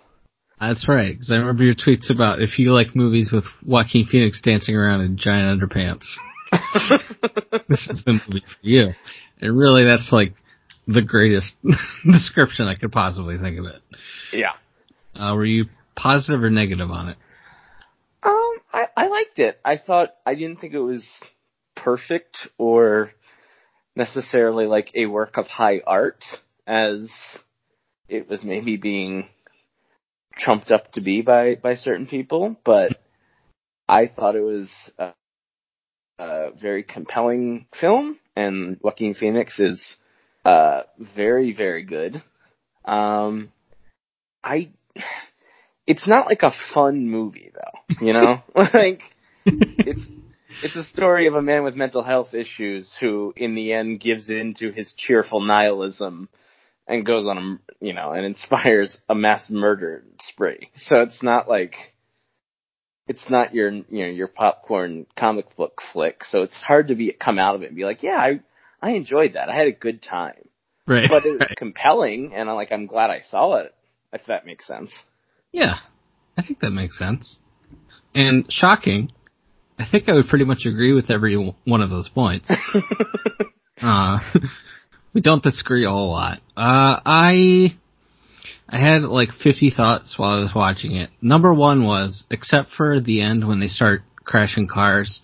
That's 0.60 0.88
right, 0.88 1.12
because 1.14 1.30
I 1.30 1.36
remember 1.36 1.64
your 1.64 1.76
tweets 1.76 2.10
about 2.10 2.41
if 2.41 2.58
you 2.58 2.72
like 2.72 2.95
movies 2.95 3.32
with 3.32 3.43
Joaquin 3.66 4.06
Phoenix 4.06 4.41
dancing 4.41 4.76
around 4.76 5.01
in 5.01 5.18
giant 5.18 5.62
underpants, 5.62 6.06
this 7.70 7.88
is 7.89 8.04
the 8.06 8.14
movie 8.14 8.45
for 8.45 8.60
you. 8.62 8.93
And 9.41 9.58
really, 9.58 9.84
that's 9.84 10.12
like 10.12 10.34
the 10.88 11.01
greatest 11.01 11.54
description 12.12 12.68
I 12.68 12.76
could 12.76 12.91
possibly 12.91 13.38
think 13.38 13.60
of 13.60 13.66
it. 13.66 13.82
Yeah. 14.32 14.54
Uh, 15.16 15.36
were 15.36 15.45
you 15.45 15.66
positive 15.95 16.41
or 16.41 16.49
negative 16.49 16.89
on 16.89 17.10
it? 17.10 17.18
Um, 18.24 18.54
I, 18.72 18.86
I 18.95 19.08
liked 19.08 19.39
it. 19.39 19.60
I 19.66 19.78
thought 19.78 20.10
I 20.26 20.36
didn't 20.36 20.60
think 20.60 20.74
it 20.74 20.80
was 20.80 21.06
perfect 21.76 22.38
or 22.58 23.12
necessarily 23.96 24.66
like 24.66 24.91
a 24.96 25.06
work 25.06 25.38
of 25.38 25.48
high 25.48 25.82
art 25.86 26.24
as 26.66 27.12
it 28.08 28.30
was 28.30 28.44
maybe 28.44 28.78
being 28.78 29.28
trumped 30.38 30.72
up 30.72 30.91
to 30.94 31.02
be 31.02 31.22
by 31.22 31.56
by 31.56 31.76
certain 31.76 32.08
people, 32.08 32.56
but 32.66 33.00
I 33.88 34.08
thought 34.08 34.36
it 34.36 34.41
was 34.41 34.70
a, 34.98 35.14
a 36.20 36.52
very 36.60 36.84
compelling 36.84 37.68
film, 37.80 38.20
and 38.36 38.78
Joaquin 38.82 39.14
Phoenix 39.14 39.60
is 39.60 39.98
uh, 40.46 40.84
very 41.16 41.54
very 41.54 41.84
good. 41.84 42.22
Um, 42.86 43.52
I 44.44 44.72
it's 45.86 46.08
not 46.08 46.28
like 46.28 46.44
a 46.44 46.54
fun 46.74 47.10
movie 47.10 47.52
though, 47.54 48.06
you 48.06 48.14
know? 48.14 48.44
like 48.56 49.02
it's 49.46 50.08
it's 50.64 50.76
a 50.76 50.84
story 50.84 51.28
of 51.28 51.36
a 51.36 51.41
man 51.41 51.64
with 51.64 51.76
mental 51.76 52.03
health 52.03 52.34
issues 52.34 52.95
who 52.99 53.34
in 53.36 53.55
the 53.55 53.74
end 53.74 53.99
gives 53.99 54.30
in 54.30 54.53
to 54.59 54.72
his 54.72 54.93
cheerful 54.97 55.41
nihilism 55.41 56.30
and 56.88 57.05
goes 57.05 57.28
on 57.28 57.38
a 57.38 57.86
you 57.86 57.93
know 57.93 58.11
and 58.11 58.26
inspires 58.26 58.99
a 59.09 59.16
mass 59.16 59.49
murder 59.49 60.03
spree. 60.20 60.70
So 60.78 61.01
it's 61.01 61.22
not 61.22 61.49
like 61.49 61.76
it's 63.07 63.30
not 63.30 63.53
your 63.53 63.72
you 63.72 63.86
know 63.89 64.09
your 64.09 64.28
popcorn 64.28 65.05
comic 65.18 65.55
book 65.55 65.82
flick. 65.91 66.24
So 66.24 66.43
it's 66.43 66.55
hard 66.55 66.88
to 66.88 66.95
be 66.95 67.11
come 67.11 67.39
out 67.39 67.55
of 67.55 67.61
it 67.64 67.68
and 67.68 67.76
be 67.76 67.86
like, 67.86 68.03
yeah, 68.03 68.18
I 68.18 68.39
I 68.82 68.91
enjoyed 68.91 69.34
that. 69.34 69.49
I 69.49 69.55
had 69.55 69.68
a 69.68 69.74
good 69.74 70.01
time. 70.01 70.47
Right. 70.86 71.09
But 71.09 71.26
it 71.26 71.32
was 71.32 71.39
right. 71.41 71.57
compelling 71.57 72.34
and 72.34 72.49
I'm 72.49 72.55
like 72.55 72.72
I'm 72.72 72.88
glad 72.88 73.09
I 73.09 73.20
saw 73.20 73.55
it. 73.55 73.74
If 74.11 74.26
that 74.28 74.45
makes 74.45 74.68
sense. 74.68 74.91
Yeah, 75.51 75.78
I 76.38 76.43
think 76.45 76.59
that 76.59 76.72
makes 76.72 76.97
sense. 76.97 77.38
And 78.16 78.45
shocking, 78.49 79.11
I 79.80 79.86
think 79.90 80.08
I 80.08 80.14
would 80.14 80.28
pretty 80.28 80.46
much 80.46 80.66
agree 80.66 80.94
with 80.94 81.10
every 81.10 81.36
one 81.66 81.82
of 81.82 81.90
those 81.90 82.10
points. 82.10 82.50
uh, 83.82 84.20
we 85.14 85.22
don't 85.22 85.44
disagree 85.44 85.86
a 85.86 85.90
whole 85.90 86.12
lot. 86.12 86.40
Uh, 86.56 87.00
I, 87.06 87.76
I 88.70 88.80
had 88.80 89.02
like 89.04 89.30
50 89.32 89.72
thoughts 89.76 90.16
while 90.18 90.32
I 90.34 90.40
was 90.40 90.52
watching 90.56 90.96
it. 90.96 91.10
Number 91.22 91.54
one 91.54 91.84
was, 91.84 92.24
except 92.30 92.72
for 92.72 93.00
the 93.00 93.22
end 93.22 93.48
when 93.48 93.60
they 93.60 93.68
start 93.68 94.02
crashing 94.24 94.68
cars, 94.68 95.22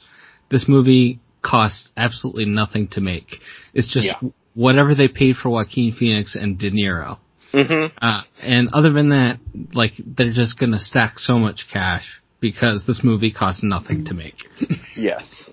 this 0.50 0.66
movie 0.68 1.20
cost 1.44 1.90
absolutely 1.96 2.46
nothing 2.46 2.88
to 2.90 3.02
make. 3.02 3.38
It's 3.74 3.88
just 3.88 4.08
Yeah. 4.08 4.30
whatever 4.56 4.96
they 4.96 5.08
paid 5.08 5.36
for 5.36 5.50
Joaquin 5.50 5.94
Phoenix 5.94 6.36
and 6.36 6.58
De 6.58 6.70
Niro. 6.72 7.18
Mm-hmm. 7.54 7.98
Uh, 8.02 8.22
and 8.44 8.70
other 8.74 8.92
than 8.94 9.10
that, 9.10 9.40
like, 9.74 9.94
they're 10.06 10.32
just 10.34 10.60
gonna 10.60 10.80
stack 10.80 11.18
so 11.18 11.40
much 11.40 11.66
cash 11.72 12.22
because 12.40 12.86
this 12.86 13.02
movie 13.04 13.32
cost 13.32 13.64
nothing 13.64 14.06
to 14.06 14.14
make. 14.14 14.36
Yes. 14.96 15.50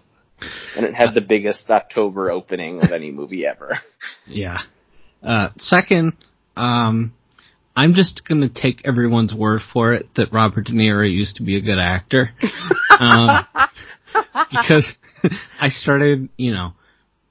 And 0.76 0.84
it 0.84 0.93
had 0.95 1.14
the 1.14 1.20
biggest 1.20 1.70
October 1.70 2.32
opening 2.32 2.82
of 2.82 2.91
any 2.91 3.12
movie 3.12 3.47
ever. 3.47 3.78
yeah. 4.26 4.59
Uh, 5.22 5.51
second, 5.57 6.14
um, 6.57 7.14
I'm 7.76 7.95
just 7.95 8.22
gonna 8.26 8.49
take 8.49 8.87
everyone's 8.87 9.32
word 9.32 9.61
for 9.72 9.95
it 9.95 10.09
that 10.16 10.32
Robert 10.32 10.66
De 10.66 10.72
Niro 10.72 11.11
used 11.11 11.37
to 11.37 11.43
be 11.43 11.57
a 11.57 11.61
good 11.61 11.78
actor. 11.78 12.30
um, 12.99 13.47
because 14.51 14.93
I 15.61 15.68
started, 15.68 16.28
you 16.37 16.53
know, 16.53 16.72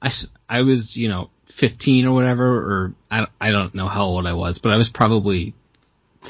I, 0.00 0.10
I 0.48 0.62
was, 0.62 0.92
you 0.96 1.08
know, 1.08 1.30
15 1.60 2.06
or 2.06 2.14
whatever, 2.14 2.44
or 2.44 2.94
I, 3.10 3.26
I 3.40 3.50
don't 3.50 3.74
know 3.74 3.88
how 3.88 4.04
old 4.04 4.26
I 4.26 4.34
was, 4.34 4.58
but 4.62 4.72
I 4.72 4.76
was 4.76 4.90
probably 4.92 5.54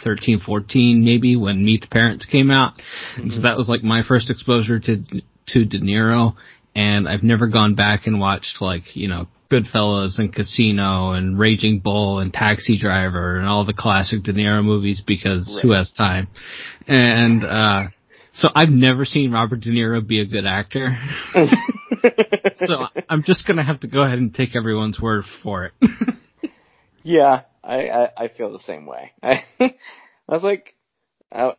13, 0.02 0.40
14 0.40 1.04
maybe 1.04 1.36
when 1.36 1.64
Meet 1.64 1.82
the 1.82 1.88
Parents 1.88 2.24
came 2.26 2.50
out. 2.50 2.74
And 3.16 3.32
so 3.32 3.42
that 3.42 3.56
was 3.56 3.68
like 3.68 3.82
my 3.82 4.02
first 4.02 4.30
exposure 4.30 4.78
to, 4.78 5.02
to 5.48 5.64
De 5.64 5.80
Niro. 5.80 6.34
And 6.74 7.08
I've 7.08 7.22
never 7.22 7.48
gone 7.48 7.74
back 7.74 8.06
and 8.06 8.20
watched 8.20 8.60
like, 8.60 8.94
you 8.94 9.08
know, 9.08 9.28
Goodfellas 9.50 10.18
and 10.18 10.34
Casino 10.34 11.12
and 11.12 11.38
Raging 11.38 11.80
Bull 11.80 12.18
and 12.18 12.32
Taxi 12.32 12.76
Driver 12.78 13.38
and 13.38 13.48
all 13.48 13.64
the 13.64 13.72
classic 13.72 14.22
De 14.22 14.32
Niro 14.32 14.64
movies 14.64 15.02
because 15.06 15.58
who 15.62 15.72
has 15.72 15.90
time? 15.92 16.28
And, 16.86 17.44
uh, 17.44 17.84
so 18.32 18.48
I've 18.54 18.68
never 18.68 19.06
seen 19.06 19.32
Robert 19.32 19.60
De 19.60 19.70
Niro 19.70 20.06
be 20.06 20.20
a 20.20 20.26
good 20.26 20.44
actor. 20.44 20.94
so 22.56 22.86
I'm 23.08 23.22
just 23.22 23.46
gonna 23.46 23.64
have 23.64 23.80
to 23.80 23.88
go 23.88 24.02
ahead 24.02 24.18
and 24.18 24.34
take 24.34 24.56
everyone's 24.56 25.00
word 25.00 25.24
for 25.42 25.66
it. 25.66 25.72
yeah, 27.06 27.42
I, 27.62 27.88
I, 27.88 28.08
I 28.16 28.28
feel 28.28 28.52
the 28.52 28.58
same 28.58 28.84
way. 28.84 29.12
I, 29.22 29.44
I 29.60 29.72
was 30.28 30.42
like, 30.42 30.74
I, 31.32 31.52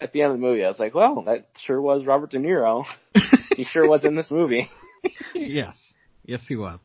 at 0.00 0.12
the 0.12 0.22
end 0.22 0.32
of 0.32 0.38
the 0.38 0.44
movie, 0.44 0.64
I 0.64 0.68
was 0.68 0.80
like, 0.80 0.94
well, 0.94 1.22
that 1.26 1.46
sure 1.64 1.80
was 1.80 2.04
Robert 2.04 2.32
De 2.32 2.38
Niro. 2.38 2.84
he 3.56 3.62
sure 3.64 3.88
was 3.88 4.04
in 4.04 4.16
this 4.16 4.32
movie. 4.32 4.70
yes. 5.34 5.76
Yes, 6.24 6.44
he 6.48 6.56
was. 6.56 6.80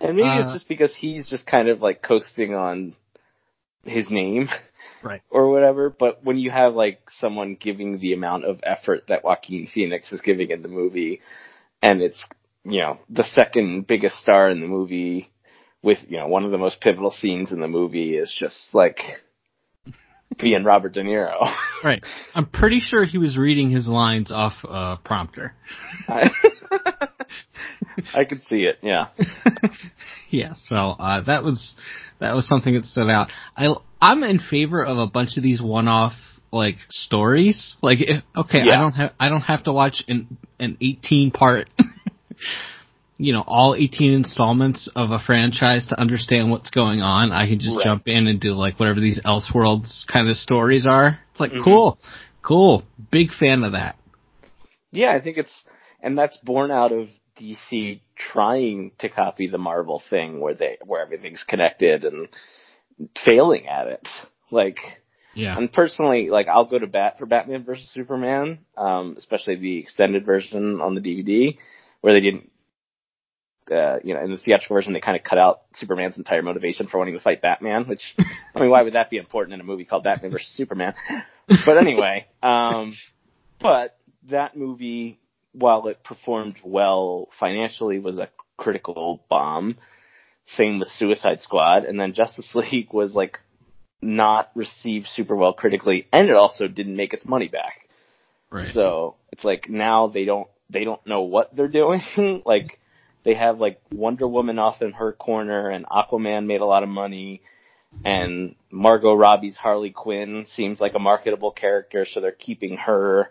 And 0.00 0.16
maybe 0.16 0.28
Uh, 0.28 0.40
it's 0.40 0.52
just 0.54 0.68
because 0.68 0.94
he's 0.96 1.28
just 1.28 1.46
kind 1.46 1.68
of 1.68 1.82
like 1.82 2.02
coasting 2.02 2.54
on 2.54 2.94
his 3.84 4.10
name. 4.10 4.48
Right. 5.02 5.20
Or 5.30 5.50
whatever, 5.50 5.90
but 5.90 6.24
when 6.24 6.38
you 6.38 6.50
have 6.50 6.74
like 6.74 7.00
someone 7.10 7.56
giving 7.60 7.98
the 7.98 8.14
amount 8.14 8.44
of 8.44 8.60
effort 8.62 9.04
that 9.08 9.22
Joaquin 9.22 9.66
Phoenix 9.66 10.12
is 10.12 10.20
giving 10.22 10.50
in 10.50 10.62
the 10.62 10.68
movie, 10.68 11.20
and 11.82 12.00
it's, 12.00 12.24
you 12.64 12.80
know, 12.80 12.98
the 13.10 13.24
second 13.24 13.86
biggest 13.86 14.16
star 14.16 14.50
in 14.50 14.60
the 14.60 14.66
movie 14.66 15.30
with, 15.82 15.98
you 16.08 16.18
know, 16.18 16.28
one 16.28 16.44
of 16.44 16.50
the 16.50 16.58
most 16.58 16.80
pivotal 16.80 17.10
scenes 17.10 17.52
in 17.52 17.60
the 17.60 17.68
movie 17.68 18.16
is 18.16 18.34
just 18.36 18.74
like 18.74 19.00
being 20.38 20.64
Robert 20.64 20.92
De 20.92 21.02
Niro. 21.02 21.52
Right. 21.82 22.04
I'm 22.34 22.44
pretty 22.44 22.80
sure 22.80 23.06
he 23.06 23.16
was 23.16 23.38
reading 23.38 23.70
his 23.70 23.88
lines 23.88 24.30
off 24.30 24.52
uh 24.68 24.96
prompter. 25.02 25.54
I, 26.06 26.28
I 28.14 28.24
could 28.26 28.42
see 28.42 28.64
it, 28.64 28.80
yeah. 28.82 29.06
Yeah, 30.28 30.52
so 30.68 30.76
uh 30.76 31.22
that 31.22 31.42
was 31.42 31.74
that 32.18 32.34
was 32.34 32.46
something 32.46 32.74
that 32.74 32.84
stood 32.84 33.08
out. 33.08 33.30
I 33.56 33.74
I'm 33.98 34.22
in 34.24 34.40
favor 34.40 34.84
of 34.84 34.98
a 34.98 35.06
bunch 35.06 35.38
of 35.38 35.42
these 35.42 35.62
one-off 35.62 36.12
like 36.52 36.76
stories. 36.90 37.76
Like 37.80 38.00
if, 38.02 38.22
okay, 38.36 38.60
I 38.60 38.76
don't 38.76 38.92
have 38.92 39.12
I 39.18 39.30
don't 39.30 39.40
have 39.40 39.62
to 39.62 39.72
watch 39.72 40.04
an 40.06 40.36
an 40.58 40.76
18 40.82 41.30
part 41.30 41.70
you 43.20 43.34
know, 43.34 43.44
all 43.46 43.74
18 43.78 44.14
installments 44.14 44.88
of 44.96 45.10
a 45.10 45.18
franchise 45.18 45.86
to 45.88 46.00
understand 46.00 46.50
what's 46.50 46.70
going 46.70 47.02
on. 47.02 47.32
I 47.32 47.46
can 47.46 47.60
just 47.60 47.76
Right. 47.76 47.84
jump 47.84 48.08
in 48.08 48.26
and 48.26 48.40
do 48.40 48.52
like 48.54 48.80
whatever 48.80 48.98
these 48.98 49.20
Elseworlds 49.20 50.06
kind 50.06 50.28
of 50.30 50.36
stories 50.38 50.86
are. 50.86 51.20
It's 51.30 51.40
like 51.40 51.52
Mhm. 51.52 51.62
cool. 51.62 51.98
Cool. 52.40 52.82
Big 53.10 53.30
fan 53.32 53.62
of 53.64 53.72
that. 53.72 53.96
Yeah, 54.90 55.12
I 55.12 55.20
think 55.20 55.36
it's, 55.36 55.64
and 56.02 56.16
that's 56.16 56.38
born 56.38 56.70
out 56.70 56.92
of 56.92 57.08
DC 57.38 58.00
trying 58.16 58.92
to 59.00 59.10
copy 59.10 59.46
the 59.48 59.58
Marvel 59.58 59.98
thing 60.10 60.40
where 60.40 60.54
they, 60.54 60.78
where 60.84 61.02
everything's 61.02 61.44
connected 61.44 62.04
and 62.04 62.28
failing 63.24 63.68
at 63.68 63.86
it. 63.86 64.08
Like, 64.50 64.78
Yeah. 65.34 65.56
and 65.58 65.70
personally, 65.70 66.30
like, 66.30 66.48
I'll 66.48 66.64
go 66.64 66.78
to 66.78 66.86
bat 66.86 67.18
for 67.18 67.26
Batman 67.26 67.64
versus 67.64 67.88
Superman, 67.90 68.60
um, 68.78 69.14
especially 69.18 69.56
the 69.56 69.78
extended 69.78 70.24
version 70.24 70.80
on 70.80 70.94
the 70.94 71.00
DVD, 71.02 71.58
where 72.00 72.14
they 72.14 72.20
didn't, 72.22 72.50
uh, 73.70 73.98
you 74.02 74.14
know, 74.14 74.22
in 74.22 74.30
the 74.30 74.36
theatrical 74.36 74.74
version, 74.76 74.92
they 74.92 75.00
kind 75.00 75.16
of 75.16 75.22
cut 75.22 75.38
out 75.38 75.62
Superman's 75.74 76.18
entire 76.18 76.42
motivation 76.42 76.86
for 76.86 76.98
wanting 76.98 77.14
to 77.14 77.20
fight 77.20 77.42
Batman, 77.42 77.86
which, 77.86 78.14
I 78.54 78.60
mean, 78.60 78.70
why 78.70 78.82
would 78.82 78.94
that 78.94 79.10
be 79.10 79.16
important 79.16 79.54
in 79.54 79.60
a 79.60 79.64
movie 79.64 79.84
called 79.84 80.04
Batman 80.04 80.32
versus 80.32 80.52
Superman? 80.54 80.94
But 81.66 81.78
anyway, 81.78 82.26
um, 82.42 82.94
but 83.60 83.96
that 84.28 84.56
movie, 84.56 85.18
while 85.52 85.88
it 85.88 86.02
performed 86.04 86.56
well 86.62 87.28
financially, 87.38 87.98
was 87.98 88.18
a 88.18 88.28
critical 88.56 89.24
bomb. 89.28 89.76
Same 90.46 90.78
with 90.78 90.88
Suicide 90.88 91.40
Squad, 91.40 91.84
and 91.84 91.98
then 91.98 92.12
Justice 92.12 92.54
League 92.54 92.92
was 92.92 93.14
like 93.14 93.38
not 94.02 94.50
received 94.54 95.06
super 95.08 95.36
well 95.36 95.52
critically, 95.52 96.06
and 96.12 96.28
it 96.28 96.36
also 96.36 96.68
didn't 96.68 96.96
make 96.96 97.12
its 97.12 97.26
money 97.26 97.48
back. 97.48 97.88
Right. 98.50 98.72
So 98.72 99.16
it's 99.32 99.44
like 99.44 99.68
now 99.68 100.08
they 100.08 100.24
don't 100.24 100.48
they 100.68 100.84
don't 100.84 101.04
know 101.06 101.22
what 101.22 101.54
they're 101.54 101.68
doing. 101.68 102.02
like 102.44 102.80
they 103.24 103.34
have 103.34 103.58
like 103.58 103.80
Wonder 103.92 104.26
Woman 104.26 104.58
off 104.58 104.82
in 104.82 104.92
her 104.92 105.12
corner, 105.12 105.68
and 105.68 105.86
Aquaman 105.86 106.46
made 106.46 106.60
a 106.60 106.66
lot 106.66 106.82
of 106.82 106.88
money, 106.88 107.42
and 108.04 108.54
Margot 108.70 109.14
Robbie's 109.14 109.56
Harley 109.56 109.90
Quinn 109.90 110.46
seems 110.54 110.80
like 110.80 110.94
a 110.94 110.98
marketable 110.98 111.50
character, 111.50 112.06
so 112.08 112.20
they're 112.20 112.32
keeping 112.32 112.76
her. 112.78 113.30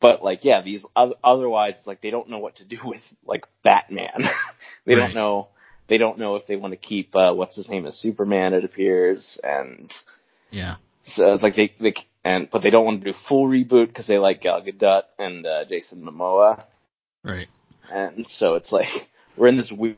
But 0.00 0.22
like, 0.22 0.44
yeah, 0.44 0.62
these 0.62 0.84
otherwise, 0.96 1.74
it's 1.78 1.86
like 1.86 2.00
they 2.00 2.10
don't 2.10 2.30
know 2.30 2.38
what 2.38 2.56
to 2.56 2.64
do 2.64 2.78
with 2.84 3.00
like 3.26 3.44
Batman. 3.62 4.22
they 4.86 4.94
Right. 4.94 5.06
don't 5.06 5.14
know. 5.14 5.48
They 5.88 5.98
don't 5.98 6.18
know 6.18 6.36
if 6.36 6.46
they 6.46 6.54
want 6.54 6.72
to 6.72 6.76
keep 6.76 7.16
uh, 7.16 7.32
what's 7.34 7.56
his 7.56 7.68
name 7.68 7.84
as 7.86 7.96
Superman. 7.96 8.54
It 8.54 8.64
appears, 8.64 9.40
and 9.42 9.92
yeah. 10.50 10.76
so 11.02 11.34
it's 11.34 11.42
like 11.42 11.56
they, 11.56 11.74
they 11.80 11.94
and 12.24 12.48
but 12.50 12.62
they 12.62 12.70
don't 12.70 12.84
want 12.84 13.02
to 13.02 13.12
do 13.12 13.18
full 13.28 13.48
reboot 13.48 13.88
because 13.88 14.06
they 14.06 14.18
like 14.18 14.40
Gal 14.42 14.62
Gadot 14.62 15.02
and 15.18 15.44
uh, 15.44 15.64
Jason 15.64 16.02
Momoa, 16.02 16.64
Right. 17.24 17.48
And 17.90 18.26
so 18.28 18.54
it's 18.54 18.72
like 18.72 18.88
we're 19.36 19.48
in 19.48 19.56
this 19.56 19.72
weird, 19.72 19.96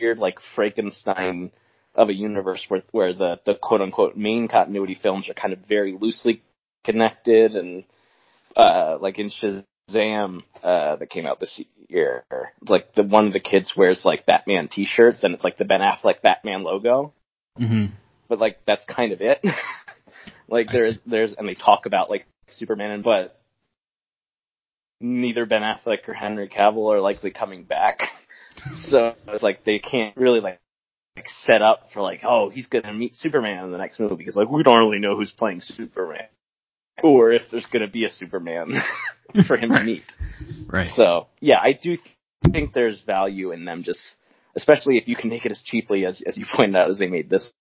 weird 0.00 0.18
like 0.18 0.38
Frankenstein 0.54 1.50
of 1.94 2.08
a 2.08 2.14
universe 2.14 2.64
where 2.68 2.82
where 2.90 3.12
the 3.12 3.40
the 3.44 3.54
quote 3.54 3.80
unquote 3.80 4.16
main 4.16 4.48
continuity 4.48 4.98
films 5.00 5.28
are 5.28 5.34
kind 5.34 5.52
of 5.52 5.60
very 5.60 5.96
loosely 5.98 6.42
connected 6.84 7.54
and 7.54 7.84
uh 8.56 8.96
like 9.00 9.18
in 9.18 9.30
Shazam 9.30 10.42
uh 10.62 10.96
that 10.96 11.10
came 11.10 11.26
out 11.26 11.38
this 11.38 11.60
year 11.88 12.24
like 12.66 12.94
the 12.94 13.02
one 13.02 13.26
of 13.26 13.32
the 13.32 13.40
kids 13.40 13.74
wears 13.76 14.04
like 14.04 14.26
Batman 14.26 14.68
t-shirts 14.68 15.22
and 15.22 15.34
it's 15.34 15.44
like 15.44 15.58
the 15.58 15.64
Ben 15.64 15.80
Affleck 15.80 16.22
Batman 16.22 16.62
logo. 16.62 17.12
Hmm 17.58 17.86
but 18.28 18.38
like 18.38 18.64
that's 18.66 18.84
kind 18.86 19.12
of 19.12 19.20
it. 19.20 19.44
Like 20.48 20.68
there's 20.70 20.98
there's 21.06 21.32
and 21.32 21.48
they 21.48 21.54
talk 21.54 21.86
about 21.86 22.10
like 22.10 22.26
Superman 22.50 22.90
and 22.90 23.02
but 23.02 23.40
neither 25.02 25.46
Ben 25.46 25.62
Affleck 25.62 26.08
or 26.08 26.14
Henry 26.14 26.48
Cavill 26.48 26.94
are 26.94 27.00
likely 27.00 27.30
coming 27.30 27.64
back 27.64 28.00
so 28.74 29.14
it's 29.28 29.42
like 29.42 29.64
they 29.64 29.78
can't 29.78 30.16
really 30.16 30.40
like 30.40 30.60
like 31.16 31.26
set 31.44 31.62
up 31.62 31.84
for 31.92 32.00
like, 32.00 32.22
oh, 32.24 32.48
he's 32.48 32.66
gonna 32.66 32.92
meet 32.92 33.14
Superman 33.14 33.64
in 33.64 33.72
the 33.72 33.78
next 33.78 34.00
movie 34.00 34.16
because 34.16 34.36
like 34.36 34.48
we 34.48 34.62
don't 34.62 34.78
really 34.78 34.98
know 34.98 35.16
who's 35.16 35.32
playing 35.32 35.60
Superman, 35.60 36.26
or 37.02 37.32
if 37.32 37.42
there's 37.50 37.66
gonna 37.66 37.88
be 37.88 38.04
a 38.04 38.10
Superman 38.10 38.72
for 39.46 39.56
him 39.56 39.70
to 39.70 39.82
meet. 39.82 40.04
Right. 40.66 40.88
So 40.88 41.28
yeah, 41.38 41.58
I 41.60 41.72
do 41.72 41.96
th- 41.96 42.16
think 42.50 42.72
there's 42.72 43.02
value 43.02 43.52
in 43.52 43.66
them 43.66 43.82
just, 43.82 44.00
especially 44.56 44.96
if 44.96 45.06
you 45.06 45.14
can 45.14 45.28
make 45.28 45.44
it 45.44 45.52
as 45.52 45.62
cheaply 45.62 46.06
as 46.06 46.22
as 46.26 46.36
you 46.36 46.46
pointed 46.50 46.76
out 46.76 46.90
as 46.90 46.98
they 46.98 47.08
made 47.08 47.28
this 47.28 47.52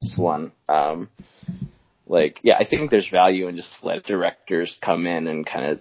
this 0.00 0.14
one. 0.16 0.50
Um, 0.68 1.10
like 2.06 2.40
yeah, 2.42 2.56
I 2.58 2.64
think 2.66 2.90
there's 2.90 3.08
value 3.10 3.48
in 3.48 3.56
just 3.56 3.70
let 3.82 4.04
directors 4.04 4.76
come 4.82 5.06
in 5.06 5.26
and 5.26 5.46
kind 5.46 5.66
of 5.66 5.80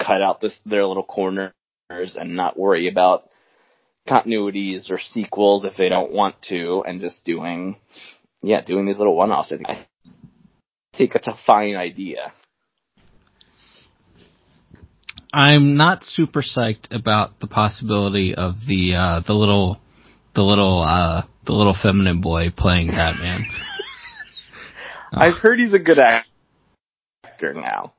cut 0.00 0.22
out 0.22 0.40
this 0.40 0.58
their 0.64 0.86
little 0.86 1.04
corners 1.04 1.52
and 1.90 2.34
not 2.34 2.58
worry 2.58 2.88
about 2.88 3.28
continuities 4.08 4.90
or 4.90 4.98
sequels 4.98 5.64
if 5.64 5.76
they 5.76 5.88
don't 5.88 6.12
want 6.12 6.40
to, 6.42 6.82
and 6.86 7.00
just 7.00 7.24
doing, 7.24 7.76
yeah, 8.42 8.60
doing 8.62 8.86
these 8.86 8.98
little 8.98 9.16
one-offs. 9.16 9.52
I 9.52 9.56
think, 9.56 9.68
I 9.68 9.86
think 10.96 11.14
it's 11.14 11.28
a 11.28 11.38
fine 11.46 11.76
idea. 11.76 12.32
I'm 15.32 15.76
not 15.76 16.02
super 16.02 16.42
psyched 16.42 16.92
about 16.92 17.38
the 17.38 17.46
possibility 17.46 18.34
of 18.34 18.56
the 18.66 18.94
uh, 18.96 19.20
the 19.24 19.32
little 19.32 19.80
the 20.34 20.42
little 20.42 20.82
uh, 20.82 21.22
the 21.46 21.52
little 21.52 21.76
feminine 21.80 22.20
boy 22.20 22.50
playing 22.56 22.88
Batman. 22.88 23.46
I've 25.12 25.38
heard 25.40 25.60
he's 25.60 25.74
a 25.74 25.78
good 25.78 25.98
actor 25.98 27.54
now. 27.54 27.94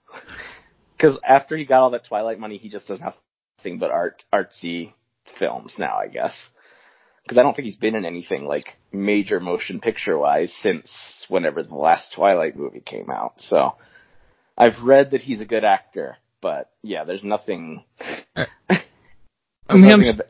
Because 1.01 1.19
after 1.27 1.57
he 1.57 1.65
got 1.65 1.81
all 1.81 1.89
that 1.91 2.05
Twilight 2.05 2.39
money, 2.39 2.57
he 2.57 2.69
just 2.69 2.87
does 2.87 2.99
nothing 2.99 3.79
but 3.79 3.89
art 3.89 4.23
artsy 4.31 4.93
films 5.39 5.73
now, 5.79 5.97
I 5.97 6.07
guess. 6.07 6.49
Because 7.23 7.39
I 7.39 7.41
don't 7.41 7.55
think 7.55 7.65
he's 7.65 7.75
been 7.75 7.95
in 7.95 8.05
anything 8.05 8.45
like 8.45 8.77
major 8.91 9.39
motion 9.39 9.79
picture 9.79 10.17
wise 10.17 10.53
since 10.61 11.25
whenever 11.27 11.63
the 11.63 11.75
last 11.75 12.13
Twilight 12.13 12.55
movie 12.55 12.81
came 12.81 13.09
out. 13.09 13.33
So 13.37 13.75
I've 14.55 14.83
read 14.83 15.11
that 15.11 15.21
he's 15.21 15.41
a 15.41 15.45
good 15.45 15.63
actor, 15.63 16.17
but 16.39 16.69
yeah, 16.83 17.03
there's 17.03 17.23
nothing. 17.23 17.83
Uh, 18.35 18.45
I 18.69 19.75
mean, 19.75 19.91
I'm, 19.91 20.01
nothing 20.01 20.21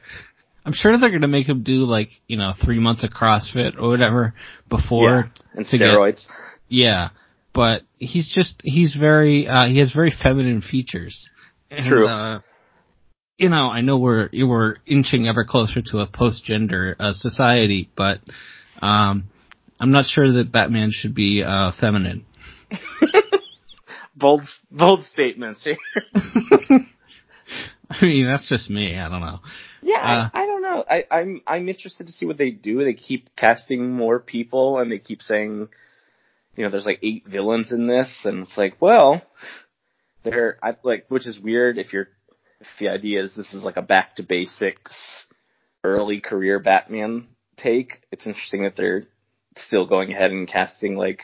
I'm 0.65 0.73
sure 0.73 0.97
they're 0.97 1.11
gonna 1.11 1.27
make 1.27 1.49
him 1.49 1.63
do 1.63 1.79
like 1.79 2.09
you 2.27 2.37
know 2.37 2.53
three 2.63 2.79
months 2.79 3.03
of 3.03 3.09
CrossFit 3.09 3.77
or 3.77 3.89
whatever 3.89 4.33
before 4.69 5.31
yeah, 5.35 5.43
and 5.53 5.67
to 5.67 5.77
get- 5.77 5.87
steroids. 5.87 6.27
Yeah, 6.69 7.09
but 7.53 7.83
he's 7.97 8.31
just 8.31 8.61
he's 8.63 8.93
very 8.93 9.47
uh 9.47 9.67
he 9.67 9.79
has 9.79 9.91
very 9.91 10.11
feminine 10.11 10.61
features. 10.61 11.27
And, 11.69 11.85
True. 11.87 12.07
Uh, 12.07 12.41
you 13.37 13.49
know, 13.49 13.69
I 13.69 13.81
know 13.81 13.97
we're 13.97 14.29
we're 14.33 14.75
inching 14.85 15.27
ever 15.27 15.45
closer 15.45 15.81
to 15.91 15.99
a 15.99 16.07
post 16.07 16.43
gender 16.45 16.95
uh, 16.99 17.13
society, 17.13 17.89
but 17.95 18.19
um 18.81 19.25
I'm 19.79 19.91
not 19.91 20.05
sure 20.05 20.31
that 20.33 20.51
Batman 20.51 20.91
should 20.91 21.15
be 21.15 21.43
uh 21.43 21.71
feminine. 21.79 22.25
bold, 24.15 24.43
bold 24.69 25.03
statements 25.05 25.63
here. 25.63 25.77
I 27.89 28.05
mean, 28.05 28.25
that's 28.25 28.47
just 28.47 28.69
me. 28.69 28.97
I 28.97 29.09
don't 29.09 29.19
know. 29.21 29.39
Yeah, 29.81 29.97
Uh, 29.97 30.29
I, 30.33 30.43
I 30.43 30.45
don't 30.45 30.61
know. 30.61 30.85
I, 30.89 31.05
I'm 31.11 31.41
I'm 31.45 31.67
interested 31.67 32.07
to 32.07 32.13
see 32.13 32.25
what 32.25 32.37
they 32.37 32.51
do. 32.51 32.83
They 32.85 32.93
keep 32.93 33.35
casting 33.35 33.91
more 33.91 34.19
people, 34.19 34.79
and 34.79 34.91
they 34.91 34.99
keep 34.99 35.21
saying, 35.21 35.67
you 36.61 36.67
know, 36.67 36.71
there's 36.71 36.85
like 36.85 36.99
eight 37.01 37.25
villains 37.25 37.71
in 37.71 37.87
this, 37.87 38.21
and 38.23 38.43
it's 38.43 38.55
like, 38.55 38.79
well, 38.79 39.19
they're 40.21 40.59
I, 40.61 40.75
like, 40.83 41.05
which 41.09 41.25
is 41.25 41.39
weird 41.39 41.79
if 41.79 41.91
you're 41.91 42.09
if 42.59 42.67
the 42.79 42.89
idea 42.89 43.23
is 43.23 43.35
this 43.35 43.51
is 43.51 43.63
like 43.63 43.77
a 43.77 43.81
back 43.81 44.17
to 44.17 44.23
basics, 44.23 45.25
early 45.83 46.19
career 46.19 46.59
Batman 46.59 47.29
take. 47.57 48.03
It's 48.11 48.27
interesting 48.27 48.61
that 48.61 48.75
they're 48.75 49.05
still 49.57 49.87
going 49.87 50.11
ahead 50.11 50.29
and 50.29 50.47
casting 50.47 50.95
like 50.97 51.21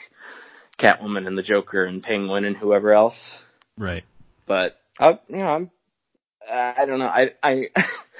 Catwoman 0.79 1.27
and 1.27 1.37
the 1.37 1.43
Joker 1.43 1.85
and 1.85 2.01
Penguin 2.01 2.43
and 2.43 2.57
whoever 2.57 2.91
else 2.91 3.37
Right. 3.77 4.05
but 4.47 4.79
I, 4.99 5.19
you 5.29 5.37
know, 5.37 5.45
I'm, 5.45 5.71
I 6.51 6.85
don't 6.87 6.97
know. 6.97 7.05
I, 7.05 7.33
I, 7.43 7.67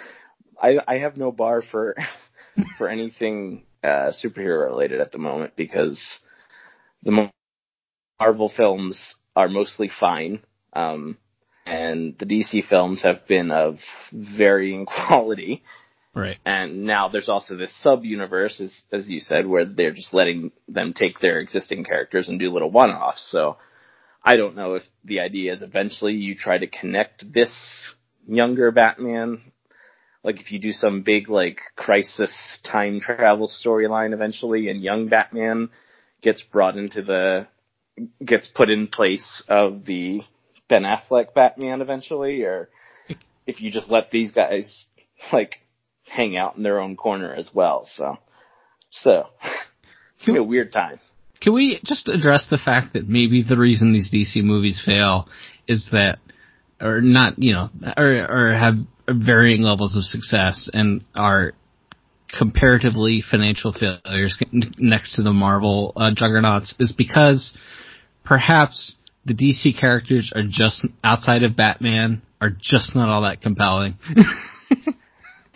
I, 0.62 0.78
I 0.88 0.98
have 1.00 1.18
no 1.18 1.32
bar 1.32 1.64
for, 1.64 1.96
for 2.78 2.88
anything, 2.88 3.64
uh, 3.84 4.12
superhero 4.24 4.68
related 4.68 5.02
at 5.02 5.12
the 5.12 5.18
moment 5.18 5.56
because 5.56 6.20
the 7.04 7.30
Marvel 8.20 8.52
films 8.56 9.16
are 9.36 9.50
mostly 9.50 9.90
fine. 10.00 10.40
Um, 10.74 11.18
and 11.66 12.18
the 12.18 12.26
DC 12.26 12.68
films 12.68 13.04
have 13.04 13.28
been 13.28 13.52
of 13.52 13.76
varying 14.12 14.86
quality. 15.08 15.64
Right. 16.16 16.38
And 16.46 16.86
now 16.86 17.10
there's 17.10 17.30
also 17.30 17.56
this 17.56 17.76
sub 17.84 18.04
universe, 18.04 18.60
as, 18.60 18.82
as 18.92 19.08
you 19.10 19.20
said, 19.20 19.46
where 19.46 19.66
they're 19.66 19.94
just 19.94 20.14
letting 20.14 20.52
them 20.68 20.94
take 20.94 21.20
their 21.20 21.40
existing 21.40 21.84
characters 21.84 22.28
and 22.28 22.40
do 22.40 22.52
little 22.52 22.72
one 22.72 22.90
offs. 22.90 23.30
So 23.32 23.58
I 24.24 24.36
don't 24.36 24.56
know 24.56 24.76
if 24.76 24.84
the 25.04 25.20
idea 25.20 25.54
is 25.54 25.62
eventually 25.62 26.14
you 26.14 26.36
try 26.36 26.58
to 26.58 26.68
connect 26.68 27.32
this 27.32 27.54
younger 28.28 28.72
Batman, 28.72 29.42
like 30.24 30.40
if 30.42 30.52
you 30.52 30.60
do 30.60 30.72
some 30.72 31.04
big 31.04 31.30
like 31.30 31.60
crisis 31.76 32.60
time 32.64 33.00
travel 33.00 33.50
storyline 33.64 34.14
eventually 34.14 34.70
and 34.70 34.82
young 34.82 35.08
Batman 35.10 35.70
gets 36.28 36.42
brought 36.42 36.78
into 36.78 37.02
the, 37.02 37.48
gets 38.24 38.50
put 38.50 38.70
in 38.70 38.88
place 38.88 39.42
of 39.48 39.86
the 39.86 40.20
Ben 40.68 40.84
Affleck 40.84 41.34
Batman 41.34 41.80
eventually, 41.82 42.44
or 42.44 42.68
if 43.48 43.62
you 43.62 43.72
just 43.72 43.90
let 43.90 44.12
these 44.12 44.34
guys 44.34 44.88
like 45.32 45.62
hang 46.04 46.36
out 46.36 46.58
in 46.58 46.64
their 46.64 46.82
own 46.82 46.98
corner 46.98 47.34
as 47.34 47.50
well. 47.54 47.88
So, 47.96 48.18
so 48.92 49.28
it's 49.42 50.26
gonna 50.26 50.40
be 50.40 50.44
a 50.44 50.44
weird 50.44 50.74
time. 50.74 51.00
Can 51.40 51.54
we 51.54 51.80
just 51.86 52.10
address 52.10 52.48
the 52.50 52.58
fact 52.58 52.94
that 52.94 53.08
maybe 53.08 53.42
the 53.42 53.58
reason 53.58 53.94
these 53.94 54.12
DC 54.12 54.44
movies 54.44 54.82
fail 54.86 55.28
is 55.66 55.88
that, 55.94 56.20
or 56.82 57.00
not, 57.00 57.40
you 57.40 57.54
know, 57.54 57.70
or, 57.96 58.50
or 58.52 58.54
have 58.54 58.76
varying 59.08 59.62
levels 59.62 59.96
of 59.96 60.04
success 60.04 60.70
and 60.74 61.06
are 61.16 61.54
comparatively 62.30 63.24
financial 63.30 63.74
failures 63.74 64.38
next 64.52 65.16
to 65.16 65.22
the 65.22 65.34
Marvel 65.34 65.94
uh, 65.96 66.12
juggernauts 66.16 66.76
is 66.80 66.92
because 66.92 67.56
perhaps 68.24 68.96
the 69.26 69.34
DC 69.34 69.80
characters 69.80 70.32
are 70.36 70.44
just 70.48 70.86
outside 71.04 71.44
of 71.44 71.56
Batman 71.56 72.22
are 72.40 72.50
just 72.50 72.96
not 72.96 73.10
all 73.10 73.22
that 73.24 73.42
compelling. 73.42 73.98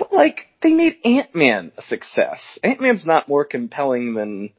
But 0.01 0.13
like, 0.13 0.47
they 0.63 0.73
made 0.73 0.95
Ant-Man 1.05 1.73
a 1.77 1.83
success. 1.83 2.57
Ant-Man's 2.63 3.05
not 3.05 3.29
more 3.29 3.45
compelling 3.45 4.15
than 4.15 4.49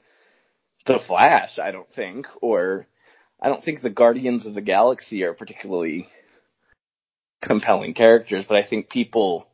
The 0.86 1.00
Flash, 1.04 1.58
I 1.58 1.72
don't 1.72 1.90
think, 1.92 2.26
or 2.40 2.86
I 3.40 3.48
don't 3.48 3.62
think 3.62 3.80
the 3.80 3.90
Guardians 3.90 4.46
of 4.46 4.54
the 4.54 4.60
Galaxy 4.60 5.24
are 5.24 5.34
particularly 5.34 6.06
compelling 7.42 7.94
characters, 7.94 8.44
but 8.48 8.56
I 8.56 8.64
think 8.64 8.88
people 8.88 9.48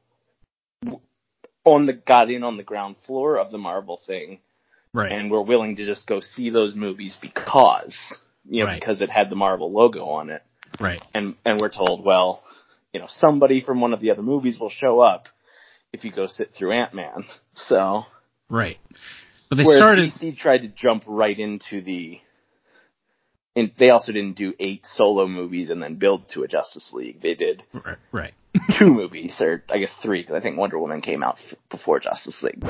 on 1.75 1.87
the 1.87 1.93
got 1.93 2.31
in 2.31 2.43
on 2.45 2.57
the 2.57 2.63
ground 2.63 2.97
floor 3.07 3.39
of 3.39 3.51
the 3.51 3.59
Marvel 3.59 4.01
thing 4.07 4.41
right. 4.93 5.13
and 5.13 5.31
were 5.31 5.43
willing 5.43 5.77
to 5.77 5.87
just 5.87 6.07
go 6.07 6.21
see 6.21 6.51
those 6.51 6.75
movies 6.75 7.17
because 7.21 7.97
you 8.49 8.61
know 8.61 8.67
Right. 8.67 8.81
because 8.81 9.03
it 9.03 9.11
had 9.11 9.31
the 9.31 9.37
Marvel 9.37 9.73
logo 9.73 10.05
on 10.07 10.31
it 10.31 10.43
right. 10.81 11.03
and 11.15 11.35
and 11.45 11.61
we're 11.61 11.71
told, 11.71 12.05
well, 12.05 12.43
you 12.93 13.01
know, 13.01 13.07
somebody 13.09 13.61
from 13.61 13.81
one 13.81 13.93
of 13.93 14.01
the 14.01 14.11
other 14.11 14.23
movies 14.23 14.59
will 14.59 14.71
show 14.71 15.01
up 15.01 15.27
if 15.93 16.05
you 16.05 16.13
go 16.13 16.27
sit 16.27 16.53
through 16.55 16.73
Ant 16.73 16.95
Man. 16.95 17.25
So 17.55 18.05
Right. 18.49 18.79
But 19.51 19.57
they 19.57 19.65
started 19.65 20.11
DC 20.11 20.37
tried 20.39 20.63
to 20.63 20.69
jump 20.69 21.05
right 21.07 21.39
into 21.39 21.81
the, 21.81 22.19
and 23.57 23.73
they 23.79 23.91
also 23.91 24.13
didn't 24.13 24.37
do 24.37 24.55
eight 24.61 24.85
solo 24.85 25.27
movies 25.27 25.71
and 25.71 25.83
then 25.83 25.97
build 25.97 26.29
to 26.31 26.43
a 26.43 26.49
Justice 26.49 26.93
League. 26.93 27.21
They 27.21 27.35
did 27.35 27.63
right. 27.73 27.97
right. 28.13 28.35
two 28.79 28.89
movies, 28.89 29.41
or 29.41 29.63
I 29.71 29.79
guess 29.79 29.93
three, 29.95 30.21
because 30.23 30.35
I 30.37 30.41
think 30.41 30.57
Wonder 30.59 30.79
Woman 30.79 31.01
came 31.01 31.23
out 31.23 31.39
f- 31.51 31.59
before 31.71 32.01
Justice 32.01 32.43
League. 32.43 32.61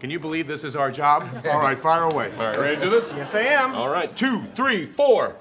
Can 0.00 0.10
you 0.10 0.18
believe 0.18 0.46
this 0.48 0.64
is 0.64 0.76
our 0.76 0.90
job? 0.90 1.28
All 1.46 1.60
right, 1.60 1.78
fire 1.78 2.02
away. 2.02 2.30
All 2.32 2.38
right, 2.46 2.56
ready 2.56 2.76
to 2.76 2.82
do 2.82 2.90
this? 2.90 3.12
Yes, 3.14 3.34
I 3.34 3.42
am. 3.42 3.74
All 3.74 3.88
right, 3.88 4.14
two, 4.16 4.42
three, 4.54 4.86
four. 4.86 5.36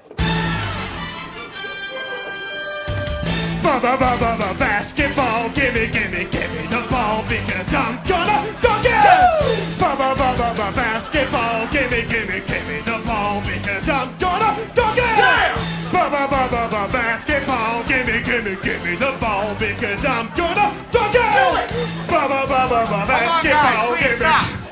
ba 3.65 4.55
basketball. 4.59 5.49
Give 5.49 5.73
me, 5.73 5.87
give 5.87 6.11
me, 6.11 6.25
give 6.25 6.51
me 6.51 6.67
the 6.67 6.85
ball 6.89 7.23
because 7.27 7.73
I'm 7.73 7.95
gonna 8.05 8.45
dunk 8.61 8.85
it. 8.85 9.79
Ba 9.79 9.95
ba 9.97 10.15
ba 10.15 10.35
ba 10.37 10.71
basketball. 10.75 11.67
Give 11.67 11.91
me, 11.91 12.01
give 12.03 12.27
me, 12.29 12.41
give 12.47 12.67
me 12.67 12.81
the 12.85 13.01
ball 13.05 13.41
because 13.41 13.89
I'm 13.89 14.17
gonna 14.17 14.51
dunk 14.73 14.97
it. 14.97 15.55
Ba 15.91 16.09
ba 16.09 16.27
ba 16.29 16.47
ba 16.49 16.67
ba 16.69 16.89
basketball. 16.91 17.83
Give 17.83 18.07
me, 18.07 18.21
give 18.23 18.43
me, 18.45 18.55
give 18.61 18.83
me 18.83 18.95
the 18.95 19.17
ball 19.19 19.55
because 19.55 20.05
I'm 20.05 20.29
gonna 20.35 20.73
dunk 20.91 21.15
it. 21.15 21.71
Ba 22.07 22.27
ba 22.29 22.45
ba 22.47 22.67
ba 22.69 22.85
ba 22.85 23.05
basketball. 23.07 23.95
Give 23.97 24.19
me. 24.19 24.65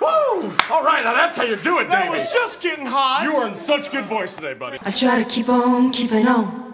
Woo! 0.00 0.54
All 0.70 0.84
right, 0.84 1.02
now 1.02 1.14
that's 1.14 1.36
how 1.36 1.42
you 1.42 1.56
do 1.56 1.80
it, 1.80 1.90
David. 1.90 1.90
That 1.90 2.10
was 2.10 2.32
just 2.32 2.60
getting 2.60 2.86
hot. 2.86 3.24
You 3.24 3.34
are 3.36 3.48
in 3.48 3.54
such 3.54 3.90
good 3.90 4.06
voice 4.06 4.36
today, 4.36 4.54
buddy. 4.54 4.78
I 4.84 4.92
try 4.92 5.24
to 5.24 5.28
keep 5.28 5.48
on 5.48 5.90
keeping 5.90 6.28
on. 6.28 6.67